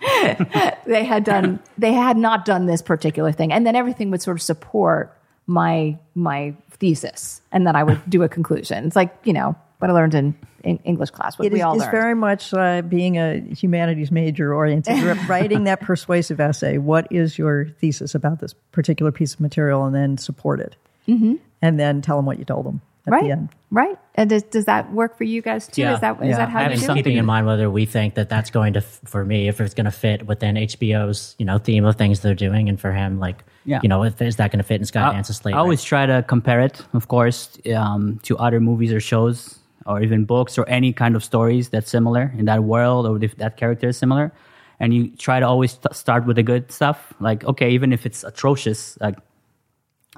they 0.86 1.04
had 1.04 1.24
done 1.24 1.60
they 1.78 1.92
had 1.92 2.16
not 2.16 2.44
done 2.44 2.66
this 2.66 2.82
particular 2.82 3.32
thing, 3.32 3.52
and 3.52 3.66
then 3.66 3.76
everything 3.76 4.10
would 4.10 4.22
sort 4.22 4.36
of 4.36 4.42
support 4.42 5.16
my 5.46 5.98
my 6.14 6.54
thesis, 6.70 7.40
and 7.52 7.66
then 7.66 7.76
I 7.76 7.82
would 7.82 8.00
do 8.08 8.22
a 8.22 8.28
conclusion. 8.28 8.86
It's 8.86 8.96
like 8.96 9.14
you 9.24 9.32
know 9.32 9.56
what 9.78 9.90
I 9.90 9.94
learned 9.94 10.14
in, 10.14 10.34
in 10.62 10.78
English 10.84 11.10
class. 11.10 11.38
What 11.38 11.46
It 11.46 11.52
we 11.52 11.58
is 11.58 11.64
all 11.64 11.74
it's 11.74 11.80
learned. 11.80 11.92
very 11.92 12.14
much 12.14 12.54
uh, 12.54 12.82
being 12.82 13.18
a 13.18 13.40
humanities 13.40 14.10
major 14.10 14.54
oriented. 14.54 14.96
You're 14.98 15.14
writing 15.28 15.64
that 15.64 15.80
persuasive 15.80 16.40
essay. 16.40 16.78
What 16.78 17.06
is 17.10 17.38
your 17.38 17.66
thesis 17.80 18.14
about 18.14 18.40
this 18.40 18.54
particular 18.72 19.12
piece 19.12 19.34
of 19.34 19.40
material, 19.40 19.84
and 19.84 19.94
then 19.94 20.16
support 20.18 20.60
it, 20.60 20.76
mm-hmm. 21.08 21.34
and 21.60 21.78
then 21.78 22.00
tell 22.00 22.16
them 22.16 22.26
what 22.26 22.38
you 22.38 22.44
told 22.44 22.66
them 22.66 22.80
right, 23.12 23.24
the 23.24 23.30
end. 23.30 23.48
right. 23.70 23.98
And 24.14 24.30
does, 24.30 24.42
does 24.44 24.64
that 24.66 24.92
work 24.92 25.16
for 25.18 25.24
you 25.24 25.42
guys 25.42 25.66
too? 25.66 25.82
Yeah, 25.82 25.94
is 25.94 26.00
that 26.00 26.22
is 26.22 26.28
yeah. 26.28 26.36
that 26.36 26.48
how 26.48 26.60
you 26.60 26.66
and 26.66 26.74
do? 26.80 26.86
something- 26.86 27.14
it? 27.14 27.18
in 27.18 27.24
mind 27.26 27.46
whether 27.46 27.68
we 27.70 27.84
think 27.86 28.14
that 28.14 28.28
that's 28.28 28.50
going 28.50 28.72
to, 28.74 28.80
for 28.80 29.24
me, 29.24 29.48
if 29.48 29.60
it's 29.60 29.74
going 29.74 29.84
to 29.86 29.90
fit 29.90 30.26
within 30.26 30.54
HBO's, 30.56 31.34
you 31.38 31.44
know, 31.44 31.58
theme 31.58 31.84
of 31.84 31.96
things 31.96 32.20
they're 32.20 32.34
doing, 32.34 32.68
and 32.68 32.80
for 32.80 32.92
him, 32.92 33.18
like, 33.18 33.44
Yeah. 33.64 33.80
you 33.82 33.88
know, 33.88 34.04
if, 34.04 34.20
is 34.22 34.36
that 34.36 34.50
going 34.50 34.58
to 34.58 34.64
fit 34.64 34.80
in 34.80 34.86
Skydance's 34.86 35.36
slate? 35.38 35.54
I 35.54 35.58
always 35.58 35.82
try 35.82 36.06
to 36.06 36.24
compare 36.26 36.60
it, 36.60 36.80
of 36.92 37.08
course, 37.08 37.58
um, 37.74 38.20
to 38.22 38.38
other 38.38 38.60
movies 38.60 38.92
or 38.92 39.00
shows, 39.00 39.58
or 39.86 40.00
even 40.02 40.24
books, 40.24 40.56
or 40.56 40.66
any 40.68 40.92
kind 40.92 41.14
of 41.16 41.22
stories 41.22 41.68
that's 41.68 41.90
similar 41.90 42.32
in 42.38 42.46
that 42.46 42.62
world, 42.64 43.06
or 43.06 43.22
if 43.22 43.36
that 43.36 43.56
character 43.56 43.88
is 43.88 43.98
similar. 43.98 44.32
And 44.80 44.92
you 44.94 45.10
try 45.16 45.40
to 45.40 45.46
always 45.46 45.72
st- 45.72 45.94
start 45.94 46.26
with 46.26 46.36
the 46.36 46.42
good 46.42 46.70
stuff. 46.72 47.12
Like, 47.20 47.44
okay, 47.44 47.70
even 47.70 47.92
if 47.92 48.06
it's 48.06 48.24
atrocious, 48.24 48.98
like 49.00 49.16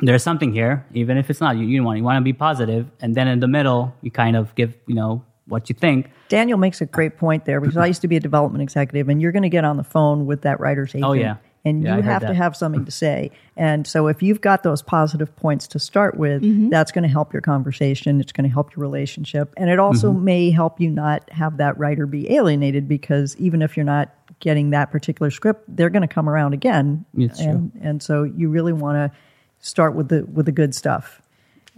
there's 0.00 0.22
something 0.22 0.52
here, 0.52 0.84
even 0.94 1.16
if 1.16 1.30
it's 1.30 1.40
not. 1.40 1.56
You, 1.56 1.66
you 1.66 1.82
want 1.82 1.98
you 1.98 2.04
want 2.04 2.18
to 2.18 2.22
be 2.22 2.32
positive, 2.32 2.86
and 3.00 3.14
then 3.14 3.28
in 3.28 3.40
the 3.40 3.48
middle, 3.48 3.94
you 4.02 4.10
kind 4.10 4.36
of 4.36 4.54
give 4.54 4.74
you 4.86 4.94
know 4.94 5.24
what 5.46 5.68
you 5.68 5.74
think. 5.74 6.10
Daniel 6.28 6.58
makes 6.58 6.80
a 6.80 6.86
great 6.86 7.16
point 7.18 7.44
there 7.44 7.60
because 7.60 7.76
I 7.76 7.86
used 7.86 8.02
to 8.02 8.08
be 8.08 8.16
a 8.16 8.20
development 8.20 8.62
executive, 8.62 9.08
and 9.08 9.22
you're 9.22 9.32
going 9.32 9.44
to 9.44 9.48
get 9.48 9.64
on 9.64 9.76
the 9.76 9.84
phone 9.84 10.26
with 10.26 10.42
that 10.42 10.58
writer's 10.60 10.90
agent. 10.90 11.04
Oh, 11.04 11.12
yeah. 11.12 11.36
And 11.64 11.82
Yeah, 11.82 11.96
you 11.96 12.02
heard 12.02 12.12
have 12.12 12.26
to 12.26 12.34
have 12.34 12.56
something 12.56 12.84
to 12.84 12.90
say. 12.92 13.30
And 13.56 13.86
so, 13.86 14.06
if 14.08 14.22
you've 14.22 14.40
got 14.40 14.62
those 14.62 14.82
positive 14.82 15.34
points 15.36 15.66
to 15.68 15.78
start 15.78 16.16
with, 16.16 16.42
Mm-hmm. 16.42 16.68
that's 16.68 16.92
going 16.92 17.02
to 17.04 17.08
help 17.08 17.32
your 17.32 17.42
conversation. 17.42 18.20
It's 18.20 18.32
going 18.32 18.48
to 18.48 18.52
help 18.52 18.76
your 18.76 18.82
relationship. 18.82 19.52
And 19.56 19.70
it 19.70 19.78
also 19.80 20.10
Mm-hmm. 20.12 20.24
may 20.24 20.50
help 20.50 20.80
you 20.80 20.90
not 20.90 21.28
have 21.32 21.56
that 21.56 21.78
writer 21.78 22.06
be 22.06 22.30
alienated 22.32 22.86
because 22.88 23.36
even 23.38 23.62
if 23.62 23.76
you're 23.76 23.86
not 23.86 24.12
getting 24.40 24.70
that 24.70 24.90
particular 24.92 25.30
script, 25.30 25.64
they're 25.68 25.90
going 25.90 26.02
to 26.06 26.14
come 26.14 26.28
around 26.28 26.52
again. 26.54 27.04
It's 27.16 27.38
true. 27.40 27.48
and, 27.48 27.72
and 27.80 28.02
so, 28.02 28.22
you 28.24 28.48
really 28.48 28.72
want 28.72 28.96
to 29.12 29.18
start 29.60 29.94
with 29.94 30.08
the 30.08 30.24
with 30.26 30.46
the 30.46 30.52
good 30.52 30.74
stuff 30.74 31.22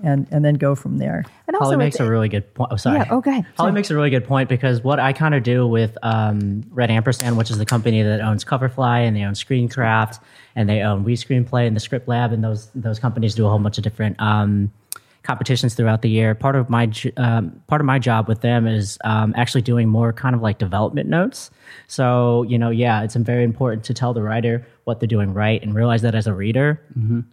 and, 0.03 0.29
and 0.31 0.45
then 0.45 0.55
go 0.55 0.75
from 0.75 0.99
there. 0.99 1.25
And 1.47 1.57
also, 1.57 1.67
Holly 1.67 1.77
makes 1.77 1.99
a 1.99 2.09
really 2.09 2.29
good 2.29 2.53
point. 2.55 2.71
Oh, 2.73 2.77
sorry. 2.77 2.99
Yeah, 2.99 3.09
oh, 3.11 3.21
go 3.21 3.31
ahead. 3.31 3.45
Holly 3.57 3.69
Sorry. 3.69 3.73
makes 3.73 3.91
a 3.91 3.97
really 3.97 4.11
good 4.11 4.25
point 4.25 4.49
because 4.49 4.83
what 4.83 5.01
I 5.01 5.13
kind 5.13 5.35
of 5.35 5.43
do 5.43 5.67
with 5.67 5.97
um, 6.03 6.65
Red 6.71 6.91
Ampersand, 6.91 7.37
which 7.37 7.51
is 7.51 7.59
the 7.59 7.67
company 7.67 8.03
that 8.03 8.21
owns 8.21 8.45
Coverfly 8.45 9.07
and 9.07 9.17
they 9.17 9.23
own 9.23 9.35
Screencraft 9.35 10.21
and 10.55 10.69
they 10.69 10.83
own 10.83 11.05
We 11.05 11.15
Screenplay 11.15 11.67
and 11.67 11.75
the 11.75 11.81
Script 11.81 12.09
Lab, 12.09 12.33
and 12.33 12.43
those 12.45 12.71
those 12.75 12.99
companies 12.99 13.35
do 13.35 13.47
a 13.47 13.49
whole 13.49 13.59
bunch 13.59 13.79
of 13.79 13.85
different 13.85 14.21
um, 14.21 14.73
competitions 15.23 15.75
throughout 15.75 16.03
the 16.03 16.11
year. 16.11 16.35
Part 16.35 16.55
of 16.55 16.71
my 16.71 16.91
um, 17.17 17.61
part 17.67 17.81
of 17.81 17.87
my 17.87 17.99
job 17.99 18.29
with 18.29 18.41
them 18.41 18.67
is 18.67 18.99
um, 19.05 19.35
actually 19.37 19.63
doing 19.63 19.89
more 19.89 20.13
kind 20.13 20.35
of 20.35 20.43
like 20.43 20.59
development 20.59 21.09
notes. 21.09 21.51
So 21.89 22.45
you 22.45 22.59
know, 22.59 22.71
yeah, 22.71 23.03
it's 23.03 23.17
very 23.17 23.45
important 23.45 23.85
to 23.85 23.95
tell 23.95 24.15
the 24.15 24.23
writer 24.23 24.67
what 24.89 24.99
they're 24.99 25.07
doing 25.07 25.33
right 25.35 25.63
and 25.63 25.75
realize 25.75 26.03
that 26.03 26.15
as 26.17 26.27
a 26.27 26.33
reader, 26.35 26.81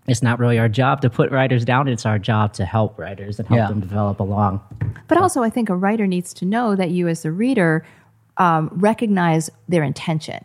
it's 0.08 0.22
not 0.22 0.38
really 0.38 0.60
our 0.60 0.70
job 0.70 1.02
to 1.02 1.10
put 1.10 1.32
writers 1.32 1.66
down. 1.66 1.88
It's 1.88 2.06
our 2.06 2.20
job 2.20 2.54
to 2.54 2.66
help 2.66 3.00
writers 3.00 3.40
and 3.40 3.48
help 3.48 3.58
Yeah. 3.58 3.68
them 3.70 3.80
develop 3.80 4.20
along. 4.20 4.60
But 5.08 5.18
also, 5.18 5.42
I 5.42 5.50
think 5.50 5.70
a 5.70 5.76
writer 5.76 6.06
needs 6.06 6.34
to 6.36 6.46
know 6.46 6.76
that 6.76 6.92
you, 6.92 7.08
as 7.08 7.26
a 7.26 7.32
reader, 7.32 7.84
um, 8.38 8.70
recognize 8.74 9.50
their 9.70 9.84
intention, 9.84 10.44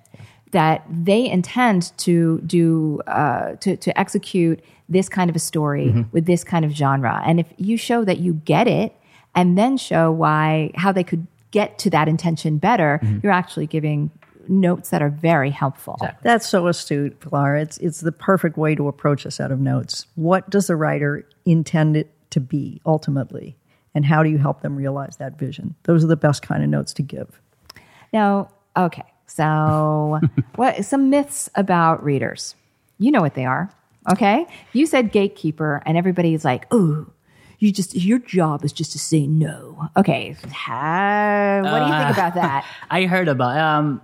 that 0.52 0.84
they 0.88 1.28
intend 1.28 1.92
to 1.98 2.40
do 2.46 3.00
uh, 3.08 3.56
to 3.56 3.76
to 3.76 3.90
execute 4.00 4.60
this 4.88 5.08
kind 5.08 5.28
of 5.30 5.36
a 5.36 5.40
story 5.40 6.06
with 6.12 6.24
this 6.26 6.42
kind 6.44 6.64
of 6.64 6.70
genre. 6.72 7.20
And 7.26 7.38
if 7.40 7.46
you 7.56 7.76
show 7.76 8.04
that 8.04 8.18
you 8.18 8.34
get 8.44 8.66
it, 8.68 8.94
and 9.34 9.58
then 9.58 9.76
show 9.76 10.10
why 10.12 10.70
how 10.76 10.92
they 10.92 11.04
could 11.04 11.26
get 11.52 11.78
to 11.80 11.90
that 11.90 12.06
intention 12.08 12.58
better, 12.58 13.00
you're 13.22 13.32
actually 13.32 13.66
giving 13.66 14.10
notes 14.48 14.90
that 14.90 15.02
are 15.02 15.10
very 15.10 15.50
helpful. 15.50 15.96
That's 16.22 16.48
so 16.48 16.66
astute, 16.66 17.20
Pilar. 17.20 17.56
It's 17.56 17.78
it's 17.78 18.00
the 18.00 18.12
perfect 18.12 18.56
way 18.56 18.74
to 18.74 18.88
approach 18.88 19.24
a 19.24 19.30
set 19.30 19.50
of 19.50 19.60
notes. 19.60 20.06
What 20.14 20.50
does 20.50 20.66
the 20.66 20.76
writer 20.76 21.26
intend 21.44 21.96
it 21.96 22.12
to 22.30 22.40
be 22.40 22.80
ultimately, 22.86 23.56
and 23.94 24.04
how 24.04 24.22
do 24.22 24.30
you 24.30 24.38
help 24.38 24.62
them 24.62 24.76
realize 24.76 25.16
that 25.16 25.38
vision? 25.38 25.74
Those 25.84 26.04
are 26.04 26.08
the 26.08 26.16
best 26.16 26.42
kind 26.42 26.62
of 26.62 26.70
notes 26.70 26.92
to 26.94 27.02
give. 27.02 27.40
Now, 28.12 28.50
okay, 28.76 29.04
so 29.26 30.20
what 30.56 30.84
some 30.84 31.10
myths 31.10 31.48
about 31.54 32.02
readers? 32.02 32.54
You 32.98 33.10
know 33.10 33.20
what 33.20 33.34
they 33.34 33.46
are, 33.46 33.70
okay? 34.10 34.46
You 34.72 34.86
said 34.86 35.12
gatekeeper, 35.12 35.82
and 35.86 35.96
everybody's 35.96 36.44
like, 36.44 36.66
"Oh, 36.70 37.06
you 37.58 37.72
just 37.72 37.94
your 37.94 38.18
job 38.18 38.64
is 38.64 38.72
just 38.72 38.92
to 38.92 38.98
say 38.98 39.26
no." 39.26 39.88
Okay, 39.96 40.36
ha- 40.52 41.60
what 41.62 41.78
do 41.78 41.86
you 41.86 41.92
think 41.92 42.10
about 42.10 42.34
that? 42.34 42.66
I 42.90 43.04
heard 43.06 43.28
about. 43.28 43.56
Um, 43.56 44.02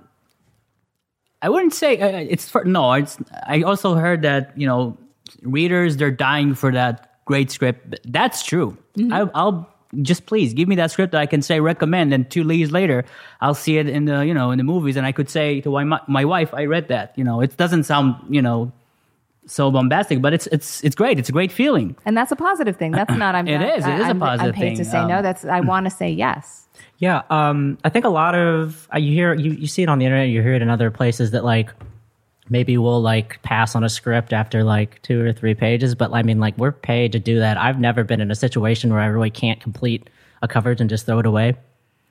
I 1.42 1.49
wouldn't 1.49 1.75
say 1.75 1.99
uh, 2.01 2.27
it's 2.29 2.49
for 2.49 2.64
no. 2.64 2.92
It's. 2.92 3.18
I 3.46 3.62
also 3.62 3.94
heard 3.94 4.23
that 4.23 4.52
you 4.56 4.67
know 4.67 4.96
readers 5.42 5.96
they're 5.96 6.10
dying 6.10 6.54
for 6.54 6.73
that 6.73 7.25
great 7.25 7.50
script. 7.50 8.00
That's 8.04 8.42
true. 8.42 8.77
I, 9.13 9.29
I'll 9.35 9.69
just 10.02 10.27
please 10.27 10.54
give 10.54 10.69
me 10.69 10.77
that 10.77 10.90
script 10.90 11.13
that 11.13 11.21
I 11.21 11.27
can 11.27 11.42
say 11.42 11.60
recommend, 11.60 12.15
and 12.15 12.29
two 12.31 12.42
years 12.52 12.73
later 12.73 13.04
I'll 13.40 13.54
see 13.54 13.79
it 13.79 13.88
in 13.88 14.06
the 14.06 14.25
you 14.25 14.35
know 14.35 14.50
in 14.50 14.58
the 14.58 14.65
movies, 14.65 14.96
and 14.96 15.06
I 15.06 15.13
could 15.13 15.29
say 15.29 15.60
to 15.60 15.71
my 15.71 16.00
my 16.08 16.25
wife, 16.25 16.54
I 16.54 16.65
read 16.65 16.88
that. 16.88 17.13
You 17.17 17.25
know, 17.25 17.40
it 17.40 17.56
doesn't 17.56 17.85
sound 17.85 18.17
you 18.29 18.40
know 18.42 18.73
so 19.47 19.71
bombastic, 19.71 20.21
but 20.21 20.33
it's 20.35 20.47
it's 20.49 20.83
it's 20.85 20.94
great. 20.94 21.19
It's 21.19 21.29
a 21.29 21.33
great 21.33 21.53
feeling. 21.53 21.97
And 22.05 22.17
that's 22.17 22.33
a 22.33 22.37
positive 22.37 22.77
thing. 22.77 22.92
That's 22.92 23.15
not. 23.15 23.35
I'm. 23.35 23.47
It 23.57 23.59
not, 23.59 23.79
is. 23.79 23.87
It 23.87 23.94
is 23.94 24.01
a 24.01 24.09
I'm, 24.09 24.21
positive 24.21 24.55
I'm 24.55 24.61
paid 24.61 24.77
to 24.77 24.85
say 24.85 24.99
Um, 24.99 25.09
no. 25.09 25.23
That's. 25.23 25.44
I 25.44 25.61
want 25.73 25.87
to 25.87 25.90
say 25.90 26.11
yes. 26.11 26.67
Yeah, 26.99 27.23
um, 27.31 27.79
I 27.85 27.90
think 27.90 28.05
a 28.05 28.11
lot 28.11 28.35
of 28.35 28.88
uh, 28.94 28.99
you 28.99 29.13
hear 29.13 29.35
you, 29.35 29.53
you 29.53 29.67
see 29.67 29.83
it 29.83 29.88
on 29.88 29.99
the 29.99 30.07
internet, 30.07 30.29
you 30.29 30.42
hear 30.42 30.55
it 30.55 30.63
in 30.63 30.71
other 30.71 30.90
places 30.90 31.31
that 31.33 31.44
like 31.44 31.71
maybe 32.49 32.79
we'll 32.79 33.03
like 33.03 33.42
pass 33.42 33.75
on 33.75 33.85
a 33.85 33.88
script 33.88 34.33
after 34.33 34.65
like 34.65 35.03
two 35.03 35.21
or 35.21 35.33
three 35.33 35.55
pages, 35.55 35.94
but 35.94 36.13
I 36.13 36.23
mean 36.23 36.40
like 36.40 36.57
we're 36.57 36.73
paid 36.73 37.13
to 37.13 37.19
do 37.19 37.38
that. 37.38 37.59
I've 37.59 37.79
never 37.79 38.05
been 38.05 38.21
in 38.21 38.31
a 38.31 38.35
situation 38.35 38.92
where 38.92 39.01
I 39.01 39.07
really 39.07 39.31
can't 39.31 39.61
complete 39.61 40.09
a 40.42 40.49
coverage 40.49 40.81
and 40.81 40.88
just 40.88 41.07
throw 41.07 41.19
it 41.19 41.27
away. 41.27 41.55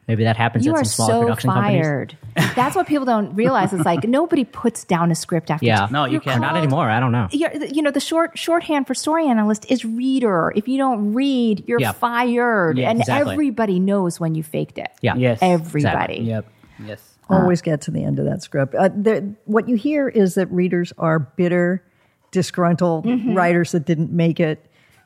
Maybe 0.07 0.23
that 0.23 0.37
happens 0.37 0.65
You 0.65 0.73
at 0.73 0.77
are 0.81 0.83
some 0.83 1.07
smaller 1.07 1.13
so 1.13 1.21
production 1.23 1.49
companies. 1.49 1.81
fired. 1.83 2.17
That's 2.55 2.75
what 2.75 2.85
people 2.85 3.05
don't 3.05 3.33
realize. 3.33 3.73
It's 3.73 3.85
like 3.85 4.03
nobody 4.03 4.43
puts 4.43 4.83
down 4.83 5.09
a 5.09 5.15
script 5.15 5.49
after. 5.49 5.65
Yeah, 5.65 5.87
No, 5.89 6.05
you 6.05 6.19
can't. 6.19 6.41
Not 6.41 6.55
anymore. 6.55 6.89
I 6.89 6.99
don't 6.99 7.11
know. 7.11 7.27
You're, 7.31 7.81
know 7.81 7.89
the 7.91 7.99
short 7.99 8.37
shorthand 8.37 8.85
for 8.85 8.93
story 8.93 9.27
analyst 9.27 9.65
is 9.71 9.83
reader. 9.83 10.53
If 10.55 10.67
you 10.67 10.77
don't 10.77 11.13
read, 11.13 11.63
you're 11.67 11.79
Yeah. 11.79 11.91
fired, 11.93 12.77
Yeah, 12.77 12.91
and 12.91 12.99
exactly. 12.99 13.31
everybody 13.33 13.79
knows 13.79 14.19
when 14.19 14.35
you 14.35 14.43
faked 14.43 14.77
it. 14.77 14.91
Yeah. 15.01 15.15
Yes, 15.15 15.39
everybody. 15.41 16.19
Yep. 16.19 16.45
Yes. 16.85 17.01
always 17.27 17.63
get 17.63 17.81
to 17.81 17.91
the 17.91 18.03
end 18.03 18.19
of 18.19 18.25
that 18.25 18.43
script. 18.43 18.75
Uh, 18.75 18.89
there, 18.93 19.23
what 19.45 19.67
you 19.67 19.75
hear 19.75 20.07
is 20.07 20.35
that 20.35 20.45
readers 20.51 20.93
are 20.99 21.17
bitter, 21.17 21.83
disgruntled 22.31 23.05
writers 23.35 23.71
that 23.71 23.85
didn't 23.85 24.11
make 24.11 24.39
it. 24.39 24.63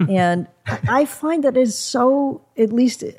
And 0.07 0.47
I 0.67 1.03
find 1.05 1.43
that 1.43 1.57
is 1.57 1.77
so, 1.77 2.41
at 2.57 2.71
least 2.71 3.03
uh, 3.03 3.09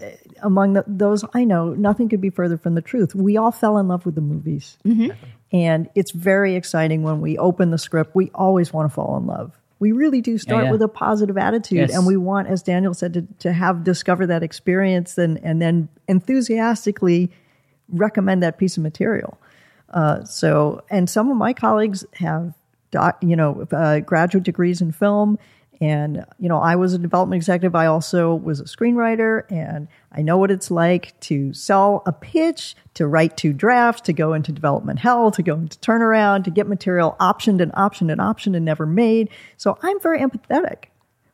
among 0.43 0.73
the, 0.73 0.85
those 0.87 1.25
I 1.35 1.45
know, 1.45 1.75
nothing 1.75 2.09
could 2.09 2.23
be 2.23 2.31
further 2.31 2.57
from 2.57 2.75
the 2.75 2.81
truth. 2.81 3.15
We 3.15 3.37
all 3.37 3.53
fell 3.53 3.77
in 3.77 3.87
love 3.87 4.07
with 4.07 4.15
the 4.15 4.23
movies. 4.23 4.79
And 5.53 5.91
it's 5.95 6.13
very 6.13 6.55
exciting 6.55 7.03
when 7.03 7.21
we 7.21 7.37
open 7.37 7.71
the 7.71 7.79
script. 7.79 8.15
We 8.15 8.31
always 8.35 8.73
want 8.73 8.89
to 8.89 8.95
fall 8.95 9.19
in 9.19 9.27
love. 9.27 9.59
We 9.79 9.93
really 9.93 10.21
do 10.21 10.39
start 10.39 10.65
yeah. 10.65 10.71
with 10.71 10.81
a 10.81 10.89
positive 10.89 11.37
attitude. 11.37 11.79
Yes. 11.79 11.95
And 11.95 12.07
we 12.07 12.17
want, 12.17 12.49
as 12.49 12.63
Daniel 12.63 12.95
said, 12.95 13.15
to, 13.15 13.27
to 13.41 13.53
have 13.53 13.83
discover 13.83 14.27
that 14.27 14.43
experience 14.43 15.19
and, 15.19 15.39
and 15.43 15.61
then 15.61 15.89
enthusiastically 16.09 17.31
recommend 17.89 18.43
that 18.43 18.57
piece 18.59 18.77
of 18.77 18.83
material. 18.83 19.39
Uh, 19.89 20.25
so, 20.25 20.83
and 20.89 21.11
some 21.11 21.31
of 21.31 21.37
my 21.37 21.53
colleagues 21.53 22.05
have, 22.15 22.55
doc, 22.91 23.19
you 23.23 23.37
know, 23.37 23.67
uh, 23.73 24.01
graduate 24.01 24.45
degrees 24.45 24.81
in 24.81 24.93
film. 24.93 25.39
And, 25.81 26.27
you 26.39 26.49
know, 26.49 26.59
I 26.59 26.77
was 26.77 26.93
a 26.93 26.99
development 26.99 27.39
executive. 27.39 27.75
I 27.75 27.87
also 27.87 28.35
was 28.35 28.61
a 28.61 28.65
screenwriter 28.65 29.51
and 29.51 29.89
I 30.13 30.21
know 30.21 30.37
what 30.37 30.51
it's 30.51 30.71
like 30.71 31.19
to 31.21 31.55
sell 31.55 32.03
a 32.05 32.13
pitch, 32.13 32.77
to 32.95 33.07
write 33.07 33.39
two 33.39 33.55
drafts, 33.55 34.03
to 34.03 34.13
go 34.13 34.35
into 34.35 34.53
development 34.53 34.99
hell, 34.99 35.31
to 35.31 35.43
go 35.43 35.55
into 35.55 35.79
turnaround, 35.79 36.45
to 36.45 36.51
get 36.51 36.67
material 36.67 37.17
optioned 37.19 37.63
and 37.63 37.73
optioned 37.73 38.13
and 38.13 38.21
optioned 38.21 38.57
and 38.57 38.65
never 38.65 38.85
made. 38.85 39.31
So 39.57 39.79
I'm 39.83 39.99
very 40.01 40.21
empathetic 40.21 40.85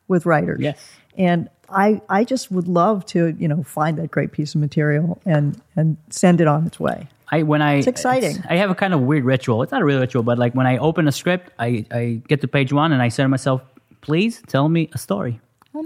with 0.07 0.25
writers. 0.25 0.61
Yes. 0.61 0.91
And 1.17 1.49
I, 1.69 2.01
I 2.07 2.23
just 2.23 2.49
would 2.49 2.69
love 2.69 3.05
to, 3.07 3.35
you 3.37 3.49
know, 3.49 3.63
find 3.63 3.97
that 3.97 4.11
great 4.11 4.31
piece 4.31 4.55
of 4.55 4.61
material 4.61 5.19
and, 5.25 5.61
and 5.75 5.97
send 6.09 6.39
it 6.39 6.47
on 6.47 6.65
its 6.65 6.79
way. 6.79 7.09
I 7.29 7.43
when 7.43 7.61
I 7.61 7.73
it's 7.79 7.87
exciting. 7.87 8.41
I 8.49 8.55
have 8.55 8.69
a 8.69 8.75
kind 8.75 8.93
of 8.93 9.01
weird 9.01 9.25
ritual. 9.25 9.61
It's 9.61 9.73
not 9.73 9.81
a 9.81 9.85
real 9.85 9.99
ritual, 9.99 10.23
but 10.23 10.37
like 10.39 10.53
when 10.53 10.65
I 10.65 10.77
open 10.77 11.09
a 11.09 11.11
script, 11.11 11.51
I, 11.59 11.85
I 11.91 12.21
get 12.29 12.39
to 12.39 12.47
page 12.47 12.71
one 12.71 12.93
and 12.93 13.01
I 13.01 13.09
say 13.09 13.23
to 13.23 13.27
myself, 13.27 13.61
please 14.01 14.41
tell 14.47 14.69
me 14.69 14.89
a 14.93 14.97
story. 14.97 15.39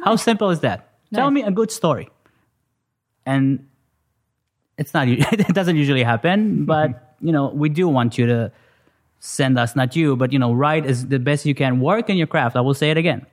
How 0.03 0.15
simple 0.15 0.49
is 0.49 0.61
that? 0.61 0.89
Tell 1.13 1.31
me 1.31 1.43
a 1.43 1.51
good 1.51 1.71
story. 1.71 2.09
And 3.25 3.67
it's 4.77 4.93
not 4.93 5.07
it 5.09 5.53
doesn't 5.53 5.75
usually 5.75 6.03
happen, 6.03 6.65
but 6.65 7.15
you 7.21 7.31
know, 7.31 7.49
we 7.49 7.69
do 7.69 7.87
want 7.87 8.17
you 8.17 8.25
to 8.25 8.51
send 9.19 9.59
us 9.59 9.75
not 9.75 9.95
you, 9.95 10.15
but 10.15 10.33
you 10.33 10.39
know, 10.39 10.53
write 10.53 10.85
as 10.85 11.07
the 11.07 11.19
best 11.19 11.45
you 11.45 11.53
can. 11.53 11.79
Work 11.79 12.09
in 12.09 12.17
your 12.17 12.27
craft. 12.27 12.55
I 12.55 12.61
will 12.61 12.73
say 12.73 12.89
it 12.89 12.97
again. 12.97 13.25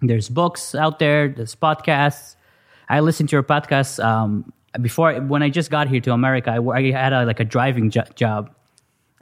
There's 0.00 0.28
books 0.28 0.74
out 0.74 0.98
there, 0.98 1.28
there's 1.28 1.54
podcasts. 1.54 2.36
I 2.88 3.00
listened 3.00 3.30
to 3.30 3.36
your 3.36 3.42
podcast 3.42 4.02
um, 4.04 4.52
before 4.80 5.14
when 5.14 5.42
I 5.42 5.48
just 5.48 5.70
got 5.70 5.88
here 5.88 6.00
to 6.02 6.12
America. 6.12 6.50
I, 6.50 6.58
I 6.58 6.90
had 6.92 7.12
a, 7.12 7.24
like 7.24 7.40
a 7.40 7.44
driving 7.44 7.90
jo- 7.90 8.04
job, 8.14 8.54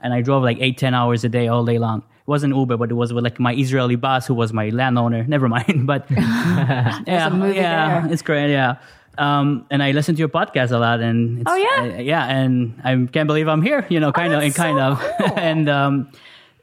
and 0.01 0.13
I 0.13 0.21
drove 0.21 0.43
like 0.43 0.59
eight, 0.61 0.77
ten 0.77 0.93
hours 0.93 1.25
a 1.25 1.29
day 1.29 1.49
all 1.49 1.65
day 1.65 1.79
long. 1.79 2.03
It 2.27 2.31
wasn't 2.31 2.55
Uber, 2.57 2.79
but 2.79 2.91
it 2.91 2.95
was 2.95 3.13
with 3.13 3.23
like 3.23 3.39
my 3.39 3.53
Israeli 3.55 3.97
boss 3.97 4.27
who 4.27 4.33
was 4.35 4.53
my 4.53 4.71
landowner. 4.71 5.25
Never 5.29 5.49
mind, 5.49 5.87
but 5.87 6.07
yeah, 6.11 7.01
yeah, 7.07 8.01
there. 8.01 8.13
it's 8.13 8.23
great. 8.23 8.51
Yeah. 8.51 8.77
Um, 9.19 9.67
and 9.71 9.83
I 9.83 9.93
listen 9.93 10.15
to 10.17 10.19
your 10.19 10.29
podcast 10.31 10.73
a 10.73 10.79
lot, 10.79 11.01
and 11.01 11.41
it's, 11.41 11.51
Oh, 11.51 11.55
yeah? 11.55 11.97
uh, 11.99 12.01
yeah, 12.01 12.27
and 12.27 12.81
I 12.83 12.97
can't 13.13 13.29
believe 13.29 13.47
I'm 13.47 13.63
here. 13.63 13.87
You 13.89 14.01
know, 14.01 14.11
kind 14.11 14.33
of, 14.33 14.43
and 14.43 14.55
kind 14.55 14.77
so 14.79 15.25
of, 15.27 15.39
and 15.39 15.69
um, 15.69 16.09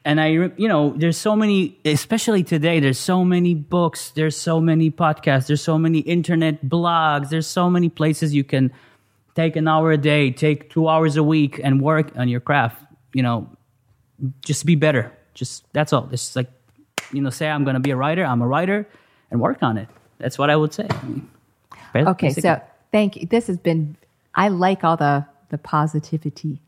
and 0.04 0.20
I, 0.20 0.28
you 0.58 0.68
know, 0.68 0.94
there's 0.98 1.16
so 1.18 1.36
many, 1.36 1.78
especially 1.86 2.44
today. 2.44 2.80
There's 2.82 2.98
so 3.00 3.24
many 3.24 3.54
books. 3.54 4.12
There's 4.12 4.36
so 4.36 4.60
many 4.60 4.90
podcasts. 4.92 5.46
There's 5.48 5.62
so 5.62 5.78
many 5.78 6.00
internet 6.00 6.66
blogs. 6.66 7.30
There's 7.30 7.48
so 7.48 7.70
many 7.70 7.88
places 7.88 8.34
you 8.34 8.44
can 8.44 8.74
take 9.36 9.56
an 9.56 9.68
hour 9.68 9.92
a 9.94 9.98
day, 9.98 10.32
take 10.32 10.72
two 10.72 10.90
hours 10.90 11.16
a 11.18 11.24
week, 11.24 11.62
and 11.64 11.82
work 11.82 12.12
on 12.18 12.28
your 12.28 12.42
craft. 12.42 12.84
You 13.14 13.22
know, 13.24 13.48
just 14.44 14.66
be 14.66 14.76
better. 14.76 15.14
Just 15.34 15.64
that's 15.74 15.94
all. 15.94 16.10
It's 16.12 16.36
like, 16.36 16.50
you 17.12 17.22
know, 17.22 17.30
say 17.30 17.50
I'm 17.50 17.64
going 17.64 17.76
to 17.76 17.80
be 17.80 17.92
a 17.92 17.96
writer. 17.96 18.24
I'm 18.26 18.42
a 18.42 18.48
writer, 18.48 18.88
and 19.30 19.40
work 19.40 19.62
on 19.64 19.78
it. 19.78 19.88
That's 20.18 20.38
what 20.38 20.50
I 20.50 20.56
would 20.56 20.74
say. 20.74 20.88
I 20.90 21.04
mean, 21.06 21.30
Okay, 21.96 22.28
basically. 22.28 22.42
so 22.50 22.62
thank 22.92 23.16
you. 23.18 23.28
This 23.28 23.48
has 23.48 23.58
been. 23.58 23.96
I 24.36 24.48
like 24.50 24.84
all 24.84 24.98
the 24.98 25.26
the 25.50 25.58
positivity. 25.58 26.62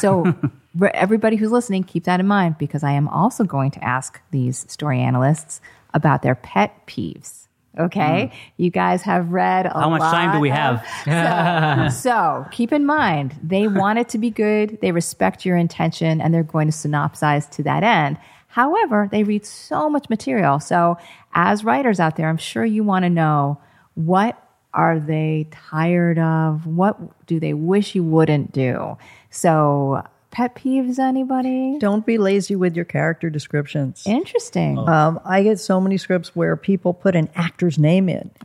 So 0.00 0.34
everybody 0.94 1.36
who's 1.36 1.52
listening, 1.52 1.84
keep 1.84 2.04
that 2.04 2.18
in 2.20 2.26
mind 2.26 2.58
because 2.58 2.82
I 2.82 2.92
am 2.92 3.08
also 3.08 3.44
going 3.44 3.70
to 3.72 3.84
ask 3.84 4.20
these 4.30 4.64
story 4.70 5.00
analysts 5.00 5.60
about 5.92 6.22
their 6.22 6.34
pet 6.34 6.86
peeves. 6.86 7.46
Okay, 7.78 8.30
mm. 8.32 8.36
you 8.56 8.70
guys 8.70 9.02
have 9.02 9.30
read 9.30 9.66
a. 9.66 9.72
How 9.72 9.90
much 9.90 10.00
time 10.00 10.32
do 10.32 10.40
we 10.40 10.50
of- 10.50 10.80
have? 10.80 11.90
so, 11.92 11.96
so 12.00 12.46
keep 12.52 12.72
in 12.72 12.86
mind, 12.86 13.34
they 13.42 13.66
want 13.66 13.98
it 13.98 14.08
to 14.10 14.18
be 14.18 14.30
good. 14.30 14.78
They 14.80 14.92
respect 14.92 15.44
your 15.44 15.56
intention 15.56 16.20
and 16.20 16.32
they're 16.32 16.42
going 16.44 16.70
to 16.70 16.76
synopsize 16.76 17.50
to 17.50 17.62
that 17.64 17.82
end. 17.82 18.18
However, 18.46 19.08
they 19.10 19.24
read 19.24 19.44
so 19.44 19.90
much 19.90 20.08
material. 20.08 20.60
So 20.60 20.96
as 21.34 21.64
writers 21.64 21.98
out 21.98 22.14
there, 22.14 22.28
I'm 22.28 22.36
sure 22.36 22.64
you 22.64 22.84
want 22.84 23.02
to 23.04 23.10
know 23.10 23.60
what 23.94 24.40
are 24.72 25.00
they 25.00 25.48
tired 25.50 26.18
of? 26.18 26.66
What 26.66 27.26
do 27.26 27.40
they 27.40 27.54
wish 27.54 27.94
you 27.94 28.04
wouldn't 28.04 28.52
do? 28.52 28.96
So 29.30 30.04
pet 30.34 30.54
peeves, 30.56 30.98
anybody? 30.98 31.78
Don't 31.78 32.04
be 32.04 32.18
lazy 32.18 32.56
with 32.56 32.74
your 32.76 32.84
character 32.84 33.30
descriptions. 33.30 34.02
Interesting. 34.04 34.78
Um, 34.78 35.20
I 35.24 35.42
get 35.44 35.60
so 35.60 35.80
many 35.80 35.96
scripts 35.96 36.34
where 36.34 36.56
people 36.56 36.92
put 36.92 37.14
an 37.14 37.30
actor's 37.36 37.78
name 37.78 38.08
in. 38.08 38.30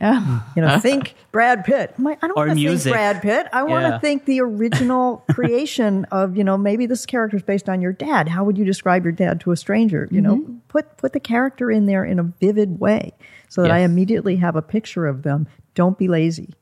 You 0.56 0.62
know, 0.62 0.78
think 0.78 1.14
Brad 1.32 1.64
Pitt. 1.64 1.94
I'm 1.98 2.04
like, 2.04 2.22
I 2.22 2.26
don't 2.28 2.36
want 2.36 2.50
to 2.58 2.78
think. 2.78 2.82
Brad 2.94 3.22
Pitt. 3.22 3.46
I 3.52 3.62
want 3.64 3.84
to 3.84 3.88
Yeah. 3.90 3.98
think 3.98 4.24
the 4.24 4.40
original 4.40 5.24
creation 5.32 6.04
of, 6.10 6.36
you 6.36 6.44
know, 6.44 6.56
maybe 6.58 6.86
this 6.86 7.06
character 7.06 7.36
is 7.36 7.42
based 7.42 7.68
on 7.68 7.80
your 7.80 7.92
dad. 7.92 8.28
How 8.28 8.44
would 8.44 8.56
you 8.58 8.64
describe 8.64 9.04
your 9.04 9.12
dad 9.12 9.40
to 9.42 9.52
a 9.52 9.56
stranger? 9.56 10.08
You 10.10 10.20
know, 10.20 10.44
put 10.68 10.96
put 10.96 11.12
the 11.12 11.20
character 11.20 11.70
in 11.70 11.86
there 11.86 12.04
in 12.04 12.18
a 12.18 12.22
vivid 12.24 12.80
way 12.80 13.12
so 13.48 13.62
that 13.62 13.70
I 13.70 13.78
immediately 13.80 14.36
have 14.36 14.54
a 14.56 14.62
picture 14.62 15.06
of 15.06 15.22
them. 15.22 15.46
Don't 15.74 15.96
be 15.98 16.08
lazy. 16.08 16.54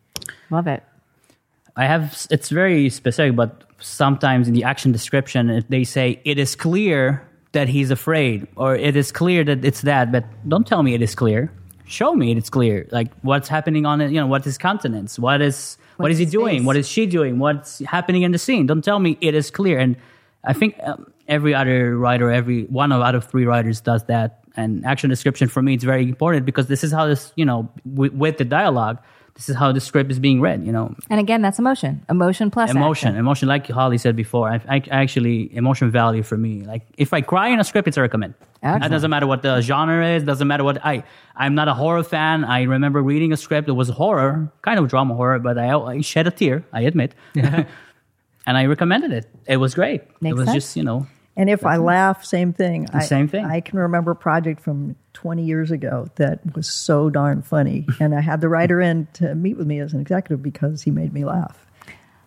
Love 0.51 0.67
it. 0.67 0.83
I 1.77 1.87
have 1.87 2.27
it's 2.31 2.49
very 2.51 2.89
specific, 2.91 3.37
but 3.37 3.65
sometimes 3.81 4.49
in 4.49 4.55
the 4.55 4.65
action 4.65 4.93
description, 4.93 5.65
they 5.69 5.85
say 5.85 6.21
it 6.25 6.39
is 6.39 6.57
clear 6.57 7.27
that 7.53 7.69
he's 7.69 7.91
afraid, 7.91 8.47
or 8.57 8.77
it 8.77 8.97
is 8.97 9.11
clear 9.11 9.45
that 9.45 9.65
it's 9.65 9.83
that, 9.83 10.13
but 10.13 10.25
don't 10.49 10.67
tell 10.67 10.83
me 10.83 10.95
it 10.95 11.03
is 11.03 11.15
clear. 11.15 11.51
Show 11.87 12.15
me 12.15 12.33
it's 12.33 12.51
clear. 12.51 12.87
Like 12.91 13.11
what's 13.23 13.49
happening 13.49 13.87
on 13.87 14.01
it, 14.01 14.11
you 14.11 14.21
know, 14.21 14.27
what 14.27 14.47
is 14.47 14.59
countenance? 14.59 15.19
What 15.19 15.41
is 15.41 15.79
what 15.97 16.05
What's 16.05 16.13
is 16.13 16.19
he 16.19 16.25
his 16.27 16.33
doing? 16.33 16.59
face? 16.59 16.67
What 16.67 16.77
is 16.77 16.89
she 16.89 17.07
doing? 17.07 17.39
What's 17.39 17.79
happening 17.81 18.23
in 18.23 18.33
the 18.33 18.39
scene? 18.39 18.67
Don't 18.67 18.85
tell 18.85 18.99
me 18.99 19.17
it 19.21 19.35
is 19.35 19.51
clear. 19.51 19.79
And 19.79 19.97
I 20.45 20.53
think 20.53 20.77
um, 20.83 21.11
every 21.27 21.55
other 21.55 21.97
writer, 21.97 22.31
every 22.31 22.65
one 22.65 22.93
of 22.93 23.01
out 23.01 23.15
of 23.15 23.25
three 23.25 23.47
writers 23.47 23.81
does 23.81 24.05
that. 24.05 24.45
And 24.57 24.85
action 24.85 25.09
description 25.09 25.49
for 25.49 25.63
me, 25.63 25.75
it's 25.75 25.85
very 25.85 26.03
important 26.03 26.45
because 26.45 26.67
this 26.67 26.85
is 26.85 26.93
how 26.93 27.07
this, 27.07 27.33
you 27.37 27.45
know, 27.45 27.71
with, 27.85 28.13
with 28.13 28.39
the 28.39 28.45
dialogue, 28.45 28.99
this 29.39 29.49
is 29.49 29.55
how 29.57 29.71
the 29.71 29.81
script 29.81 30.11
is 30.11 30.19
being 30.19 30.41
read. 30.41 30.67
You 30.67 30.73
know, 30.73 30.95
And 31.09 31.21
again, 31.21 31.43
that's 31.43 31.59
emotion. 31.61 32.05
Emotion 32.11 32.51
plus 32.51 32.71
emotion 32.71 33.09
action. 33.11 33.19
emotion 33.25 33.47
like 33.49 33.67
holly 33.69 33.97
said 33.99 34.17
before 34.17 34.51
I, 34.51 34.61
I 34.69 34.83
actually 34.91 35.55
emotion 35.57 35.91
value 35.91 36.25
for 36.25 36.37
me 36.37 36.53
like 36.73 36.83
if 36.99 37.13
i 37.13 37.21
cry 37.21 37.49
in 37.55 37.61
a 37.61 37.65
script 37.65 37.87
it's 37.89 37.97
a 37.97 38.03
recommend 38.03 38.35
Excellent. 38.63 38.85
it 38.87 38.89
doesn't 38.89 39.11
matter 39.15 39.27
what 39.33 39.43
the 39.43 39.61
genre 39.61 40.05
is 40.17 40.25
doesn't 40.25 40.49
matter 40.53 40.65
what 40.65 40.85
i 40.85 41.05
i'm 41.37 41.55
not 41.55 41.69
a 41.69 41.75
horror 41.75 42.03
fan 42.03 42.45
i 42.45 42.63
remember 42.77 43.01
reading 43.13 43.33
a 43.33 43.37
script 43.37 43.67
that 43.69 43.75
was 43.75 43.89
horror 43.89 44.51
kind 44.63 44.79
of 44.81 44.89
drama 44.89 45.15
horror 45.15 45.39
but 45.39 45.57
i, 45.59 45.71
I 45.79 46.01
shed 46.01 46.27
a 46.27 46.33
tear 46.33 46.65
i 46.73 46.81
admit 46.83 47.15
and 48.47 48.57
i 48.61 48.65
recommended 48.67 49.13
it 49.13 49.27
it 49.47 49.59
was 49.59 49.75
great 49.75 50.03
Makes 50.21 50.33
it 50.33 50.39
was 50.39 50.47
sense. 50.47 50.57
just 50.65 50.77
you 50.77 50.83
know 50.83 51.07
And 51.39 51.49
if 51.49 51.65
I 51.65 51.77
laugh, 51.77 52.25
same 52.25 52.53
thing. 52.53 52.89
I, 52.93 53.05
Same 53.05 53.29
thing. 53.29 53.45
I 53.45 53.61
can 53.61 53.79
remember 53.79 54.11
a 54.11 54.17
project 54.17 54.61
from 54.61 54.97
20 55.13 55.45
years 55.45 55.71
ago 55.71 56.09
that 56.17 56.41
was 56.57 56.69
so 56.69 57.11
darn 57.11 57.43
funny. 57.43 57.87
and 58.01 58.13
I 58.13 58.21
had 58.21 58.41
the 58.41 58.49
writer 58.49 58.81
in 58.81 59.07
to 59.15 59.37
meet 59.37 59.57
with 59.57 59.69
me 59.69 59.79
as 59.79 59.93
an 59.93 60.01
executive 60.01 60.43
because 60.43 60.83
he 60.83 60.91
made 60.91 61.13
me 61.13 61.25
laugh. 61.25 61.65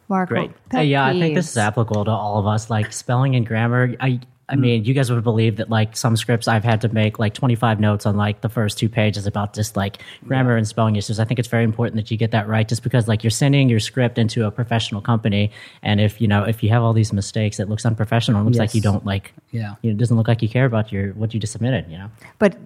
Mark, 0.07 0.29
Great. 0.29 0.51
pet 0.69 0.79
Uh, 0.79 0.83
yeah, 0.83 1.05
I 1.05 1.11
think 1.11 1.35
this 1.35 1.51
is 1.51 1.57
applicable 1.57 2.05
to 2.05 2.11
all 2.11 2.39
of 2.39 2.47
us. 2.47 2.69
Like 2.69 2.93
spelling 2.93 3.35
and 3.35 3.45
grammar, 3.45 3.95
I 3.99 4.21
I 4.51 4.55
mean, 4.57 4.83
you 4.83 4.93
guys 4.93 5.09
would 5.09 5.23
believe 5.23 5.55
that 5.57 5.69
like 5.69 5.95
some 5.95 6.17
scripts 6.17 6.47
I've 6.47 6.63
had 6.65 6.81
to 6.81 6.89
make 6.89 7.19
like 7.19 7.33
25 7.33 7.79
notes 7.79 8.05
on 8.05 8.17
like 8.17 8.41
the 8.41 8.49
first 8.49 8.77
two 8.77 8.89
pages 8.89 9.25
about 9.25 9.53
just 9.53 9.77
like 9.77 10.03
grammar 10.27 10.57
and 10.57 10.67
spelling 10.67 10.97
issues. 10.97 11.19
I 11.21 11.25
think 11.25 11.39
it's 11.39 11.47
very 11.47 11.63
important 11.63 11.95
that 11.95 12.11
you 12.11 12.17
get 12.17 12.31
that 12.31 12.49
right 12.49 12.67
just 12.67 12.83
because 12.83 13.07
like 13.07 13.23
you're 13.23 13.31
sending 13.31 13.69
your 13.69 13.79
script 13.79 14.17
into 14.17 14.45
a 14.45 14.51
professional 14.51 14.99
company. 14.99 15.51
And 15.81 16.01
if, 16.01 16.19
you 16.19 16.27
know, 16.27 16.43
if 16.43 16.61
you 16.63 16.69
have 16.69 16.83
all 16.83 16.91
these 16.91 17.13
mistakes, 17.13 17.59
it 17.59 17.69
looks 17.69 17.85
unprofessional. 17.85 18.41
It 18.41 18.43
looks 18.45 18.57
like 18.57 18.75
you 18.75 18.81
don't 18.81 19.05
like, 19.05 19.33
Yeah. 19.51 19.75
you 19.81 19.91
know, 19.91 19.95
it 19.95 19.97
doesn't 19.97 20.17
look 20.17 20.27
like 20.27 20.41
you 20.41 20.49
care 20.49 20.65
about 20.65 20.91
your, 20.91 21.13
what 21.13 21.33
you 21.33 21.39
just 21.39 21.53
submitted, 21.53 21.89
you 21.89 21.97
know? 21.97 22.11
But 22.37 22.57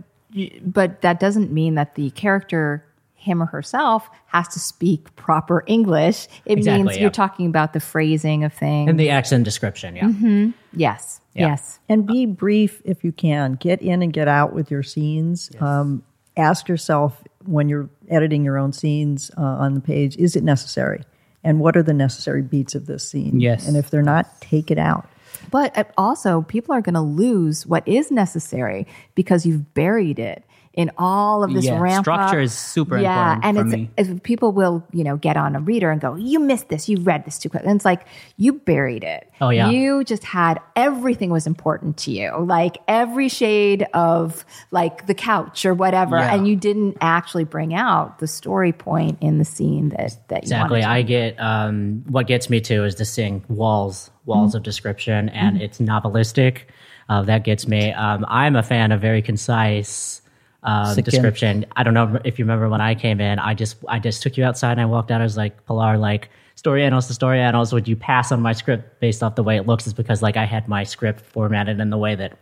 but 0.62 1.02
that 1.02 1.20
doesn't 1.20 1.52
mean 1.52 1.76
that 1.76 1.96
the 1.96 2.10
character 2.12 2.85
him 3.26 3.42
or 3.42 3.48
herself 3.48 4.08
has 4.28 4.48
to 4.50 4.60
speak 4.60 5.16
proper 5.16 5.64
English. 5.66 6.28
It 6.46 6.60
Exactly, 6.60 6.84
means 6.84 6.96
yeah. 6.96 7.02
you're 7.02 7.12
talking 7.12 7.48
about 7.48 7.74
the 7.74 7.80
phrasing 7.80 8.44
of 8.44 8.54
things. 8.54 8.90
And 8.90 9.00
the 9.00 9.10
accent 9.10 9.44
description, 9.44 9.96
yeah. 9.96 10.06
Mm-hmm. 10.06 10.52
yes. 10.74 11.22
Yeah. 11.34 11.48
Yes. 11.48 11.80
And 11.90 12.06
be 12.08 12.26
brief 12.26 12.82
if 12.86 13.04
you 13.04 13.12
can. 13.12 13.56
Get 13.56 13.82
in 13.82 14.02
and 14.02 14.14
get 14.14 14.28
out 14.30 14.54
with 14.54 14.72
your 14.72 14.84
scenes. 14.84 15.52
Um, 15.60 16.04
ask 16.38 16.70
yourself 16.70 17.22
when 17.44 17.68
you're 17.68 17.90
editing 18.10 18.46
your 18.46 18.58
own 18.58 18.72
scenes 18.72 19.32
uh, 19.38 19.42
on 19.42 19.74
the 19.74 19.82
page, 19.82 20.16
is 20.18 20.36
it 20.36 20.44
necessary? 20.44 21.02
And 21.44 21.60
what 21.60 21.76
are 21.76 21.84
the 21.84 21.94
necessary 21.94 22.42
beats 22.42 22.74
of 22.74 22.86
this 22.86 23.10
scene? 23.10 23.40
Yes. 23.40 23.68
And 23.68 23.76
if 23.76 23.90
they're 23.90 24.02
not, 24.02 24.40
take 24.40 24.72
it 24.72 24.78
out. 24.78 25.10
But 25.52 25.78
uh, 25.78 25.84
also, 25.98 26.44
people 26.44 26.74
are 26.74 26.82
going 26.82 26.96
to 26.96 27.02
lose 27.02 27.66
what 27.66 27.88
is 27.88 28.12
necessary 28.12 28.88
because 29.16 29.46
you've 29.46 29.74
buried 29.74 30.20
it 30.20 30.44
in 30.76 30.92
all 30.98 31.44
of 31.44 31.54
this 31.54 31.66
Yeah, 31.66 31.80
ramp 31.80 32.04
structure 32.04 32.40
up. 32.40 32.44
is 32.44 32.54
super 32.54 32.98
yeah, 32.98 33.36
important 33.36 33.58
and 33.58 33.90
for 33.90 34.12
it's 34.14 34.20
people 34.24 34.52
will 34.52 34.84
you 34.92 35.04
know 35.04 35.16
get 35.18 35.38
on 35.38 35.56
a 35.56 35.60
reader 35.60 35.90
and 35.92 36.02
go, 36.02 36.16
"You 36.16 36.40
missed 36.40 36.70
this. 36.70 36.90
You 36.90 36.98
read 37.00 37.26
this 37.26 37.38
too 37.40 37.50
quick." 37.50 37.64
And 37.66 37.76
it's 37.76 37.86
like 37.86 38.06
you 38.38 38.54
buried 38.54 39.04
it. 39.04 39.30
Oh, 39.42 39.50
yeah. 39.50 39.70
you 39.70 40.04
just 40.06 40.24
had 40.24 40.60
everything 40.76 41.30
was 41.30 41.46
important 41.48 41.98
to 41.98 42.12
you, 42.12 42.32
like 42.40 42.78
every 42.88 43.28
shade 43.30 43.86
of 43.94 44.46
like 44.72 45.08
the 45.08 45.14
couch 45.14 45.66
or 45.66 45.74
whatever, 45.74 46.18
Yeah. 46.18 46.34
and 46.36 46.48
you 46.48 46.56
didn't 46.56 46.98
actually 47.02 47.44
bring 47.44 47.74
out 47.74 48.20
the 48.20 48.28
story 48.28 48.72
point 48.72 49.18
in 49.22 49.38
the 49.38 49.46
scene 49.46 49.90
that 49.90 50.18
that 50.30 50.38
you 50.44 50.48
Exactly. 50.48 50.84
I 50.84 51.02
get 51.02 51.40
um, 51.40 52.04
what 52.08 52.28
gets 52.28 52.50
me 52.50 52.62
too 52.62 52.84
is 52.86 52.96
the 52.96 53.06
seeing 53.06 53.44
walls, 53.48 54.10
walls 54.26 54.56
of 54.56 54.64
description, 54.64 55.30
and 55.30 55.62
it's 55.62 55.80
novelistic. 55.80 56.60
Uh, 57.08 57.22
that 57.22 57.44
gets 57.44 57.68
me. 57.68 57.92
Um, 57.94 58.26
I'm 58.28 58.56
a 58.56 58.64
fan 58.64 58.92
of 58.92 59.00
very 59.00 59.22
concise 59.22 60.22
um, 60.66 60.96
description. 60.98 61.66
I 61.76 61.84
don't 61.84 61.94
know 61.94 62.20
if 62.26 62.38
you 62.38 62.46
remember 62.46 62.68
when 62.70 62.82
I 62.82 62.96
came 62.96 63.22
in. 63.22 63.40
I 63.40 63.54
just 63.54 63.78
I 63.88 64.00
just 64.00 64.22
took 64.22 64.38
you 64.38 64.44
outside 64.44 64.74
and 64.74 64.82
I 64.82 64.86
walked 64.86 65.12
out. 65.12 65.22
I 65.22 65.24
was 65.24 65.38
like, 65.38 65.66
Pilar, 65.66 65.98
like 65.98 66.30
story 66.56 66.84
analyst 66.84 67.08
to 67.10 67.14
story 67.14 67.40
analyst. 67.40 67.72
Would 67.72 67.88
you 67.88 67.96
pass 67.96 68.32
on 68.32 68.42
my 68.42 68.54
script 68.54 69.00
based 69.00 69.24
off 69.24 69.36
the 69.36 69.44
way 69.44 69.58
it 69.58 69.68
looks? 69.68 69.88
Is 69.88 69.94
because 69.94 70.22
like 70.22 70.38
I 70.38 70.46
had 70.46 70.68
my 70.68 70.84
script 70.84 71.22
formatted 71.22 71.80
in 71.80 71.90
the 71.90 71.98
way 71.98 72.16
that 72.16 72.38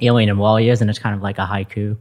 Alien 0.00 0.28
and 0.28 0.38
WALL-E 0.38 0.68
is, 0.68 0.80
and 0.80 0.90
it's 0.90 0.98
kind 0.98 1.16
of 1.16 1.22
like 1.22 1.38
a 1.38 1.46
haiku 1.46 1.96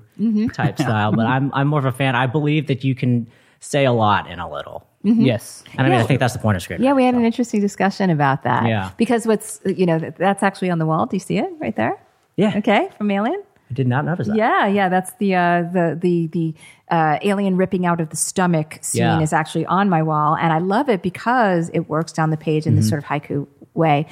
type 0.54 0.78
style. 0.80 1.12
But 1.12 1.26
I'm 1.26 1.52
I'm 1.54 1.68
more 1.68 1.80
of 1.80 1.86
a 1.86 1.92
fan. 1.92 2.16
I 2.16 2.28
believe 2.28 2.68
that 2.68 2.84
you 2.84 2.96
can 2.96 3.28
say 3.60 3.86
a 3.86 3.92
lot 3.92 4.30
in 4.30 4.40
a 4.40 4.50
little. 4.50 4.88
Yes. 5.04 5.64
And 5.78 5.86
I 5.86 5.90
mean, 5.90 6.00
I 6.00 6.04
think 6.04 6.20
that's 6.20 6.34
the 6.34 6.40
point 6.40 6.56
of 6.56 6.64
script. 6.64 6.82
Yeah, 6.82 6.94
we 6.94 7.04
had 7.04 7.14
an 7.14 7.24
interesting 7.24 7.62
discussion 7.62 8.10
about 8.10 8.42
that. 8.44 8.68
Yeah. 8.68 8.90
Because 8.98 9.28
what's, 9.28 9.62
you 9.66 9.86
know, 9.86 10.00
that's 10.00 10.42
actually 10.42 10.72
on 10.72 10.80
the 10.80 10.86
wall. 10.86 11.06
Do 11.06 11.16
you 11.16 11.20
see 11.20 11.38
it 11.38 11.52
right 11.60 11.76
there? 11.76 12.00
Yeah. 12.38 12.58
Okay, 12.58 12.90
from 12.98 13.12
Alien? 13.12 13.44
I 13.70 13.74
did 13.74 13.88
not 13.88 14.06
notice 14.06 14.28
that. 14.28 14.36
Yeah, 14.36 14.68
yeah, 14.68 14.90
that's 14.90 15.12
the 15.14 15.36
uh, 15.36 15.62
the 15.74 15.98
the 16.00 16.28
the 16.28 16.54
uh, 16.90 17.18
alien 17.24 17.58
ripping 17.58 17.86
out 17.86 18.00
of 18.00 18.10
the 18.10 18.16
stomach 18.16 18.78
scene 18.82 19.02
Yeah. 19.02 19.22
is 19.22 19.34
actually 19.34 19.66
on 19.66 19.90
my 19.90 20.04
wall, 20.04 20.36
and 20.36 20.54
I 20.54 20.60
love 20.60 20.88
it 20.90 21.02
because 21.02 21.70
it 21.74 21.90
works 21.90 22.12
down 22.12 22.30
the 22.30 22.38
page 22.38 22.66
in 22.68 22.74
Mm-hmm. 22.74 22.82
this 22.82 22.90
sort 22.90 23.00
of 23.04 23.06
haiku 23.06 23.48
way. 23.74 24.06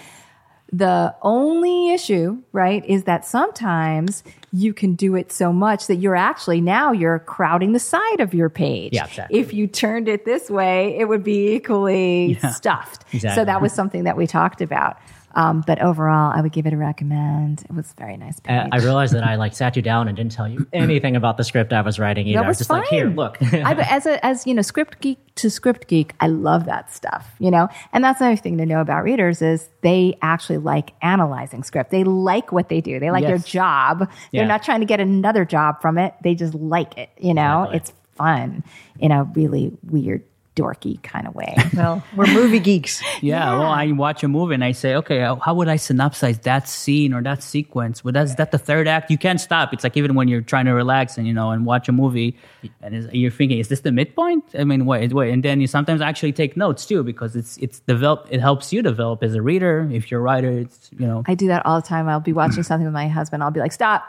The 0.72 1.14
only 1.22 1.94
issue, 1.94 2.42
right, 2.52 2.84
is 2.88 3.04
that 3.04 3.26
sometimes 3.26 4.24
you 4.52 4.74
can 4.74 4.96
do 4.96 5.14
it 5.16 5.32
so 5.32 5.54
much 5.54 5.86
that 5.86 5.98
you're 5.98 6.16
actually 6.16 6.62
now 6.62 6.92
you're 6.92 7.20
crowding 7.20 7.74
the 7.74 7.80
side 7.80 8.20
of 8.22 8.34
your 8.34 8.50
page. 8.50 8.94
Yeah, 8.94 9.06
exactly. 9.06 9.40
If 9.40 9.54
you 9.54 9.68
turned 9.68 10.08
it 10.08 10.26
this 10.26 10.50
way, 10.50 10.98
it 10.98 11.08
would 11.08 11.24
be 11.24 11.54
equally 11.54 12.40
stuffed. 12.54 13.06
Exactly. 13.14 13.40
So 13.40 13.46
that 13.46 13.62
was 13.62 13.72
something 13.72 14.06
that 14.06 14.18
we 14.18 14.26
talked 14.26 14.62
about. 14.62 14.98
Um, 15.36 15.64
but 15.66 15.82
overall, 15.82 16.32
I 16.36 16.42
would 16.42 16.52
give 16.52 16.66
it 16.68 16.74
a 16.74 16.78
recommend. 16.78 17.62
It 17.70 17.72
was 17.74 17.94
very 17.98 18.18
nice. 18.18 18.40
Uh, 18.48 18.68
I 18.72 18.78
realized 18.78 19.14
that 19.14 19.24
I 19.24 19.36
like 19.36 19.54
sat 19.54 19.76
you 19.76 19.82
down 19.82 20.08
and 20.08 20.16
didn't 20.16 20.32
tell 20.32 20.48
you 20.48 20.68
anything 20.74 21.16
about 21.16 21.38
the 21.38 21.44
script 21.44 21.74
I 21.74 21.82
was 21.82 21.98
writing 22.00 22.28
either. 22.28 22.40
That 22.40 22.46
I 22.46 22.48
was 22.48 22.56
was 22.56 22.58
just 22.60 22.68
fine. 22.70 22.80
like, 22.82 22.90
here, 22.90 23.10
look. 23.10 23.38
I, 23.42 23.74
as 23.90 24.06
a 24.06 24.24
as 24.26 24.46
you 24.46 24.54
know, 24.54 24.62
script 24.62 25.00
geek 25.02 25.18
to 25.36 25.50
script 25.50 25.88
geek, 25.88 26.14
I 26.20 26.28
love 26.28 26.66
that 26.66 26.92
stuff. 26.94 27.32
You 27.40 27.52
know, 27.52 27.68
and 27.94 28.04
that's 28.04 28.22
another 28.22 28.36
thing 28.38 28.58
to 28.60 28.66
know 28.66 28.82
about 28.82 29.04
readers 29.04 29.42
is 29.42 29.70
they 29.82 30.18
actually 30.22 30.60
like 30.60 30.92
analyzing 31.02 31.64
script. 31.64 31.90
They 31.92 32.04
like 32.04 32.52
what 32.52 32.70
they 32.70 32.82
do. 32.82 33.00
They 33.00 33.10
like 33.12 33.24
their 33.26 33.36
Yes. 33.38 33.46
job. 33.48 34.10
They're 34.32 34.46
not 34.46 34.64
trying 34.64 34.82
to 34.82 34.86
get 34.86 35.00
another 35.00 35.46
job 35.46 35.82
from 35.82 35.98
it. 35.98 36.14
They 36.24 36.36
just 36.36 36.54
like 36.54 36.98
it. 36.98 37.10
You 37.20 37.34
know, 37.34 37.64
Exactly. 37.64 37.78
it's 37.78 37.94
fun 38.16 38.64
in 39.00 39.12
a 39.12 39.24
really 39.24 39.72
weird, 39.90 40.24
dorky 40.56 41.02
kind 41.04 41.28
of 41.28 41.36
way. 41.36 41.56
Well, 41.74 42.04
we're 42.16 42.28
movie 42.28 42.60
geeks. 42.60 43.02
Yeah, 43.22 43.58
well, 43.58 43.72
I 43.72 43.92
watch 43.92 44.24
a 44.24 44.28
movie 44.28 44.54
and 44.54 44.64
I 44.64 44.74
say, 44.74 44.96
okay, 44.96 45.22
how 45.22 45.54
would 45.54 45.68
I 45.70 45.78
synopsize 45.78 46.42
that 46.44 46.68
scene 46.68 47.14
or 47.14 47.22
that 47.24 47.42
sequence? 47.42 48.04
Well, 48.04 48.12
that's 48.12 48.36
that 48.36 48.52
the 48.52 48.58
third 48.58 48.88
act. 48.88 49.10
You 49.10 49.18
can't 49.18 49.40
stop. 49.40 49.74
It's 49.74 49.84
like 49.84 49.96
even 49.98 50.14
when 50.14 50.28
you're 50.28 50.42
trying 50.42 50.66
to 50.66 50.74
relax 50.74 51.18
and 51.18 51.26
you 51.26 51.34
know 51.34 51.52
and 51.52 51.66
watch 51.66 51.90
a 51.90 51.92
movie, 51.92 52.38
and 52.82 53.10
you're 53.14 53.32
thinking, 53.32 53.60
is 53.60 53.70
this 53.70 53.82
the 53.82 53.92
midpoint? 53.92 54.44
I 54.58 54.66
mean, 54.66 54.86
wait, 54.86 55.14
wait, 55.14 55.32
and 55.32 55.42
then 55.42 55.62
you 55.62 55.68
sometimes 55.68 56.02
actually 56.02 56.34
take 56.34 56.56
notes 56.58 56.86
too 56.86 57.04
because 57.04 57.36
it's 57.36 57.58
it's 57.58 57.80
develop. 57.80 58.28
It 58.30 58.40
helps 58.42 58.72
you 58.74 58.82
develop 58.82 59.24
as 59.24 59.36
a 59.36 59.42
reader. 59.42 59.90
If 59.92 60.12
you're 60.12 60.20
a 60.20 60.24
writer, 60.24 60.52
it's 60.52 60.90
you 60.98 61.08
know. 61.08 61.24
I 61.28 61.36
do 61.36 61.48
that 61.48 61.66
all 61.66 61.80
the 61.82 61.88
time. 61.88 62.08
I'll 62.10 62.20
be 62.20 62.34
watching 62.34 62.64
something 62.70 62.86
with 62.86 62.94
my 62.94 63.08
husband. 63.08 63.42
I'll 63.42 63.52
be 63.52 63.60
like, 63.62 63.72
stop. 63.72 64.04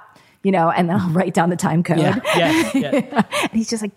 You 0.45 0.53
know, 0.53 0.71
and 0.71 0.89
then 0.89 0.97
I'll 0.97 1.07
mm-hmm. 1.07 1.17
write 1.17 1.35
down 1.35 1.49
the 1.51 1.57
time 1.57 1.83
code. 1.83 1.99
yeah, 1.99 2.21
yeah, 2.37 2.71
yeah. 2.75 3.23
And 3.43 3.51
he's 3.53 3.69
just 3.71 3.83
like, 3.83 3.93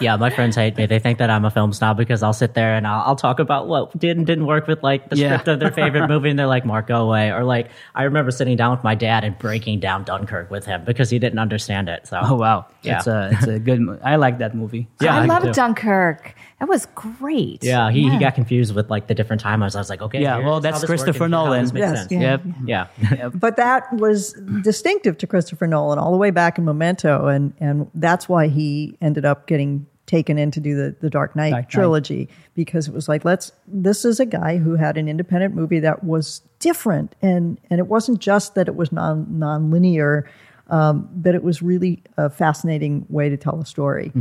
yeah, 0.00 0.16
my 0.18 0.30
friends 0.30 0.56
hate 0.56 0.76
me. 0.76 0.86
They 0.86 0.98
think 0.98 1.18
that 1.18 1.30
I'm 1.30 1.44
a 1.44 1.50
film 1.50 1.72
snob 1.72 1.96
because 1.96 2.22
I'll 2.22 2.32
sit 2.32 2.54
there 2.54 2.74
and 2.74 2.86
I'll, 2.86 3.02
I'll 3.08 3.16
talk 3.16 3.38
about 3.38 3.68
what 3.68 3.96
did 3.98 4.16
and 4.16 4.26
didn't 4.26 4.46
work 4.46 4.66
with 4.66 4.82
like 4.82 5.10
the 5.10 5.16
Yeah. 5.16 5.34
script 5.36 5.48
of 5.48 5.60
their 5.60 5.70
favorite 5.70 6.08
movie, 6.08 6.30
and 6.30 6.38
they're 6.38 6.46
like, 6.46 6.64
"Mark, 6.64 6.86
go 6.88 7.02
away." 7.06 7.30
Or 7.30 7.44
like, 7.44 7.70
I 7.94 8.04
remember 8.04 8.30
sitting 8.30 8.56
down 8.56 8.70
with 8.72 8.82
my 8.82 8.94
dad 8.94 9.24
and 9.24 9.38
breaking 9.38 9.80
down 9.80 10.04
Dunkirk 10.04 10.50
with 10.50 10.64
him 10.66 10.84
because 10.84 11.10
he 11.10 11.18
didn't 11.18 11.38
understand 11.38 11.88
it. 11.88 12.06
So, 12.06 12.18
Oh 12.22 12.34
wow, 12.36 12.66
Yeah. 12.82 12.96
it's 12.98 13.06
a 13.06 13.28
it's 13.32 13.46
a 13.46 13.58
good. 13.58 13.80
mo- 13.80 13.98
I 14.02 14.16
like 14.16 14.38
that 14.38 14.54
movie. 14.54 14.88
Yeah, 15.00 15.16
I 15.16 15.22
I 15.22 15.26
love 15.26 15.42
do 15.42 15.48
too. 15.48 15.52
Dunkirk. 15.54 16.34
That 16.64 16.70
was 16.70 16.86
great. 16.94 17.62
yeah, 17.62 17.90
he, 17.90 18.08
he 18.08 18.18
got 18.18 18.34
confused 18.34 18.74
with 18.74 18.88
like 18.88 19.06
the 19.06 19.14
different 19.14 19.42
timelines. 19.42 19.76
I 19.76 19.80
was 19.80 19.90
like, 19.90 20.00
okay, 20.00 20.22
Yeah, 20.22 20.38
well, 20.38 20.60
that's 20.60 20.82
Christopher 20.82 21.24
and 21.24 21.34
how 21.34 21.44
Nolan. 21.44 21.62
this 21.62 21.72
makes 21.74 21.86
Yes, 21.86 22.06
yeah. 22.10 22.20
Yep. 22.20 22.42
Yeah. 22.64 23.28
But 23.34 23.56
that 23.56 23.92
was 23.92 24.32
distinctive 24.62 25.18
to 25.18 25.26
Christopher 25.26 25.66
Nolan 25.66 25.98
all 25.98 26.10
the 26.10 26.16
way 26.16 26.30
back 26.30 26.56
in 26.56 26.64
Memento, 26.64 27.26
and 27.26 27.52
and 27.60 27.90
that's 27.92 28.30
why 28.30 28.48
he 28.48 28.96
ended 29.02 29.26
up 29.26 29.46
getting 29.46 29.84
taken 30.06 30.38
in 30.38 30.50
to 30.52 30.60
do 30.60 30.74
the, 30.74 30.96
the 31.02 31.10
Dark 31.10 31.36
Knight 31.36 31.50
Dark 31.50 31.64
Knight. 31.64 31.68
trilogy 31.68 32.28
because 32.54 32.88
it 32.88 32.94
was 32.94 33.10
like 33.10 33.26
let's 33.26 33.52
this 33.66 34.06
is 34.06 34.18
a 34.18 34.26
guy 34.26 34.56
who 34.56 34.76
had 34.76 34.96
an 34.96 35.06
independent 35.06 35.54
movie 35.54 35.80
that 35.80 36.02
was 36.02 36.40
different 36.60 37.14
and 37.20 37.58
and 37.68 37.78
it 37.78 37.88
wasn't 37.88 38.20
just 38.20 38.54
that 38.54 38.68
it 38.68 38.74
was 38.74 38.90
non 38.90 39.26
non-linear 39.38 40.26
um, 40.68 41.08
but 41.12 41.34
it 41.34 41.42
was 41.42 41.60
really 41.60 42.02
a 42.16 42.30
fascinating 42.30 43.04
way 43.10 43.28
to 43.28 43.36
tell 43.36 43.60
a 43.60 43.66
story 43.66 44.12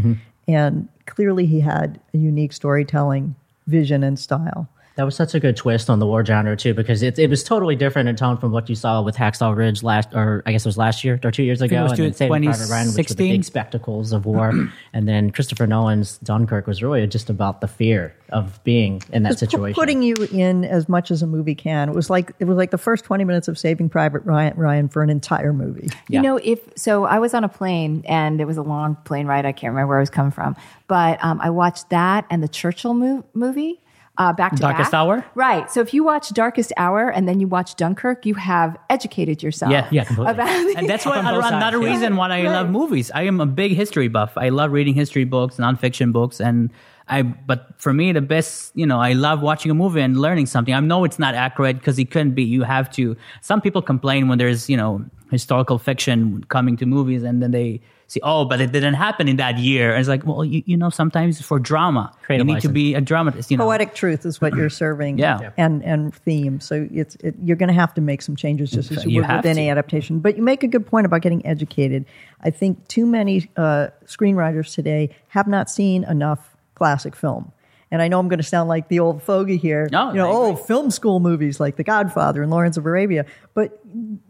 and 0.48 0.88
clearly 1.06 1.46
he 1.46 1.60
had 1.60 2.00
a 2.14 2.18
unique 2.18 2.54
storytelling 2.54 3.36
vision 3.68 4.04
and 4.04 4.20
style 4.20 4.68
That 4.96 5.06
was 5.06 5.16
such 5.16 5.34
a 5.34 5.40
good 5.40 5.58
twist 5.58 5.90
on 5.90 5.98
the 5.98 6.06
war 6.06 6.24
genre 6.24 6.56
too, 6.56 6.76
because 6.76 7.02
it 7.02 7.18
it 7.18 7.28
was 7.28 7.44
totally 7.44 7.76
different 7.76 8.10
in 8.10 8.16
tone 8.16 8.38
from 8.38 8.52
what 8.52 8.70
you 8.70 8.76
saw 8.76 9.02
with 9.02 9.16
Hacksaw 9.16 9.56
Ridge 9.56 9.82
last, 9.82 10.10
or 10.14 10.44
I 10.46 10.52
guess 10.52 10.66
it 10.66 10.70
was 10.70 10.78
last 10.78 11.04
year 11.04 11.20
or 11.24 11.32
two 11.32 11.42
years 11.42 11.62
ago, 11.64 11.80
it 11.80 11.84
was 11.84 11.92
and 11.94 12.00
then 12.04 12.14
Saving 12.14 12.44
Private 12.44 12.70
Ryan, 12.70 12.88
which 12.94 13.10
were 13.10 13.16
the 13.16 13.30
big 13.30 13.44
spectacles 13.44 14.12
of 14.12 14.26
war, 14.28 14.54
and 14.94 15.08
then 15.08 15.32
Christopher 15.32 15.66
Nolan's 15.66 16.20
Dunkirk 16.20 16.68
was 16.68 16.84
really 16.84 17.08
just 17.08 17.32
about 17.32 17.62
the 17.62 17.68
fear 17.68 18.16
of 18.30 18.64
being 18.64 19.02
in 19.12 19.24
that 19.24 19.30
Just 19.30 19.40
pu- 19.42 19.46
situation. 19.48 19.74
putting 19.74 20.04
you 20.04 20.16
in 20.32 20.64
as 20.64 20.88
much 20.88 21.10
as 21.10 21.24
a 21.24 21.28
movie 21.28 21.56
can. 21.56 21.90
It 21.90 21.96
was 21.96 22.12
like 22.12 22.32
it 22.38 22.46
was 22.46 22.58
like 22.58 22.70
the 22.70 22.78
first 22.78 23.04
twenty 23.04 23.24
minutes 23.24 23.48
of 23.48 23.58
Saving 23.58 23.90
Private 23.90 24.24
Ryan, 24.26 24.56
Ryan 24.56 24.90
for 24.90 25.02
an 25.02 25.10
entire 25.10 25.54
movie. 25.54 25.90
Yeah. 26.08 26.20
You 26.20 26.22
know, 26.22 26.38
if 26.38 26.60
so, 26.76 27.06
I 27.06 27.18
was 27.18 27.34
on 27.34 27.44
a 27.44 27.50
plane 27.50 28.04
and 28.08 28.40
it 28.40 28.46
was 28.46 28.58
a 28.58 28.64
long 28.64 28.96
plane 29.06 29.26
ride. 29.26 29.48
I 29.48 29.54
can't 29.54 29.72
remember 29.72 29.88
where 29.88 29.98
I 29.98 30.02
was 30.02 30.12
coming 30.12 30.32
from, 30.32 30.56
but 30.88 31.24
um, 31.24 31.42
I 31.42 31.50
watched 31.50 31.90
that 31.90 32.28
and 32.30 32.44
the 32.44 32.48
Churchill 32.48 32.94
mo- 32.94 33.26
movie. 33.34 33.80
Uh, 34.16 34.32
back 34.32 34.52
to 34.56 34.62
Darkest 34.62 34.92
back. 34.92 35.00
Hour? 35.00 35.26
right? 35.34 35.72
So 35.72 35.82
if 35.82 35.92
you 35.92 36.04
watch 36.04 36.30
Darkest 36.34 36.72
Hour 36.78 37.10
and 37.10 37.28
then 37.28 37.40
you 37.40 37.48
watch 37.48 37.76
Dunkirk, 37.76 38.28
you 38.28 38.36
have 38.36 38.78
educated 38.88 39.42
yourself. 39.42 39.72
Yeah. 39.72 39.88
Yeah, 39.92 40.04
completely. 40.04 40.34
About 40.34 40.50
and 40.78 40.88
that's 40.88 41.04
why 41.04 41.18
another 41.20 41.42
sides, 41.42 41.76
yeah. 41.76 41.90
reason 41.90 42.16
why 42.16 42.30
I 42.30 42.44
love 42.44 42.70
movies. 42.70 43.10
I 43.16 43.24
am 43.24 43.42
a 43.42 43.48
big 43.48 43.72
history 43.72 44.10
buff. 44.10 44.34
I 44.38 44.50
love 44.50 44.72
reading 44.72 44.94
history 44.94 45.24
books, 45.24 45.56
nonfiction 45.56 46.14
books, 46.14 46.40
and 46.40 46.72
I. 47.08 47.24
But 47.24 47.70
for 47.82 47.92
me, 47.92 48.12
the 48.12 48.22
best, 48.22 48.72
you 48.76 48.86
know, 48.86 49.00
I 49.00 49.14
love 49.14 49.42
watching 49.42 49.72
a 49.72 49.74
movie 49.74 50.02
and 50.02 50.16
learning 50.22 50.46
something. 50.46 50.76
I 50.76 50.80
know 50.80 51.06
it's 51.06 51.18
not 51.18 51.34
accurate 51.34 51.80
because 51.80 51.98
it 51.98 52.12
couldn't 52.12 52.36
be. 52.36 52.44
You 52.44 52.62
have 52.62 52.92
to. 52.92 53.18
Some 53.42 53.62
people 53.62 53.82
complain 53.82 54.28
when 54.28 54.38
there's, 54.38 54.70
you 54.70 54.78
know, 54.78 55.04
historical 55.32 55.80
fiction 55.80 56.44
coming 56.50 56.78
to 56.78 56.86
movies, 56.86 57.24
and 57.24 57.42
then 57.42 57.50
they 57.50 57.82
see, 58.08 58.20
oh, 58.24 58.46
but 58.46 58.62
it 58.62 58.72
didn't 58.72 58.94
happen 58.96 59.28
in 59.28 59.38
that 59.38 59.58
year. 59.58 59.92
And 59.92 60.00
it's 60.00 60.10
like, 60.10 60.26
well, 60.26 60.44
you, 60.46 60.64
you 60.66 60.78
know, 60.78 60.90
sometimes 60.90 61.42
for 61.42 61.60
drama, 61.60 62.12
Creative 62.24 62.48
you 62.48 62.54
need 62.54 62.62
to 62.62 62.70
be 62.70 62.94
a 62.94 63.02
dramatist. 63.02 63.50
You 63.52 63.58
know, 63.58 63.66
Poetic 63.66 63.96
truth 63.96 64.26
is 64.26 64.40
what 64.42 64.54
you're 64.56 64.70
serving, 64.84 65.18
Yeah. 65.18 65.40
Yeah. 65.42 65.52
and 65.58 65.84
and 65.84 66.14
theme. 66.14 66.60
So 66.60 66.88
it's 66.92 67.16
it, 67.18 67.36
you're 67.42 67.58
going 67.58 67.68
to 67.70 67.74
have 67.74 67.94
to 67.96 68.02
make 68.02 68.22
some 68.22 68.36
changes 68.36 68.72
just 68.72 68.92
as 68.92 69.04
you, 69.06 69.12
You 69.12 69.18
would 69.22 69.26
have 69.26 69.44
with 69.44 69.46
any 69.58 69.66
to. 69.66 69.70
adaptation. 69.72 70.20
But 70.20 70.38
you 70.38 70.44
make 70.44 70.64
a 70.64 70.68
good 70.68 70.86
point 70.86 71.06
about 71.06 71.22
getting 71.22 71.46
educated. 71.46 72.06
I 72.42 72.50
think 72.50 72.88
too 72.88 73.06
many 73.06 73.50
uh, 73.58 73.88
screenwriters 74.06 74.74
today 74.74 75.10
have 75.30 75.48
not 75.48 75.70
seen 75.70 76.04
enough 76.04 76.56
classic 76.76 77.16
film. 77.16 77.52
And 77.94 78.02
I 78.02 78.08
know 78.08 78.20
I'm 78.20 78.28
going 78.28 78.40
to 78.40 78.44
sound 78.44 78.70
like 78.70 78.88
the 78.88 79.00
old 79.00 79.22
fogey 79.22 79.56
here. 79.56 79.88
No, 79.92 80.10
you 80.10 80.16
know, 80.16 80.28
I 80.28 80.34
oh, 80.34 80.52
agree. 80.54 80.64
film 80.66 80.90
school 80.90 81.20
movies 81.20 81.60
like 81.60 81.76
The 81.76 81.84
Godfather 81.84 82.42
and 82.42 82.50
Lawrence 82.50 82.76
of 82.76 82.88
Arabia. 82.88 83.24
But 83.54 83.80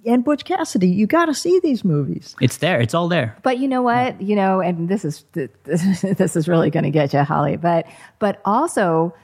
and 0.06 0.22
Butch 0.22 0.44
Cassidy, 0.44 0.90
you 0.90 1.08
got 1.08 1.28
to 1.28 1.34
see 1.34 1.62
these 1.64 1.86
movies. 1.86 2.36
it's 2.42 2.58
there. 2.58 2.82
It's 2.82 2.94
all 2.94 3.08
there. 3.08 3.38
But 3.42 3.60
you 3.60 3.70
know 3.70 3.82
what? 3.82 4.22
You 4.22 4.36
know, 4.36 4.60
and 4.60 4.90
this 4.90 5.06
is 5.06 5.24
this 5.34 6.36
is 6.36 6.50
really 6.50 6.72
going 6.72 6.84
to 6.84 6.92
get 6.92 7.14
you, 7.14 7.24
Holly. 7.24 7.56
But 7.56 7.88
but 8.20 8.42
also, 8.44 9.16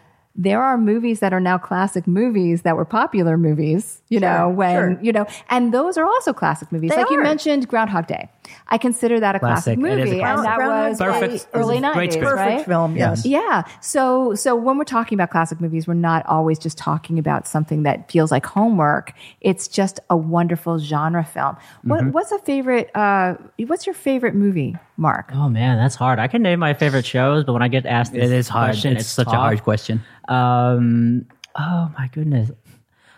there 0.41 0.63
are 0.63 0.77
movies 0.77 1.19
that 1.19 1.33
are 1.33 1.41
now 1.41 1.57
classic 1.57 2.07
movies 2.07 2.61
that 2.61 2.77
were 2.77 2.85
popular 2.85 3.37
movies. 3.37 4.01
You 4.07 4.21
know, 4.21 4.49
when 4.49 4.95
sure. 4.95 5.03
you 5.03 5.11
know, 5.11 5.27
and 5.49 5.73
those 5.73 5.97
are 5.97 6.05
also 6.05 6.31
classic 6.33 6.71
movies. 6.71 6.91
They 6.91 6.95
like 6.97 7.09
you 7.11 7.21
mentioned, 7.21 7.67
Groundhog 7.67 8.07
Day. 8.07 8.29
I 8.69 8.79
consider 8.79 9.19
that 9.19 9.35
a 9.35 9.39
classic, 9.39 9.77
Classic. 9.79 9.99
It 9.99 9.99
is 9.99 10.09
a 10.09 10.13
movie, 10.13 10.23
and 10.23 10.43
that 10.45 10.57
Groundhog 10.57 10.89
was 10.89 10.97
Day 10.97 11.05
Perfect. 11.05 11.21
like 11.21 11.31
was 11.31 11.47
early 11.53 11.77
a 11.77 11.81
great 11.81 11.93
nineties, 11.93 12.13
script. 12.13 12.29
Perfect 12.31 12.57
right? 12.57 12.65
film, 12.65 12.95
yes. 12.95 13.25
Yeah. 13.25 13.63
So 13.81 14.33
so 14.33 14.55
when 14.55 14.77
we're 14.77 14.85
talking 14.85 15.15
about 15.17 15.29
classic 15.29 15.59
movies, 15.61 15.87
we're 15.87 15.93
not 15.93 16.25
always 16.25 16.57
just 16.57 16.77
talking 16.77 17.19
about 17.19 17.45
something 17.47 17.83
that 17.83 18.09
feels 18.09 18.31
like 18.31 18.45
homework. 18.45 19.13
It's 19.41 19.67
just 19.67 19.99
a 20.09 20.15
wonderful 20.17 20.79
genre 20.79 21.23
film. 21.25 21.57
What 21.83 21.99
Mm-hmm. 21.99 22.11
what's 22.11 22.31
a 22.31 22.39
favorite 22.39 22.89
uh 22.95 23.35
what's 23.67 23.85
your 23.85 23.93
favorite 23.93 24.33
movie, 24.35 24.77
Mark? 24.97 25.31
Oh 25.33 25.49
man, 25.49 25.77
that's 25.77 25.95
hard. 25.95 26.17
I 26.17 26.27
can 26.27 26.41
name 26.41 26.59
my 26.59 26.73
favorite 26.73 27.05
shows, 27.05 27.43
but 27.43 27.51
when 27.53 27.61
I 27.61 27.67
get 27.67 27.85
asked 27.85 28.13
this 28.13 28.23
It 28.23 28.31
is 28.31 28.47
hard. 28.47 28.69
question, 28.71 28.95
it's, 28.97 29.05
such 29.07 29.27
a 29.27 29.31
hard 29.35 29.61
question. 29.63 30.01
Um, 30.30 31.25
oh 31.55 31.91
my 31.97 32.07
goodness. 32.13 32.51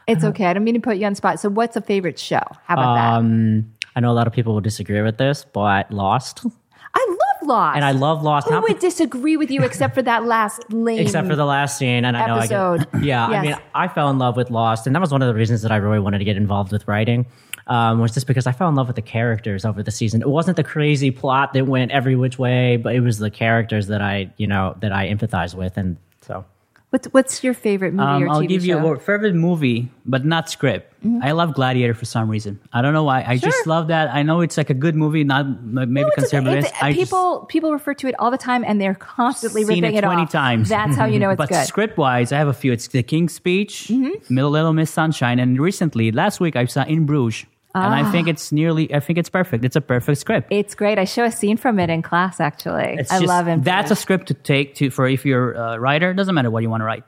It's 0.07 0.23
okay. 0.23 0.45
I 0.45 0.53
don't 0.53 0.63
mean 0.63 0.73
to 0.73 0.79
put 0.79 0.97
you 0.97 1.05
on 1.05 1.13
the 1.13 1.15
spot. 1.17 1.39
So 1.39 1.49
what's 1.49 1.75
a 1.75 1.81
favorite 1.81 2.17
show? 2.19 2.41
How 2.65 2.73
about 2.73 2.95
that? 2.95 3.13
Um, 3.13 3.71
I 3.95 3.99
know 3.99 4.11
a 4.11 4.13
lot 4.13 4.27
of 4.27 4.33
people 4.33 4.53
will 4.53 4.61
disagree 4.61 5.01
with 5.01 5.17
this, 5.17 5.45
but 5.53 5.91
Lost, 5.91 6.41
I 6.93 7.07
love 7.09 7.47
Lost. 7.47 7.75
and 7.75 7.85
I 7.85 7.91
love 7.91 8.23
Lost. 8.23 8.47
Who 8.47 8.53
not 8.55 8.63
would 8.63 8.79
disagree 8.79 9.37
with 9.37 9.51
you 9.51 9.63
except 9.63 9.93
for 9.95 10.01
that 10.01 10.25
last 10.25 10.71
lame 10.73 10.99
except 11.05 11.27
for 11.27 11.35
the 11.35 11.45
last 11.45 11.77
scene. 11.77 12.03
And 12.03 12.17
I 12.17 12.25
know 12.27 12.33
I 12.35 12.37
Episode. 12.39 12.91
get, 12.91 13.03
yeah, 13.03 13.29
Yes. 13.29 13.39
I 13.39 13.41
mean, 13.45 13.55
I 13.75 13.87
fell 13.87 14.09
in 14.09 14.17
love 14.17 14.35
with 14.35 14.49
Lost, 14.49 14.87
and 14.87 14.95
that 14.95 14.99
was 14.99 15.11
one 15.11 15.21
of 15.21 15.27
the 15.27 15.33
reasons 15.35 15.61
that 15.61 15.71
I 15.71 15.77
really 15.77 15.99
wanted 15.99 16.17
to 16.19 16.25
get 16.25 16.35
involved 16.37 16.71
with 16.71 16.87
writing. 16.87 17.25
Um, 17.67 17.99
was 17.99 18.11
just 18.13 18.27
because 18.27 18.47
I 18.47 18.51
fell 18.53 18.67
in 18.69 18.75
love 18.75 18.87
with 18.87 18.95
the 18.95 19.01
characters 19.03 19.63
over 19.65 19.83
the 19.83 19.91
season. 19.91 20.21
It 20.21 20.27
wasn't 20.29 20.57
the 20.57 20.63
crazy 20.63 21.11
plot 21.11 21.53
that 21.53 21.67
went 21.67 21.91
every 21.91 22.15
which 22.15 22.39
way, 22.39 22.75
but 22.77 22.95
it 22.95 23.01
was 23.01 23.19
the 23.19 23.29
characters 23.29 23.87
that 23.87 24.01
I, 24.01 24.33
you 24.37 24.47
know, 24.47 24.75
that 24.81 24.91
I 24.91 25.07
empathized 25.07 25.53
with, 25.55 25.77
and 25.77 25.95
What's 26.91 27.07
what's 27.13 27.41
your 27.41 27.53
favorite 27.53 27.93
movie 27.93 28.03
Um, 28.05 28.23
or 28.23 28.27
TV 28.27 28.31
I'll 28.31 28.41
give 28.41 28.65
you 28.65 28.73
show? 28.73 28.79
Mm-hmm. 28.83 28.95
a 28.97 28.99
favorite 28.99 29.33
movie, 29.35 29.89
but 30.05 30.25
not 30.25 30.49
script. 30.49 30.93
I 31.23 31.31
love 31.31 31.53
Gladiator 31.55 31.93
for 31.95 32.03
some 32.05 32.29
reason. 32.29 32.59
I 32.73 32.81
don't 32.83 32.93
know 32.93 33.05
why. 33.05 33.23
I 33.25 33.37
just 33.37 33.65
love 33.65 33.87
that. 33.87 34.13
I 34.13 34.21
know 34.23 34.41
it's 34.41 34.57
like 34.57 34.69
a 34.69 34.73
good 34.75 34.93
movie, 34.95 35.23
not 35.23 35.63
maybe 35.63 36.01
No, 36.01 36.07
it's 36.07 36.17
a- 36.17 36.21
conservative. 36.21 36.65
it's- 36.65 36.73
I 36.83 36.91
just- 36.91 36.99
people 37.09 37.45
people 37.47 37.71
refer 37.71 37.93
to 37.95 38.07
it 38.07 38.15
all 38.19 38.29
the 38.29 38.37
time, 38.37 38.65
and 38.67 38.79
they're 38.81 38.93
constantly 38.93 39.63
seen 39.63 39.81
ripping 39.83 39.95
it 39.95 40.03
it 40.03 40.05
20 40.05 40.23
off. 40.23 40.29
times. 40.31 40.67
That's 40.69 40.97
how 40.97 41.05
you 41.05 41.17
know 41.17 41.29
it's 41.33 41.37
but 41.37 41.47
good. 41.49 41.55
Mm-hmm. 41.55 41.65
script 41.65 41.97
wise, 41.97 42.33
I 42.33 42.37
have 42.37 42.49
a 42.49 42.53
few. 42.53 42.73
It's 42.73 42.87
The 42.89 43.03
King's 43.03 43.33
Speech, 43.33 43.89
Middle 44.29 44.51
Little 44.51 44.73
Miss 44.73 44.91
Sunshine, 44.91 45.39
and 45.39 45.57
recently, 45.61 46.11
last 46.11 46.39
week, 46.41 46.57
I 46.57 46.65
saw 46.65 46.83
In 46.83 47.05
Bruges. 47.05 47.45
And 47.73 47.93
I 47.95 48.01
Ah. 48.01 48.11
think 48.11 48.27
it's 48.27 48.51
nearly, 48.51 48.93
I 48.93 48.99
think 48.99 49.17
it's 49.17 49.29
perfect. 49.29 49.63
It's 49.63 49.75
a 49.77 49.81
perfect 49.81 50.17
script. 50.19 50.47
It's 50.51 50.75
great. 50.75 50.99
I 50.99 51.05
show 51.05 51.23
a 51.23 51.31
scene 51.31 51.55
from 51.57 51.79
it 51.79 51.89
in 51.89 52.01
class. 52.01 52.39
Actually, 52.39 52.97
It's 52.99 53.11
I 53.11 53.15
just- 53.19 53.27
love 53.27 53.47
it. 53.47 53.63
That's 53.63 53.91
a 53.91 53.95
script 53.95 54.27
to 54.27 54.33
take 54.33 54.75
to 54.75 54.89
for 54.89 55.07
if 55.07 55.25
you're 55.25 55.53
a 55.53 55.79
writer. 55.79 56.11
It 56.11 56.15
doesn't 56.15 56.35
matter 56.35 56.51
what 56.51 56.63
you 56.63 56.69
want 56.69 56.81
to 56.81 56.85
write. 56.85 57.03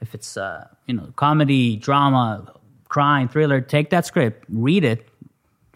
If 0.00 0.14
it's 0.14 0.36
uh, 0.36 0.66
you 0.86 0.94
know 0.94 1.12
comedy, 1.16 1.76
drama, 1.76 2.44
crime, 2.88 3.28
thriller, 3.28 3.60
take 3.60 3.90
that 3.90 4.04
script, 4.06 4.44
read 4.48 4.82
it, 4.84 5.06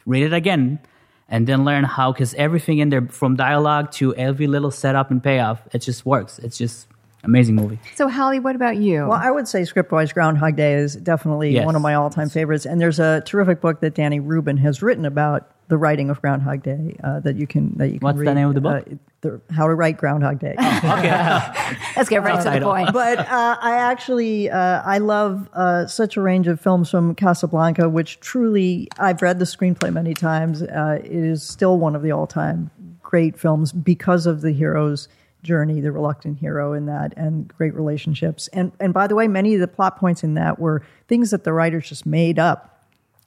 read 0.07 0.25
it 0.25 0.33
again, 0.33 0.81
and 1.29 1.47
then 1.47 1.65
learn 1.65 1.85
how 1.85 2.11
because 2.13 2.35
everything 2.35 2.79
in 2.79 2.89
there 2.89 3.07
from 3.07 3.37
dialogue 3.37 3.93
to 3.93 4.15
every 4.17 4.47
little 4.49 4.71
setup 4.71 5.11
and 5.11 5.23
payoff, 5.23 5.61
it 5.73 5.79
just 5.81 6.05
works. 6.05 6.39
It's 6.41 6.59
just 6.59 6.89
amazing 7.25 7.55
movie. 7.57 7.79
So, 7.97 8.09
Holly, 8.09 8.39
what 8.39 8.55
about 8.57 8.77
you? 8.77 9.03
Well, 9.07 9.13
I 9.21 9.31
would 9.31 9.49
say 9.49 9.65
script-wise, 9.65 10.13
Groundhog 10.13 10.57
Day 10.57 10.75
is 10.75 10.95
definitely 10.97 11.51
Yes. 11.55 11.65
one 11.67 11.77
of 11.77 11.83
my 11.83 11.95
all-time 11.95 12.29
favorites. 12.29 12.67
And 12.67 12.81
there's 12.81 12.99
a 13.01 13.23
terrific 13.27 13.61
book 13.61 13.81
that 13.81 13.95
Danny 13.95 14.21
Rubin 14.21 14.57
has 14.59 14.83
written 14.83 15.05
about 15.05 15.51
the 15.69 15.79
writing 15.79 16.11
of 16.11 16.21
Groundhog 16.21 16.63
Day 16.63 16.95
uh, 17.03 17.21
that 17.21 17.37
you 17.37 17.47
can 17.47 17.73
that 17.79 17.87
you 17.89 17.99
can 17.99 18.05
What's 18.05 18.19
the 18.19 18.25
read. 18.27 18.35
name 18.35 18.49
of 18.49 18.55
the 18.55 18.61
book? 18.61 18.87
Uh, 18.87 18.95
the, 19.23 19.41
How 19.51 19.67
to 19.67 19.75
Write 19.75 19.97
Groundhog 19.97 20.39
Day. 20.39 20.55
Okay, 20.59 21.09
Let's 21.97 22.11
get 22.11 22.23
right 22.23 22.43
to 22.45 22.51
the 22.51 22.61
point. 22.61 22.93
but 22.93 23.19
uh, 23.21 23.57
I 23.61 23.77
actually 23.79 24.51
uh, 24.51 24.83
I 24.85 24.99
love 24.99 25.49
uh, 25.55 25.87
such 25.87 26.19
a 26.19 26.21
range 26.21 26.49
of 26.49 26.61
films 26.61 26.91
from 26.91 27.15
Casablanca, 27.15 27.89
which 27.89 28.21
truly 28.21 28.89
I've 28.99 29.23
read 29.23 29.39
the 29.39 29.47
screenplay 29.47 29.91
many 29.91 30.13
times. 30.13 30.61
Uh, 30.63 30.99
it 31.03 31.11
is 31.11 31.43
still 31.43 31.79
one 31.79 31.97
of 31.97 32.03
the 32.03 32.13
all-time 32.13 32.71
great 33.03 33.39
films 33.39 33.73
because 33.73 34.27
of 34.27 34.43
the 34.43 34.53
hero's 34.53 35.09
journey, 35.45 35.81
the 35.81 35.93
reluctant 35.93 36.41
hero 36.41 36.73
in 36.73 36.87
that, 36.87 37.15
and 37.17 37.47
great 37.57 37.75
relationships. 37.75 38.49
And 38.49 38.73
and 38.81 38.93
by 38.93 39.07
the 39.07 39.15
way, 39.15 39.29
many 39.29 39.55
of 39.55 39.61
the 39.61 39.69
plot 39.69 39.99
points 39.99 40.25
in 40.25 40.35
that 40.35 40.59
were 40.59 40.83
things 41.07 41.31
that 41.31 41.45
the 41.45 41.53
writers 41.53 41.89
just 41.89 42.05
made 42.05 42.39
up. 42.41 42.71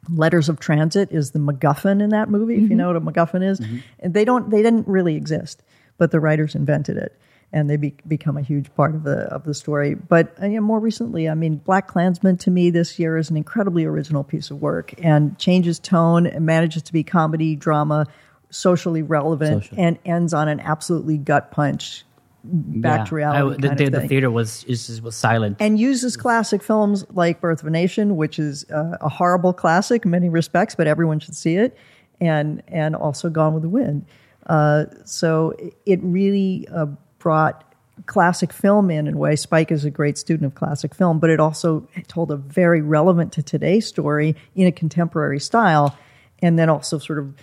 Letters 0.09 0.49
of 0.49 0.59
Transit 0.59 1.11
is 1.11 1.31
the 1.31 1.39
MacGuffin 1.39 2.01
in 2.01 2.09
that 2.09 2.29
movie. 2.29 2.55
If 2.55 2.69
you 2.69 2.75
know 2.75 2.87
what 2.87 2.95
a 2.95 3.01
MacGuffin 3.01 3.43
is, 3.43 3.61
and 3.99 4.13
they 4.13 4.25
don't 4.25 4.49
they 4.49 4.61
didn't 4.61 4.87
really 4.87 5.15
exist, 5.15 5.63
but 5.97 6.11
the 6.11 6.19
writers 6.19 6.55
invented 6.55 6.97
it, 6.97 7.17
and 7.51 7.69
they 7.69 7.77
be, 7.77 7.95
become 8.07 8.37
a 8.37 8.41
huge 8.41 8.73
part 8.75 8.95
of 8.95 9.03
the 9.03 9.19
of 9.33 9.43
the 9.43 9.53
story. 9.53 9.95
But 9.95 10.33
uh, 10.41 10.47
you 10.47 10.55
know, 10.55 10.61
more 10.61 10.79
recently, 10.79 11.29
I 11.29 11.33
mean, 11.33 11.61
BlacKkKlansman 11.65 12.39
to 12.41 12.51
me 12.51 12.69
this 12.69 12.99
year 12.99 13.17
is 13.17 13.29
an 13.29 13.37
incredibly 13.37 13.85
original 13.85 14.23
piece 14.23 14.51
of 14.51 14.61
work 14.61 14.93
and 14.99 15.37
changes 15.37 15.79
tone 15.79 16.25
and 16.25 16.45
manages 16.45 16.83
to 16.83 16.93
be 16.93 17.03
comedy, 17.03 17.55
drama, 17.55 18.07
socially 18.49 19.01
relevant, 19.01 19.63
Social. 19.63 19.79
and 19.79 19.99
ends 20.05 20.33
on 20.33 20.47
an 20.47 20.59
absolutely 20.59 21.17
gut 21.17 21.51
punch 21.51 22.05
back 22.43 22.99
Yeah. 22.99 23.05
to 23.05 23.15
reality. 23.15 23.67
I- 23.67 23.69
the, 23.75 23.75
the, 23.85 23.89
the 23.99 24.07
theater 24.07 24.31
was 24.31 24.63
is, 24.65 25.01
was 25.01 25.15
silent. 25.15 25.57
and 25.59 25.79
uses 25.79 26.15
classic 26.17 26.63
films 26.63 27.05
like 27.11 27.41
Birth 27.41 27.61
of 27.61 27.67
a 27.67 27.71
Nation, 27.71 28.15
which 28.15 28.39
is 28.39 28.65
uh, 28.71 28.97
a 29.01 29.09
horrible 29.09 29.53
classic 29.53 30.05
in 30.05 30.11
many 30.11 30.29
respects, 30.29 30.75
but 30.75 30.87
everyone 30.87 31.19
should 31.19 31.35
see 31.35 31.55
it, 31.55 31.75
and 32.21 32.61
and 32.67 32.95
also 32.95 33.29
Gone 33.29 33.53
with 33.53 33.63
the 33.63 33.69
Wind. 33.69 34.05
Uh, 34.45 34.85
so 35.03 35.51
it- 35.59 35.73
it 35.85 35.99
really 36.03 36.67
uh, 36.73 36.85
brought 37.19 37.63
classic 38.05 38.53
film 38.53 38.89
in 38.91 39.07
in 39.07 39.15
a 39.15 39.17
way. 39.17 39.35
Spike 39.35 39.71
is 39.71 39.83
a 39.83 39.89
great 39.89 40.17
student 40.17 40.45
of 40.45 40.55
classic 40.55 40.93
film, 40.95 41.19
but 41.19 41.29
it 41.29 41.39
also 41.39 41.87
told 42.07 42.31
a 42.31 42.37
very 42.37 42.81
relevant 42.81 43.33
to 43.33 43.41
today's 43.43 43.85
story 43.87 44.35
in 44.55 44.67
a 44.67 44.71
contemporary 44.71 45.39
style, 45.39 45.97
and 46.41 46.57
then 46.59 46.69
also 46.69 46.99
sort 46.99 47.17
of 47.19 47.33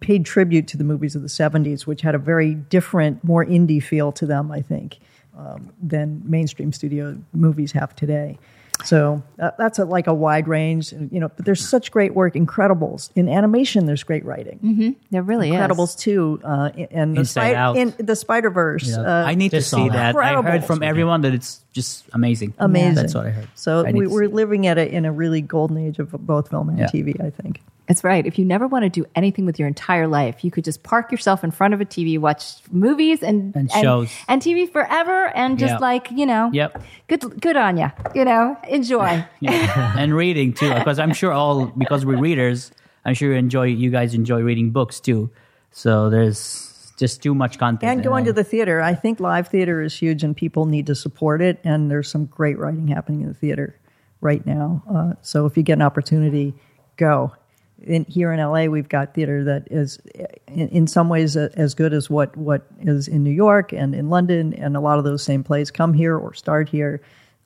paid 0.00 0.24
tribute 0.24 0.68
to 0.68 0.76
the 0.76 0.84
movies 0.84 1.14
of 1.16 1.22
the 1.22 1.28
70s, 1.28 1.86
which 1.86 2.02
had 2.02 2.14
a 2.14 2.18
very 2.18 2.54
different, 2.54 3.22
more 3.24 3.44
indie 3.44 3.82
feel 3.82 4.12
to 4.12 4.26
them, 4.26 4.50
I 4.50 4.60
think, 4.62 4.98
um, 5.36 5.72
than 5.82 6.22
mainstream 6.24 6.72
studio 6.72 7.18
movies 7.32 7.72
have 7.72 7.94
today. 7.94 8.38
So 8.84 9.22
uh, 9.38 9.52
that's 9.56 9.78
a, 9.78 9.84
like 9.84 10.08
a 10.08 10.14
wide 10.14 10.48
range, 10.48 10.92
you 10.92 11.20
know. 11.20 11.28
But 11.28 11.44
there's 11.44 11.66
such 11.66 11.92
great 11.92 12.12
work. 12.14 12.34
Incredibles 12.34 13.10
in 13.14 13.28
animation. 13.28 13.86
There's 13.86 14.02
great 14.02 14.24
writing. 14.24 14.96
there 15.10 15.22
really 15.22 15.50
Incredibles 15.50 15.96
too, 15.96 16.40
uh, 16.42 16.70
and 16.90 17.14
the, 17.14 17.20
Inside 17.20 17.54
Out. 17.54 17.76
in 17.76 17.94
the 17.98 18.16
Spider 18.16 18.50
Verse. 18.50 18.88
Yeah. 18.88 19.00
Uh, 19.00 19.24
I 19.26 19.36
need 19.36 19.52
to 19.52 19.62
see 19.62 19.88
that. 19.90 20.14
that. 20.14 20.16
I 20.16 20.42
heard 20.42 20.64
from 20.64 20.82
everyone 20.82 21.20
that 21.20 21.32
it's 21.34 21.60
just 21.72 22.04
amazing. 22.12 22.52
amazing. 22.58 22.94
That's 22.96 23.14
what 23.14 23.26
I 23.26 23.30
heard. 23.30 23.48
So 23.54 23.86
I 23.86 23.92
we, 23.92 24.08
we're 24.08 24.28
living 24.28 24.66
at 24.66 24.76
a, 24.76 24.92
in 24.92 25.04
a 25.04 25.12
really 25.12 25.40
golden 25.40 25.78
age 25.78 26.00
of 26.00 26.10
both 26.10 26.50
film 26.50 26.68
and 26.68 26.78
Yeah. 26.78 26.86
TV. 26.86 27.24
I 27.24 27.30
think. 27.30 27.60
That's 27.86 28.02
right. 28.02 28.24
If 28.26 28.38
you 28.38 28.44
never 28.46 28.66
want 28.66 28.84
to 28.84 28.88
do 28.88 29.04
anything 29.14 29.44
with 29.44 29.58
your 29.58 29.68
entire 29.68 30.06
life, 30.08 30.42
you 30.42 30.50
could 30.50 30.64
just 30.64 30.82
park 30.82 31.12
yourself 31.12 31.44
in 31.44 31.50
front 31.50 31.74
of 31.74 31.80
a 31.82 31.84
TV, 31.84 32.18
watch 32.18 32.54
movies 32.72 33.22
and 33.22 33.54
And 33.54 33.70
shows. 33.70 34.10
and, 34.26 34.40
TV 34.40 34.66
forever, 34.70 35.26
and 35.34 35.58
just 35.58 35.72
Yep. 35.72 35.80
like 35.80 36.10
you 36.10 36.24
know, 36.24 36.50
Yep. 36.52 36.82
good 37.08 37.40
good 37.40 37.56
on 37.56 37.76
you. 37.76 37.90
You 38.14 38.24
know, 38.24 38.56
enjoy. 38.68 39.24
Yeah. 39.40 39.94
and 39.98 40.14
reading 40.14 40.54
too, 40.54 40.72
because 40.72 40.98
I'm 40.98 41.12
sure 41.12 41.32
all 41.32 41.66
because 41.66 42.06
we're 42.06 42.16
readers. 42.18 42.70
I'm 43.04 43.12
sure 43.14 43.32
you 43.32 43.38
enjoy. 43.38 43.64
You 43.64 43.90
guys 43.90 44.14
enjoy 44.14 44.40
reading 44.40 44.70
books 44.70 44.98
too. 44.98 45.28
So 45.70 46.08
there's 46.08 46.92
just 46.96 47.22
too 47.22 47.34
much 47.34 47.58
content. 47.58 47.90
and 47.92 48.02
going 48.04 48.24
to 48.24 48.32
the 48.32 48.44
theater. 48.44 48.80
I 48.80 48.94
think 48.94 49.20
live 49.20 49.48
theater 49.48 49.82
is 49.82 49.94
huge, 49.94 50.22
and 50.24 50.34
people 50.34 50.64
need 50.64 50.86
to 50.86 50.94
support 50.94 51.42
it. 51.42 51.60
And 51.64 51.90
there's 51.90 52.08
some 52.08 52.24
great 52.26 52.56
writing 52.58 52.88
happening 52.88 53.20
in 53.22 53.28
the 53.28 53.34
theater 53.34 53.76
right 54.22 54.46
now. 54.46 54.82
Uh, 54.90 55.12
so 55.20 55.44
if 55.44 55.56
you 55.58 55.62
get 55.62 55.74
an 55.74 55.82
opportunity, 55.82 56.54
go. 56.96 57.32
In, 57.84 58.04
here 58.06 58.32
in 58.32 58.40
LA, 58.40 58.64
we've 58.64 58.88
got 58.88 59.14
theater 59.14 59.44
that 59.44 59.68
is, 59.70 59.98
in, 60.48 60.68
in 60.68 60.86
some 60.86 61.08
ways, 61.08 61.36
uh, 61.36 61.50
as 61.54 61.74
good 61.74 61.92
as 61.92 62.08
what 62.10 62.36
what 62.36 62.66
is 62.80 63.08
in 63.08 63.22
New 63.22 63.30
York 63.30 63.72
and 63.72 63.94
in 63.94 64.10
London, 64.10 64.54
and 64.54 64.76
a 64.76 64.80
lot 64.80 64.98
of 64.98 65.04
those 65.04 65.22
same 65.22 65.44
plays 65.44 65.70
come 65.70 65.92
here 65.94 66.16
or 66.16 66.34
start 66.34 66.68
here. 66.68 67.00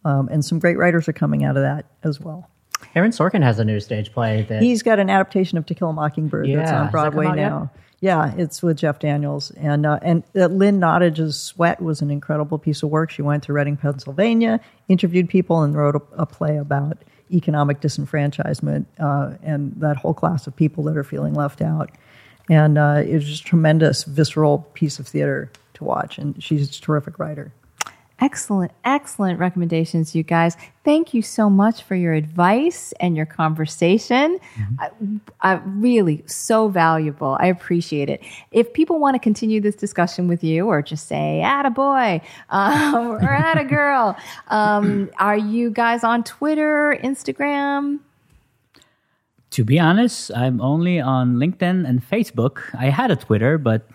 Um, 0.05 0.29
and 0.29 0.45
some 0.45 0.59
great 0.59 0.79
writers 0.79 1.09
are 1.09 1.13
coming 1.13 1.45
out 1.45 1.57
of 1.57 1.63
that 1.63 1.87
as 2.05 2.21
well. 2.21 2.49
Aaron 2.95 3.11
Sorkin 3.11 3.43
has 3.43 3.59
a 3.59 3.65
new 3.65 3.81
stage 3.81 4.13
play 4.13 4.43
that 4.49 4.63
He's 4.63 4.83
got 4.83 4.99
an 4.99 5.11
adaptation 5.11 5.59
of 5.59 5.67
To 5.67 5.75
Kill 5.75 5.91
a 5.91 5.93
Mockingbird 5.93 6.47
that's 6.47 6.55
Yeah. 6.55 6.61
Has 6.63 6.73
on 6.73 6.91
Broadway 6.91 7.25
come 7.25 7.33
out 7.33 7.39
yet? 7.39 7.49
now. 7.49 7.71
Yeah, 8.01 8.33
it's 8.37 8.63
with 8.63 8.77
Jeff 8.77 9.01
Daniels, 9.01 9.51
and 9.53 9.85
uh, 9.85 9.99
and 10.03 10.23
uh, 10.37 10.47
Lynn 10.47 10.79
Nottage's 10.79 11.37
Sweat 11.37 11.83
was 11.83 12.01
an 12.01 12.13
incredible 12.13 12.57
piece 12.57 12.85
of 12.85 12.91
work. 12.91 13.11
She 13.11 13.23
went 13.23 13.43
to 13.45 13.53
Reading, 13.53 13.77
Pennsylvania, 13.77 14.61
interviewed 14.89 15.29
people, 15.29 15.63
and 15.63 15.77
wrote 15.77 15.97
a, 15.97 16.03
a 16.13 16.25
play 16.25 16.59
about 16.59 16.99
economic 17.31 17.81
disenfranchisement 17.81 18.87
uh, 18.99 19.37
and 19.43 19.73
that 19.81 19.97
whole 19.97 20.15
class 20.15 20.47
of 20.47 20.57
people 20.57 20.85
that 20.85 20.97
are 20.97 21.05
feeling 21.05 21.35
left 21.35 21.61
out. 21.63 21.91
And 22.51 22.79
uh, 22.79 23.03
it 23.07 23.15
was 23.15 23.25
just 23.25 23.43
a 23.43 23.47
tremendous, 23.47 24.05
visceral 24.05 24.67
piece 24.75 24.99
of 24.99 25.07
theater 25.07 25.53
to 25.75 25.85
watch, 25.85 26.19
and 26.19 26.43
she's 26.43 26.77
a 26.77 26.81
terrific 26.81 27.19
writer. 27.19 27.53
Excellent, 28.21 28.73
excellent 28.85 29.39
recommendations, 29.39 30.13
you 30.13 30.25
guys. 30.25 30.57
Thank 30.85 31.15
you 31.15 31.23
so 31.23 31.49
much 31.49 31.85
for 31.85 31.95
your 31.95 32.15
advice 32.15 32.93
and 32.99 33.17
your 33.17 33.27
conversation. 33.27 34.41
I, 34.81 34.91
I 35.41 35.53
really 35.65 36.25
so 36.27 36.67
valuable. 36.67 37.37
I 37.39 37.47
appreciate 37.47 38.11
it. 38.11 38.21
If 38.51 38.73
people 38.73 38.99
want 38.99 39.15
to 39.15 39.21
continue 39.21 39.61
this 39.61 39.77
discussion 39.77 40.27
with 40.27 40.43
you, 40.43 40.67
or 40.67 40.83
just 40.83 41.07
say 41.07 41.43
"atta 41.43 41.71
boy" 41.71 42.21
um, 42.51 43.13
or 43.13 43.19
a 43.19 43.65
girl," 43.65 44.17
um, 44.49 45.11
are 45.21 45.39
you 45.39 45.71
guys 45.71 46.03
on 46.03 46.25
Twitter, 46.25 46.99
Instagram? 47.05 48.01
To 49.51 49.65
be 49.65 49.79
honest, 49.79 50.33
I'm 50.35 50.61
only 50.61 51.01
on 51.01 51.37
LinkedIn 51.37 51.89
and 51.89 52.03
Facebook. 52.07 52.63
I 52.79 52.87
had 52.87 53.11
a 53.11 53.17
Twitter, 53.17 53.59
but 53.59 53.89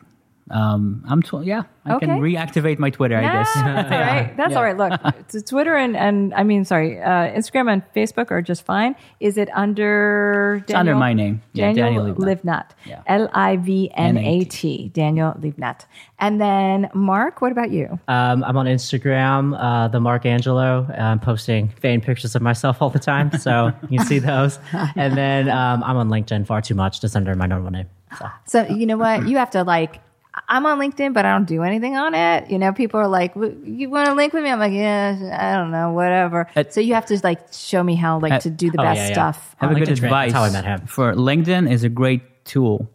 um, 0.53 1.03
I'm 1.07 1.21
tw- 1.21 1.43
yeah, 1.43 1.63
I 1.85 1.97
can 1.99 2.11
Okay. 2.11 2.19
reactivate 2.19 2.77
my 2.79 2.89
Twitter. 2.91 3.17
I 3.17 3.21
guess. 3.23 3.53
That's 3.55 3.91
all 3.91 3.99
right. 3.99 4.37
That's 4.37 4.51
Yeah. 4.51 4.57
all 4.57 4.63
right. 4.63 4.77
Look, 4.77 5.45
Twitter 5.47 5.75
and, 5.75 5.97
and 5.97 6.33
I 6.35 6.43
mean, 6.43 6.63
sorry, 6.63 7.01
uh, 7.01 7.33
Instagram 7.33 7.71
and 7.73 7.81
Facebook 7.95 8.29
are 8.31 8.41
just 8.41 8.63
fine. 8.65 8.95
Is 9.19 9.37
it 9.37 9.49
under 9.55 10.63
Daniel? 10.67 10.79
under 10.79 10.95
my 10.95 11.13
name. 11.13 11.41
Yeah, 11.53 11.73
Daniel, 11.73 12.05
Daniel 12.05 12.15
Livnat. 12.15 12.43
Livnat. 12.43 12.65
Yeah. 12.85 13.01
L 13.07 13.29
I 13.33 13.57
V 13.57 13.91
N 13.95 14.17
A 14.17 14.43
T. 14.45 14.89
Daniel 14.93 15.33
Livnat. 15.39 15.85
And 16.19 16.39
then 16.39 16.89
Mark, 16.93 17.41
what 17.41 17.51
about 17.51 17.71
you? 17.71 17.99
Um, 18.07 18.43
I'm 18.43 18.55
on 18.55 18.65
Instagram, 18.67 19.57
uh, 19.59 19.87
the 19.89 19.99
Mark 19.99 20.25
Angelo. 20.25 20.87
I'm 20.97 21.19
posting 21.19 21.69
fan 21.69 21.99
pictures 22.01 22.35
of 22.35 22.41
myself 22.41 22.81
all 22.81 22.89
the 22.89 22.99
time, 22.99 23.31
so 23.39 23.73
you 23.89 23.99
see 23.99 24.19
those. 24.19 24.59
And 24.95 25.17
then 25.17 25.49
um, 25.49 25.83
I'm 25.83 25.97
on 25.97 26.09
LinkedIn 26.09 26.45
far 26.47 26.61
too 26.61 26.75
much, 26.75 27.01
just 27.01 27.15
under 27.15 27.33
my 27.35 27.45
normal 27.47 27.71
name. 27.71 27.87
So. 28.19 28.25
So 28.45 28.67
you 28.67 28.85
know 28.85 28.97
what? 28.97 29.27
You 29.27 29.37
have 29.37 29.49
to 29.51 29.63
like. 29.63 29.99
I'm 30.47 30.65
on 30.65 30.79
LinkedIn, 30.79 31.13
but 31.13 31.25
I 31.25 31.31
don't 31.31 31.45
do 31.45 31.61
anything 31.61 31.95
on 31.95 32.15
it. 32.15 32.49
You 32.49 32.57
know, 32.57 32.73
people 32.73 32.99
are 32.99 33.07
like, 33.07 33.35
"You 33.35 33.89
want 33.89 34.07
to 34.07 34.13
link 34.15 34.33
with 34.33 34.43
me?" 34.43 34.49
I'm 34.49 34.59
like, 34.59 34.73
"Yeah, 34.73 35.37
I 35.39 35.55
don't 35.55 35.71
know, 35.71 35.91
whatever." 35.91 36.49
Uh, 36.55 36.63
so 36.69 36.81
you 36.81 36.95
have 36.95 37.05
to 37.07 37.19
like 37.23 37.53
show 37.53 37.83
me 37.83 37.95
how 37.95 38.19
like 38.19 38.41
to 38.41 38.49
do 38.49 38.71
the 38.71 38.81
oh, 38.81 38.83
best 38.83 38.97
yeah, 38.97 39.07
yeah. 39.07 39.13
stuff. 39.13 39.55
have 39.59 39.71
a 39.71 39.75
good 39.75 39.87
LinkedIn's 39.87 40.03
advice. 40.03 40.31
That's 40.31 40.53
how 40.53 40.59
I 40.59 40.61
met 40.61 40.65
him. 40.65 40.87
For 40.87 41.13
LinkedIn 41.13 41.71
is 41.71 41.83
a 41.83 41.89
great 41.89 42.45
tool. 42.45 42.89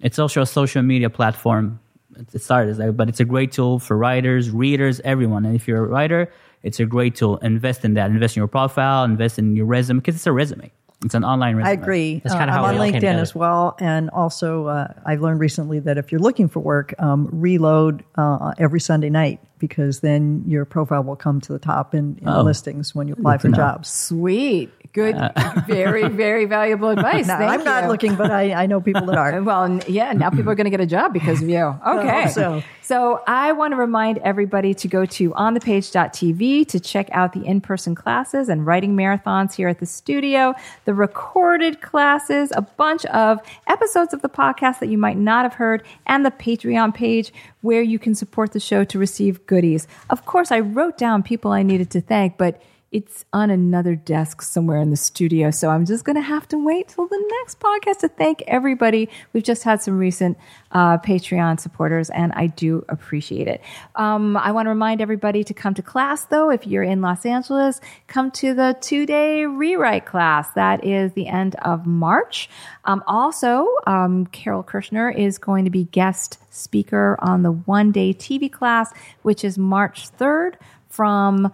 It's 0.00 0.18
also 0.18 0.42
a 0.42 0.46
social 0.46 0.82
media 0.82 1.10
platform. 1.10 1.80
It 2.16 2.40
started 2.40 2.70
as 2.70 2.76
that, 2.76 2.96
but 2.96 3.08
it's 3.08 3.20
a 3.20 3.24
great 3.24 3.50
tool 3.50 3.80
for 3.80 3.96
writers, 3.96 4.50
readers, 4.50 5.00
everyone. 5.00 5.44
And 5.44 5.56
if 5.56 5.66
you're 5.66 5.84
a 5.84 5.88
writer, 5.88 6.30
it's 6.62 6.78
a 6.78 6.86
great 6.86 7.16
tool. 7.16 7.38
Invest 7.38 7.84
in 7.84 7.94
that. 7.94 8.10
Invest 8.10 8.36
in 8.36 8.40
your 8.40 8.48
profile. 8.48 9.02
Invest 9.02 9.38
in 9.38 9.56
your 9.56 9.66
resume 9.66 9.98
because 9.98 10.14
it's 10.14 10.26
a 10.26 10.32
resume. 10.32 10.70
It's 11.04 11.14
an 11.14 11.24
online 11.24 11.56
resume. 11.56 11.68
I 11.68 11.72
agree. 11.72 12.20
That's 12.22 12.34
Uh, 12.34 12.38
kinda 12.38 12.52
I'm 12.52 12.58
how 12.60 12.64
on 12.64 12.76
all 12.76 12.90
came 12.90 13.00
LinkedIn 13.02 13.14
as 13.20 13.34
well, 13.34 13.76
and 13.78 14.10
also 14.10 14.66
uh, 14.68 14.88
I've 15.04 15.20
learned 15.20 15.40
recently 15.40 15.78
that 15.80 15.98
if 15.98 16.10
you're 16.12 16.20
looking 16.20 16.48
for 16.48 16.60
work, 16.60 16.94
um, 16.98 17.28
reload 17.32 18.04
uh, 18.16 18.52
every 18.58 18.80
Sunday 18.80 19.10
night 19.10 19.40
because 19.66 20.00
then 20.00 20.44
your 20.46 20.66
profile 20.66 21.02
will 21.02 21.16
come 21.16 21.40
to 21.40 21.52
the 21.54 21.58
top 21.58 21.94
in, 21.94 22.16
in 22.20 22.24
the 22.26 22.36
Oh. 22.38 22.42
listings 22.42 22.94
when 22.94 23.08
you 23.08 23.14
apply 23.14 23.38
for 23.38 23.48
jobs. 23.48 23.88
Sweet, 23.88 24.70
good, 24.92 25.14
uh, 25.14 25.32
very, 25.66 26.06
very 26.08 26.44
valuable 26.44 26.88
advice. 26.96 27.26
Now, 27.26 27.38
Thank 27.38 27.50
I'm 27.60 27.64
not 27.64 27.88
looking, 27.88 28.14
but 28.14 28.30
I, 28.30 28.52
I 28.52 28.66
know 28.66 28.80
people 28.80 29.06
that 29.06 29.16
are. 29.16 29.40
Well, 29.44 29.80
yeah, 29.88 30.12
now 30.12 30.28
people 30.30 30.50
are 30.50 30.54
going 30.54 30.66
to 30.66 30.70
get 30.70 30.80
a 30.80 30.86
job 30.86 31.12
because 31.14 31.42
of 31.42 31.48
you. 31.48 31.64
Okay. 31.86 32.22
hope 32.24 32.30
so. 32.30 32.62
So 32.82 33.22
I 33.26 33.52
want 33.52 33.72
to 33.72 33.76
remind 33.76 34.18
everybody 34.18 34.74
to 34.74 34.86
go 34.88 35.06
to 35.06 35.30
onthepage.tv 35.30 36.68
to 36.68 36.80
check 36.80 37.08
out 37.12 37.32
the 37.32 37.44
in-person 37.44 37.94
classes 37.94 38.48
and 38.48 38.66
writing 38.66 38.94
marathons 38.96 39.54
here 39.54 39.68
at 39.68 39.78
the 39.80 39.86
studio, 39.86 40.54
the 40.84 40.94
recorded 40.94 41.80
classes, 41.80 42.52
a 42.54 42.62
bunch 42.62 43.04
of 43.06 43.40
episodes 43.66 44.12
of 44.12 44.22
the 44.22 44.28
podcast 44.28 44.80
that 44.80 44.88
you 44.88 44.98
might 44.98 45.16
not 45.16 45.44
have 45.44 45.54
heard, 45.54 45.82
and 46.06 46.24
the 46.26 46.30
Patreon 46.30 46.94
page 46.94 47.32
where 47.64 47.80
you 47.80 47.98
can 47.98 48.14
support 48.14 48.52
the 48.52 48.60
show 48.60 48.84
to 48.84 48.98
receive 48.98 49.46
goodies. 49.46 49.88
Of 50.10 50.26
course, 50.26 50.52
I 50.52 50.60
wrote 50.60 50.98
down 50.98 51.22
people 51.22 51.50
I 51.50 51.62
needed 51.62 51.90
to 51.92 52.02
thank, 52.02 52.36
but 52.36 52.60
it's 52.94 53.24
on 53.32 53.50
another 53.50 53.96
desk 53.96 54.40
somewhere 54.40 54.78
in 54.78 54.90
the 54.90 54.96
studio. 54.96 55.50
So 55.50 55.68
I'm 55.68 55.84
just 55.84 56.04
going 56.04 56.14
to 56.14 56.22
have 56.22 56.46
to 56.48 56.64
wait 56.64 56.86
till 56.86 57.08
the 57.08 57.38
next 57.40 57.58
podcast 57.58 57.98
to 57.98 58.08
thank 58.08 58.44
everybody. 58.46 59.08
We've 59.32 59.42
just 59.42 59.64
had 59.64 59.82
some 59.82 59.98
recent 59.98 60.38
uh, 60.70 60.98
Patreon 60.98 61.58
supporters, 61.58 62.08
and 62.10 62.32
I 62.36 62.46
do 62.46 62.84
appreciate 62.88 63.48
it. 63.48 63.60
Um, 63.96 64.36
I 64.36 64.52
want 64.52 64.66
to 64.66 64.70
remind 64.70 65.00
everybody 65.00 65.42
to 65.42 65.52
come 65.52 65.74
to 65.74 65.82
class, 65.82 66.26
though. 66.26 66.50
If 66.50 66.68
you're 66.68 66.84
in 66.84 67.02
Los 67.02 67.26
Angeles, 67.26 67.80
come 68.06 68.30
to 68.30 68.54
the 68.54 68.76
two 68.80 69.06
day 69.06 69.44
rewrite 69.44 70.06
class. 70.06 70.48
That 70.52 70.84
is 70.84 71.14
the 71.14 71.26
end 71.26 71.56
of 71.62 71.86
March. 71.86 72.48
Um, 72.84 73.02
also, 73.08 73.66
um, 73.88 74.26
Carole 74.26 74.62
Kirschner 74.62 75.10
is 75.10 75.36
going 75.36 75.64
to 75.64 75.70
be 75.70 75.86
guest 75.86 76.38
speaker 76.54 77.16
on 77.18 77.42
the 77.42 77.50
one 77.50 77.90
day 77.90 78.14
TV 78.14 78.50
class, 78.50 78.92
which 79.22 79.42
is 79.42 79.58
March 79.58 80.12
3rd 80.12 80.54
from 80.88 81.52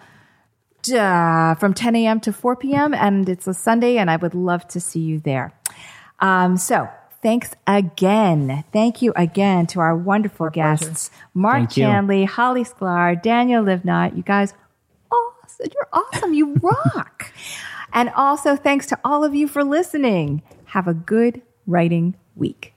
uh, 0.89 1.55
from 1.57 1.74
10 1.74 1.97
a.m. 1.97 2.20
to 2.20 2.33
4 2.33 2.57
p.m. 2.57 2.95
and 2.95 3.28
it's 3.28 3.47
a 3.47 3.55
Sunday, 3.55 3.99
and 3.99 4.11
I 4.11 4.16
would 4.16 4.35
love 4.35 4.66
to 4.68 4.81
see 4.81 5.01
you 5.01 5.20
there. 5.20 5.53
Um, 6.20 6.57
so 6.57 6.89
thanks 7.22 7.51
again. 7.66 8.64
Thank 8.72 9.03
you 9.03 9.12
again 9.16 9.66
to 9.68 9.81
our 9.81 9.97
wonderful 9.97 10.51
guests, 10.51 11.11
Mark 11.35 11.72
Thank 11.72 11.76
you. 11.76 12.26
Holly 12.26 12.64
Sklar, 12.64 13.20
Daniel 13.20 13.64
Livnat. 13.64 14.16
You 14.16 14.22
guys, 14.22 14.55
awesome. 15.11 15.66
You're 15.74 15.89
awesome. 15.93 16.35
You 16.35 16.55
rock. 16.62 17.33
and 17.93 18.11
also 18.11 18.57
thanks 18.57 18.87
to 18.87 18.99
all 19.05 19.24
of 19.24 19.35
you 19.35 19.49
for 19.49 19.64
listening. 19.64 20.43
Have 20.66 20.87
a 20.87 20.95
good 20.95 21.43
writing 21.66 22.16
week. 22.37 22.74